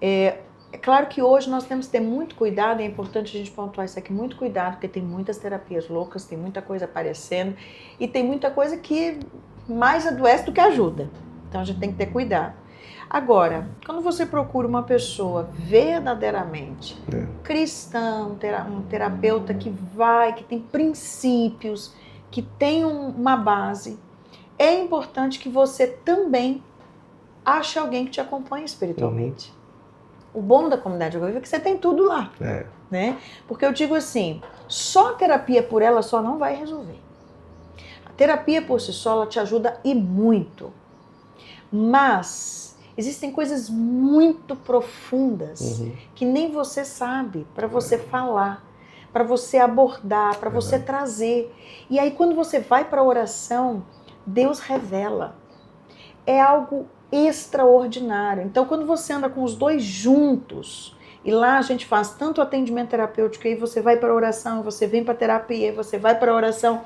é, 0.00 0.38
é 0.72 0.78
claro 0.78 1.06
que 1.06 1.20
hoje 1.20 1.48
nós 1.50 1.64
temos 1.64 1.86
que 1.86 1.92
ter 1.92 2.00
muito 2.00 2.34
cuidado, 2.34 2.80
é 2.80 2.84
importante 2.84 3.36
a 3.36 3.38
gente 3.38 3.50
pontuar 3.50 3.84
isso 3.86 3.98
aqui, 3.98 4.12
muito 4.12 4.36
cuidado, 4.36 4.72
porque 4.74 4.88
tem 4.88 5.02
muitas 5.02 5.36
terapias 5.38 5.88
loucas, 5.88 6.24
tem 6.24 6.38
muita 6.38 6.62
coisa 6.62 6.84
aparecendo 6.84 7.56
e 7.98 8.06
tem 8.06 8.24
muita 8.24 8.50
coisa 8.50 8.76
que 8.76 9.18
mais 9.68 10.06
adoece 10.06 10.44
do 10.44 10.52
que 10.52 10.60
ajuda. 10.60 11.10
Então 11.48 11.60
a 11.60 11.64
gente 11.64 11.80
tem 11.80 11.90
que 11.90 11.96
ter 11.98 12.06
cuidado. 12.06 12.54
Agora, 13.08 13.68
quando 13.84 14.00
você 14.00 14.24
procura 14.24 14.68
uma 14.68 14.84
pessoa 14.84 15.50
verdadeiramente 15.52 16.96
É. 17.12 17.26
cristã, 17.42 18.26
um 18.30 18.36
tera- 18.36 18.64
um 18.64 18.82
terapeuta 18.82 19.52
que 19.52 19.68
vai, 19.68 20.32
que 20.32 20.44
tem 20.44 20.60
princípios, 20.60 21.92
que 22.30 22.40
tem 22.42 22.84
um- 22.84 23.08
uma 23.08 23.36
base, 23.36 23.98
é 24.56 24.80
importante 24.80 25.40
que 25.40 25.48
você 25.48 25.88
também 25.88 26.62
ache 27.44 27.78
alguém 27.80 28.04
que 28.04 28.12
te 28.12 28.20
acompanhe 28.20 28.64
espiritualmente. 28.64 29.52
O 30.32 30.40
bom 30.40 30.68
da 30.68 30.78
comunidade 30.78 31.16
é 31.16 31.40
que 31.40 31.48
você 31.48 31.58
tem 31.58 31.76
tudo 31.76 32.04
lá, 32.04 32.30
é. 32.40 32.66
né? 32.90 33.18
Porque 33.48 33.64
eu 33.64 33.72
digo 33.72 33.94
assim, 33.94 34.40
só 34.68 35.10
a 35.10 35.14
terapia 35.14 35.62
por 35.62 35.82
ela 35.82 36.02
só 36.02 36.22
não 36.22 36.38
vai 36.38 36.54
resolver. 36.54 36.98
A 38.06 38.10
terapia 38.10 38.62
por 38.62 38.80
si 38.80 38.92
só 38.92 39.12
ela 39.12 39.26
te 39.26 39.40
ajuda 39.40 39.80
e 39.82 39.94
muito. 39.94 40.72
Mas 41.72 42.76
existem 42.96 43.32
coisas 43.32 43.68
muito 43.70 44.54
profundas 44.56 45.80
Uhum. 45.80 45.92
que 46.14 46.24
nem 46.24 46.50
você 46.52 46.84
sabe 46.84 47.46
para 47.54 47.66
você 47.66 47.98
falar, 47.98 48.64
para 49.12 49.24
você 49.24 49.58
abordar, 49.58 50.36
para 50.38 50.50
você 50.50 50.78
trazer. 50.78 51.52
E 51.88 51.98
aí 51.98 52.12
quando 52.12 52.34
você 52.34 52.60
vai 52.60 52.84
para 52.84 53.00
a 53.00 53.04
oração, 53.04 53.84
Deus 54.26 54.60
revela. 54.60 55.34
É 56.26 56.40
algo 56.40 56.86
extraordinário. 57.12 58.42
Então 58.44 58.64
quando 58.64 58.86
você 58.86 59.12
anda 59.12 59.28
com 59.28 59.42
os 59.42 59.54
dois 59.54 59.82
juntos, 59.82 60.96
e 61.24 61.30
lá 61.30 61.58
a 61.58 61.62
gente 61.62 61.86
faz 61.86 62.10
tanto 62.14 62.40
atendimento 62.40 62.90
terapêutico, 62.90 63.46
aí 63.46 63.54
você 63.54 63.80
vai 63.82 63.96
para 63.96 64.10
a 64.10 64.14
oração, 64.14 64.62
você 64.62 64.86
vem 64.86 65.04
para 65.04 65.12
a 65.12 65.16
terapia, 65.16 65.72
você 65.72 65.98
vai 65.98 66.18
para 66.18 66.32
a 66.32 66.34
oração, 66.34 66.82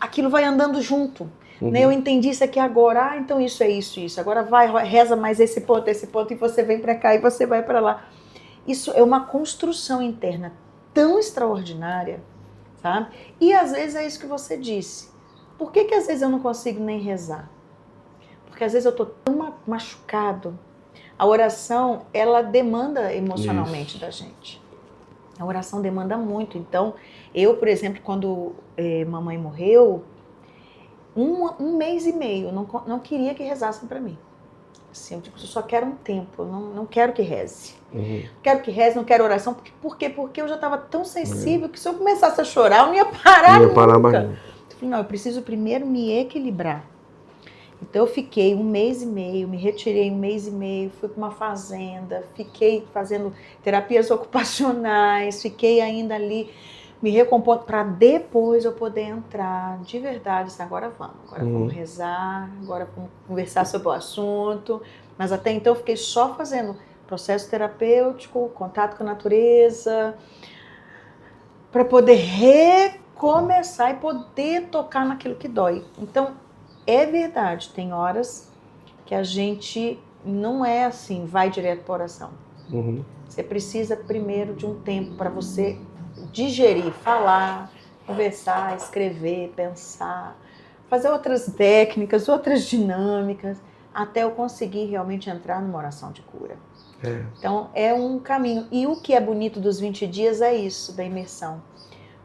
aquilo 0.00 0.30
vai 0.30 0.44
andando 0.44 0.80
junto. 0.80 1.30
Uhum. 1.60 1.70
Né? 1.70 1.84
Eu 1.84 1.92
entendi 1.92 2.30
isso 2.30 2.44
aqui 2.44 2.58
agora, 2.58 3.10
ah, 3.10 3.16
então 3.18 3.40
isso 3.40 3.62
é 3.62 3.68
isso, 3.68 4.00
isso. 4.00 4.20
Agora 4.20 4.42
vai, 4.42 4.66
reza 4.84 5.14
mais 5.16 5.40
esse 5.40 5.60
ponto, 5.62 5.88
esse 5.88 6.06
ponto, 6.06 6.32
e 6.32 6.36
você 6.36 6.62
vem 6.62 6.80
para 6.80 6.94
cá 6.94 7.14
e 7.14 7.18
você 7.18 7.46
vai 7.46 7.62
para 7.62 7.80
lá. 7.80 8.04
Isso 8.66 8.90
é 8.92 9.02
uma 9.02 9.26
construção 9.26 10.02
interna 10.02 10.52
tão 10.92 11.18
extraordinária, 11.18 12.20
sabe? 12.80 13.08
E 13.40 13.52
às 13.52 13.72
vezes 13.72 13.94
é 13.94 14.06
isso 14.06 14.18
que 14.18 14.26
você 14.26 14.56
disse. 14.56 15.10
Por 15.58 15.70
que, 15.70 15.84
que 15.84 15.94
às 15.94 16.06
vezes 16.06 16.22
eu 16.22 16.28
não 16.28 16.40
consigo 16.40 16.82
nem 16.82 16.98
rezar? 17.00 17.48
Porque 18.56 18.64
às 18.64 18.72
vezes 18.72 18.86
eu 18.86 18.92
tô 18.92 19.04
tão 19.04 19.36
ma- 19.36 19.52
machucado. 19.66 20.58
A 21.18 21.26
oração, 21.26 22.06
ela 22.10 22.40
demanda 22.40 23.12
emocionalmente 23.12 23.98
da 23.98 24.08
gente. 24.08 24.62
A 25.38 25.44
oração 25.44 25.82
demanda 25.82 26.16
muito. 26.16 26.56
Então, 26.56 26.94
eu, 27.34 27.58
por 27.58 27.68
exemplo, 27.68 28.00
quando 28.02 28.54
eh, 28.74 29.04
mamãe 29.04 29.36
morreu, 29.36 30.02
um, 31.14 31.50
um 31.60 31.76
mês 31.76 32.06
e 32.06 32.14
meio, 32.14 32.50
não, 32.50 32.66
não 32.86 32.98
queria 32.98 33.34
que 33.34 33.42
rezassem 33.42 33.86
para 33.86 34.00
mim. 34.00 34.16
Assim, 34.90 35.16
eu 35.16 35.20
digo, 35.20 35.36
eu 35.36 35.46
só 35.46 35.60
quero 35.60 35.84
um 35.84 35.96
tempo, 35.96 36.42
não, 36.42 36.60
não 36.60 36.86
quero 36.86 37.12
que 37.12 37.20
reze. 37.20 37.74
Uhum. 37.92 38.24
Quero 38.42 38.62
que 38.62 38.70
reze, 38.70 38.96
não 38.96 39.04
quero 39.04 39.22
oração. 39.22 39.52
Porque, 39.52 39.72
por 39.82 39.98
quê? 39.98 40.08
Porque 40.08 40.40
eu 40.40 40.48
já 40.48 40.54
estava 40.54 40.78
tão 40.78 41.04
sensível 41.04 41.68
que 41.68 41.78
se 41.78 41.86
eu 41.86 41.92
começasse 41.92 42.40
a 42.40 42.44
chorar, 42.44 42.78
eu 42.80 42.86
não 42.86 42.94
ia 42.94 43.04
parar 43.04 43.60
Não 43.60 43.68
ia 43.68 43.74
parar 43.74 43.98
nunca. 43.98 44.00
mais. 44.00 44.24
não. 44.24 44.32
Eu 44.32 44.76
falei, 44.78 44.90
não, 44.90 44.98
eu 44.98 45.04
preciso 45.04 45.42
primeiro 45.42 45.84
me 45.86 46.10
equilibrar. 46.18 46.95
Então 47.82 48.02
eu 48.02 48.06
fiquei 48.06 48.54
um 48.54 48.64
mês 48.64 49.02
e 49.02 49.06
meio, 49.06 49.46
me 49.46 49.56
retirei 49.56 50.10
um 50.10 50.16
mês 50.16 50.46
e 50.46 50.50
meio, 50.50 50.90
fui 50.90 51.08
para 51.08 51.18
uma 51.18 51.30
fazenda, 51.30 52.24
fiquei 52.34 52.86
fazendo 52.92 53.32
terapias 53.62 54.10
ocupacionais, 54.12 55.42
fiquei 55.42 55.80
ainda 55.80 56.14
ali 56.14 56.50
me 57.02 57.10
recompondo 57.10 57.62
para 57.64 57.82
depois 57.84 58.64
eu 58.64 58.72
poder 58.72 59.02
entrar 59.02 59.78
de 59.82 59.98
verdade. 59.98 60.48
Assim, 60.48 60.62
agora 60.62 60.88
vamos, 60.88 61.16
agora 61.26 61.44
Uhum. 61.44 61.52
vamos 61.52 61.74
rezar, 61.74 62.50
agora 62.62 62.88
vamos 62.96 63.10
conversar 63.28 63.66
sobre 63.66 63.88
o 63.88 63.90
assunto. 63.90 64.82
Mas 65.18 65.30
até 65.32 65.52
então 65.52 65.72
eu 65.72 65.76
fiquei 65.78 65.96
só 65.96 66.34
fazendo 66.34 66.76
processo 67.06 67.48
terapêutico, 67.48 68.48
contato 68.54 68.96
com 68.96 69.02
a 69.04 69.06
natureza, 69.06 70.16
para 71.70 71.84
poder 71.84 72.14
recomeçar 72.14 73.90
e 73.92 73.94
poder 73.94 74.68
tocar 74.68 75.04
naquilo 75.06 75.36
que 75.36 75.48
dói. 75.48 75.84
Então, 75.98 76.34
é 76.86 77.06
verdade, 77.06 77.70
tem 77.70 77.92
horas 77.92 78.50
que 79.04 79.14
a 79.14 79.22
gente 79.22 79.98
não 80.24 80.64
é 80.64 80.84
assim, 80.84 81.24
vai 81.24 81.50
direto 81.50 81.84
para 81.84 81.94
oração. 81.94 82.30
Uhum. 82.70 83.04
Você 83.28 83.42
precisa 83.42 83.96
primeiro 83.96 84.54
de 84.54 84.66
um 84.66 84.80
tempo 84.80 85.14
para 85.16 85.30
você 85.30 85.78
digerir, 86.32 86.92
falar, 86.92 87.70
conversar, 88.06 88.76
escrever, 88.76 89.52
pensar, 89.54 90.36
fazer 90.88 91.10
outras 91.10 91.46
técnicas, 91.46 92.28
outras 92.28 92.64
dinâmicas, 92.64 93.58
até 93.92 94.24
eu 94.24 94.30
conseguir 94.32 94.86
realmente 94.86 95.30
entrar 95.30 95.60
numa 95.60 95.78
oração 95.78 96.12
de 96.12 96.22
cura. 96.22 96.56
É. 97.02 97.24
Então 97.38 97.70
é 97.74 97.94
um 97.94 98.18
caminho. 98.18 98.66
E 98.70 98.86
o 98.86 98.96
que 98.96 99.14
é 99.14 99.20
bonito 99.20 99.60
dos 99.60 99.80
20 99.80 100.06
dias 100.06 100.40
é 100.40 100.54
isso, 100.54 100.96
da 100.96 101.04
imersão. 101.04 101.62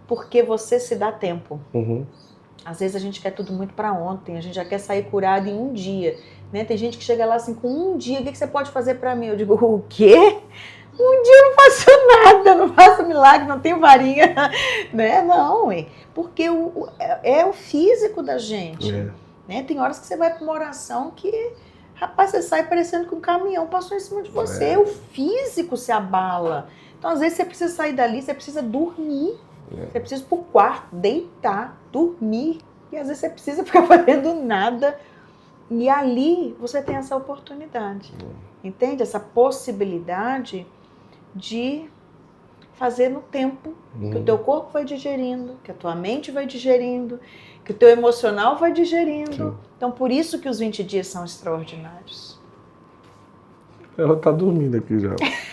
Porque 0.08 0.44
você 0.44 0.80
se 0.80 0.96
dá 0.96 1.12
tempo. 1.12 1.60
Uhum. 1.74 2.06
Às 2.64 2.80
vezes 2.80 2.96
a 2.96 3.00
gente 3.00 3.20
quer 3.22 3.32
tudo 3.32 3.52
muito 3.52 3.74
para 3.74 3.92
ontem, 3.92 4.38
a 4.38 4.42
gente 4.42 4.54
já 4.56 4.64
quer 4.66 4.78
sair 4.78 5.04
curado 5.04 5.48
em 5.50 5.54
um 5.58 5.74
dia. 5.74 6.18
Né? 6.54 6.64
Tem 6.64 6.78
gente 6.78 6.98
que 6.98 7.04
chega 7.04 7.26
lá 7.26 7.36
assim, 7.36 7.54
com 7.56 7.68
um 7.68 7.98
dia, 7.98 8.20
o 8.20 8.24
que 8.24 8.32
que 8.32 8.38
você 8.38 8.48
pode 8.48 8.70
fazer 8.72 8.96
para 8.96 9.16
mim? 9.16 9.28
Eu 9.28 9.36
digo, 9.36 9.54
o 9.56 9.84
quê? 9.90 10.38
Um 10.94 11.24
dia 11.24 11.34
eu 11.38 11.46
não 11.50 11.56
faço 11.56 11.86
nada, 12.08 12.56
não 12.56 12.74
faço 12.74 13.04
milagre, 13.06 13.48
não 13.48 13.60
tenho 13.60 13.80
varinha. 13.80 14.36
né? 14.94 15.22
Não, 15.24 15.68
ué. 15.68 15.88
porque 16.14 16.50
o, 16.50 16.66
o- 16.68 16.90
é, 17.00 17.40
é 17.40 17.46
o 17.46 17.54
físico 17.54 18.22
da 18.22 18.38
gente. 18.38 18.94
É. 18.94 19.10
Né? 19.48 19.64
Tem 19.64 19.80
horas 19.80 19.98
que 20.00 20.06
você 20.06 20.16
vai 20.16 20.34
para 20.34 20.44
uma 20.44 20.54
oração 20.54 21.12
que, 21.16 21.54
rapaz, 21.96 22.30
você 22.32 22.42
sai 22.42 22.68
parecendo 22.68 23.08
que 23.08 23.16
um 23.16 23.22
caminhão 23.22 23.68
passou 23.68 23.98
em 23.98 24.00
cima 24.02 24.22
de 24.22 24.30
você. 24.30 24.66
É. 24.72 24.78
O 24.78 24.86
físico 24.86 25.76
se 25.78 25.92
abala. 25.92 26.68
Então, 27.00 27.10
às 27.10 27.20
vezes, 27.20 27.38
você 27.38 27.46
precisa 27.46 27.74
sair 27.74 27.94
dali, 27.94 28.22
você 28.22 28.34
precisa 28.34 28.62
dormir. 28.62 29.36
É. 29.78 29.86
Você 29.86 30.00
precisa 30.00 30.22
ir 30.24 30.26
pro 30.28 30.38
quarto, 30.40 30.96
deitar, 30.96 31.78
dormir. 31.92 32.60
E 32.92 32.98
às 32.98 33.08
vezes 33.08 33.20
você 33.22 33.30
precisa 33.30 33.64
ficar 33.66 33.84
fazendo 33.88 34.34
nada. 34.36 35.00
E 35.70 35.90
ali 35.90 36.56
você 36.60 36.82
tem 36.82 36.96
essa 36.96 37.16
oportunidade. 37.16 38.14
Entende? 38.64 39.02
Essa 39.02 39.20
possibilidade 39.20 40.68
de 41.34 41.90
fazer 42.74 43.10
no 43.10 43.22
tempo 43.22 43.74
que 44.00 44.06
o 44.06 44.18
Uhum. 44.18 44.24
teu 44.26 44.38
corpo 44.40 44.72
vai 44.74 44.84
digerindo, 44.84 45.56
que 45.64 45.72
a 45.72 45.74
tua 45.74 45.96
mente 45.96 46.32
vai 46.32 46.46
digerindo, 46.46 47.20
que 47.64 47.72
o 47.72 47.76
teu 47.76 47.90
emocional 47.90 48.58
vai 48.58 48.74
digerindo. 48.74 49.34
Sim. 49.34 49.58
Então, 49.78 49.92
por 49.92 50.12
isso 50.12 50.40
que 50.40 50.50
os 50.50 50.60
20 50.60 50.84
dias 50.84 51.08
são 51.08 51.24
extraordinários. 51.24 52.40
Ela 53.98 54.16
tá 54.16 54.32
dormindo 54.32 54.78
aqui 54.78 55.00
já. 55.00 55.16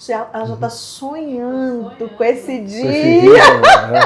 Já- 0.00 0.28
Ela 0.32 0.46
já 0.46 0.54
está 0.54 0.70
sonhando 0.70 2.08
com 2.16 2.24
esse 2.24 2.58
Com 2.58 2.64
dia. 2.64 2.90
esse 2.90 3.20
dia, 3.20 3.54
né? 3.88 4.00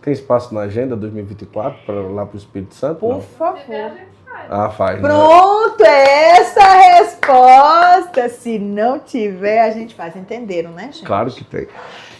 Tem 0.00 0.12
espaço 0.12 0.52
na 0.54 0.62
agenda 0.62 0.96
2024 0.96 1.78
para 1.86 1.94
lá 1.94 2.26
pro 2.26 2.36
Espírito 2.36 2.74
Santo? 2.74 3.00
Por 3.00 3.14
Não. 3.14 3.20
favor. 3.20 3.58
Depende, 3.58 3.84
a 3.84 3.88
gente 3.90 4.12
Ah, 4.50 4.68
faz. 4.70 5.00
Né? 5.00 5.08
Pronto, 5.08 5.80
né? 5.82 6.30
essa 6.30 6.60
a 6.60 6.74
resposta. 6.98 8.28
Se 8.28 8.58
não 8.58 8.98
tiver, 8.98 9.60
a 9.60 9.70
gente 9.70 9.94
faz. 9.94 10.16
Entenderam, 10.16 10.70
né, 10.72 10.84
gente? 10.92 11.04
Claro 11.04 11.30
que 11.30 11.44
tem. 11.44 11.68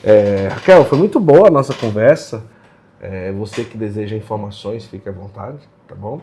É, 0.05 0.49
Raquel, 0.53 0.85
foi 0.85 0.99
muito 0.99 1.19
boa 1.19 1.49
a 1.49 1.51
nossa 1.51 1.75
conversa. 1.75 2.45
É, 3.03 3.33
você 3.33 3.65
que 3.65 3.77
deseja 3.77 4.15
informações, 4.17 4.87
fique 4.87 5.09
à 5.09 5.13
vontade, 5.13 5.59
tá 5.89 5.95
bom? 5.95 6.21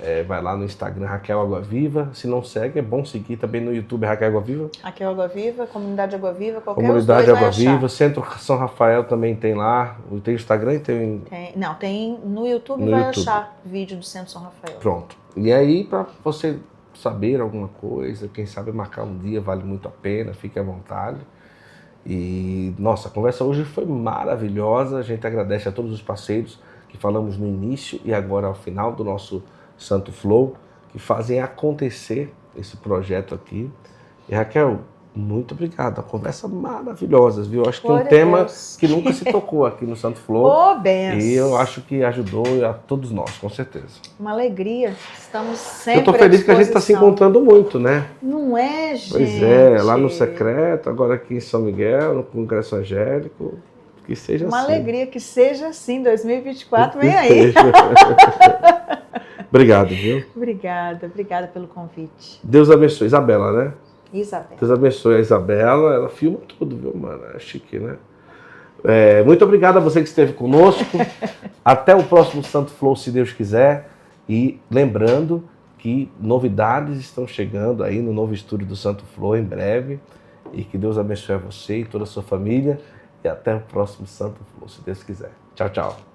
É, 0.00 0.22
vai 0.22 0.40
lá 0.40 0.56
no 0.56 0.64
Instagram 0.64 1.06
Raquel 1.06 1.40
Água 1.40 1.60
Viva. 1.60 2.10
Se 2.14 2.28
não 2.28 2.44
segue, 2.44 2.78
é 2.78 2.82
bom 2.82 3.04
seguir 3.04 3.36
também 3.38 3.60
no 3.60 3.74
YouTube 3.74 4.06
Raquel 4.06 4.28
Água 4.28 4.40
Viva. 4.40 4.70
Raquel 4.80 5.10
Água 5.10 5.26
Viva, 5.26 5.66
Comunidade 5.66 6.14
Água 6.14 6.32
Viva, 6.32 6.60
qualquer 6.60 6.80
Comunidade 6.80 7.28
Água 7.28 7.50
Viva, 7.50 7.88
Centro 7.88 8.24
São 8.38 8.56
Rafael 8.56 9.02
também 9.02 9.34
tem 9.34 9.54
lá. 9.54 9.98
Tem 10.22 10.34
Instagram 10.34 10.74
e 10.74 10.78
tem... 10.78 11.18
tem. 11.28 11.52
Não, 11.56 11.74
tem 11.74 12.16
no 12.24 12.46
YouTube 12.46 12.84
no 12.84 12.92
vai 12.92 13.00
YouTube. 13.00 13.22
achar 13.22 13.60
vídeo 13.64 13.96
do 13.96 14.04
Centro 14.04 14.30
São 14.30 14.42
Rafael. 14.42 14.78
Pronto. 14.78 15.16
E 15.36 15.52
aí, 15.52 15.82
para 15.82 16.06
você 16.22 16.56
saber 16.94 17.40
alguma 17.40 17.66
coisa, 17.66 18.28
quem 18.28 18.46
sabe 18.46 18.70
marcar 18.70 19.02
um 19.02 19.18
dia, 19.18 19.40
vale 19.40 19.64
muito 19.64 19.88
a 19.88 19.90
pena, 19.90 20.32
fique 20.32 20.56
à 20.56 20.62
vontade. 20.62 21.18
E 22.04 22.74
nossa, 22.78 23.08
a 23.08 23.10
conversa 23.10 23.44
hoje 23.44 23.64
foi 23.64 23.84
maravilhosa. 23.84 24.98
A 24.98 25.02
gente 25.02 25.26
agradece 25.26 25.68
a 25.68 25.72
todos 25.72 25.92
os 25.92 26.02
parceiros 26.02 26.58
que 26.88 26.98
falamos 26.98 27.38
no 27.38 27.46
início 27.46 28.00
e 28.04 28.12
agora 28.12 28.46
ao 28.46 28.54
final 28.54 28.92
do 28.92 29.02
nosso 29.02 29.42
Santo 29.78 30.12
Flow, 30.12 30.56
que 30.90 30.98
fazem 30.98 31.40
acontecer 31.40 32.32
esse 32.56 32.76
projeto 32.76 33.34
aqui. 33.34 33.70
E 34.28 34.34
Raquel, 34.34 34.80
muito 35.14 35.52
obrigado. 35.52 35.98
A 35.98 36.02
conversa 36.02 36.48
maravilhosa, 36.48 37.42
viu? 37.42 37.68
Acho 37.68 37.82
que 37.82 37.88
é 37.88 37.92
um 37.92 38.04
tema 38.04 38.38
Deus. 38.38 38.76
que 38.78 38.88
nunca 38.88 39.12
se 39.12 39.24
tocou 39.24 39.66
aqui 39.66 39.84
no 39.84 39.94
Santo 39.94 40.18
Flow. 40.18 40.44
Oh, 40.44 40.74
benção. 40.80 41.20
E 41.20 41.34
eu 41.34 41.56
acho 41.56 41.82
que 41.82 42.02
ajudou 42.02 42.44
a 42.64 42.72
todos 42.72 43.10
nós, 43.10 43.36
com 43.36 43.48
certeza. 43.50 44.00
Uma 44.18 44.32
alegria. 44.32 44.94
Estamos 45.18 45.58
sempre. 45.58 45.98
Eu 45.98 46.00
estou 46.00 46.14
feliz 46.14 46.42
que 46.42 46.50
a 46.50 46.54
gente 46.54 46.68
está 46.68 46.80
se 46.80 46.92
encontrando 46.94 47.40
muito, 47.42 47.78
né? 47.78 48.06
Não 48.22 48.56
é, 48.56 48.96
gente? 48.96 49.12
Pois 49.12 49.42
é, 49.42 49.82
lá 49.82 49.96
no 49.96 50.08
Secreto, 50.08 50.88
agora 50.88 51.14
aqui 51.14 51.34
em 51.34 51.40
São 51.40 51.60
Miguel, 51.60 52.14
no 52.14 52.22
Congresso 52.22 52.76
Angélico. 52.76 53.58
Que 54.06 54.16
seja 54.16 54.46
Uma 54.48 54.62
assim. 54.62 54.72
alegria 54.72 55.06
que 55.06 55.20
seja 55.20 55.68
assim, 55.68 56.02
2024, 56.04 56.98
vem 57.00 57.14
aí. 57.14 57.54
Obrigado, 59.48 59.88
viu? 59.88 60.24
Obrigada, 60.34 61.06
obrigada 61.06 61.46
pelo 61.46 61.68
convite. 61.68 62.40
Deus 62.42 62.70
abençoe. 62.70 63.06
Isabela, 63.06 63.52
né? 63.52 63.72
Isabela. 64.12 64.56
Deus 64.58 64.70
abençoe 64.70 65.16
a 65.16 65.20
Isabela. 65.20 65.94
Ela 65.94 66.08
filma 66.08 66.38
tudo, 66.58 66.76
viu, 66.76 66.94
mano? 66.94 67.22
É 67.34 67.38
chique, 67.38 67.78
né? 67.78 67.96
É, 68.84 69.22
muito 69.22 69.44
obrigado 69.44 69.76
a 69.76 69.80
você 69.80 70.02
que 70.02 70.08
esteve 70.08 70.32
conosco. 70.32 70.98
Até 71.64 71.94
o 71.94 72.02
próximo 72.02 72.42
Santo 72.42 72.70
Flow, 72.72 72.96
se 72.96 73.10
Deus 73.10 73.32
quiser. 73.32 73.88
E 74.28 74.60
lembrando 74.70 75.44
que 75.78 76.10
novidades 76.20 76.98
estão 76.98 77.26
chegando 77.26 77.82
aí 77.82 78.00
no 78.00 78.12
novo 78.12 78.34
estúdio 78.34 78.66
do 78.66 78.76
Santo 78.76 79.04
Flow 79.14 79.36
em 79.36 79.42
breve. 79.42 80.00
E 80.52 80.64
que 80.64 80.76
Deus 80.76 80.98
abençoe 80.98 81.36
a 81.36 81.38
você 81.38 81.78
e 81.80 81.84
toda 81.84 82.04
a 82.04 82.06
sua 82.06 82.22
família. 82.22 82.80
E 83.24 83.28
até 83.28 83.54
o 83.54 83.60
próximo 83.60 84.06
Santo 84.06 84.40
Flow, 84.54 84.68
se 84.68 84.82
Deus 84.82 85.02
quiser. 85.02 85.30
Tchau, 85.54 85.70
tchau. 85.70 86.11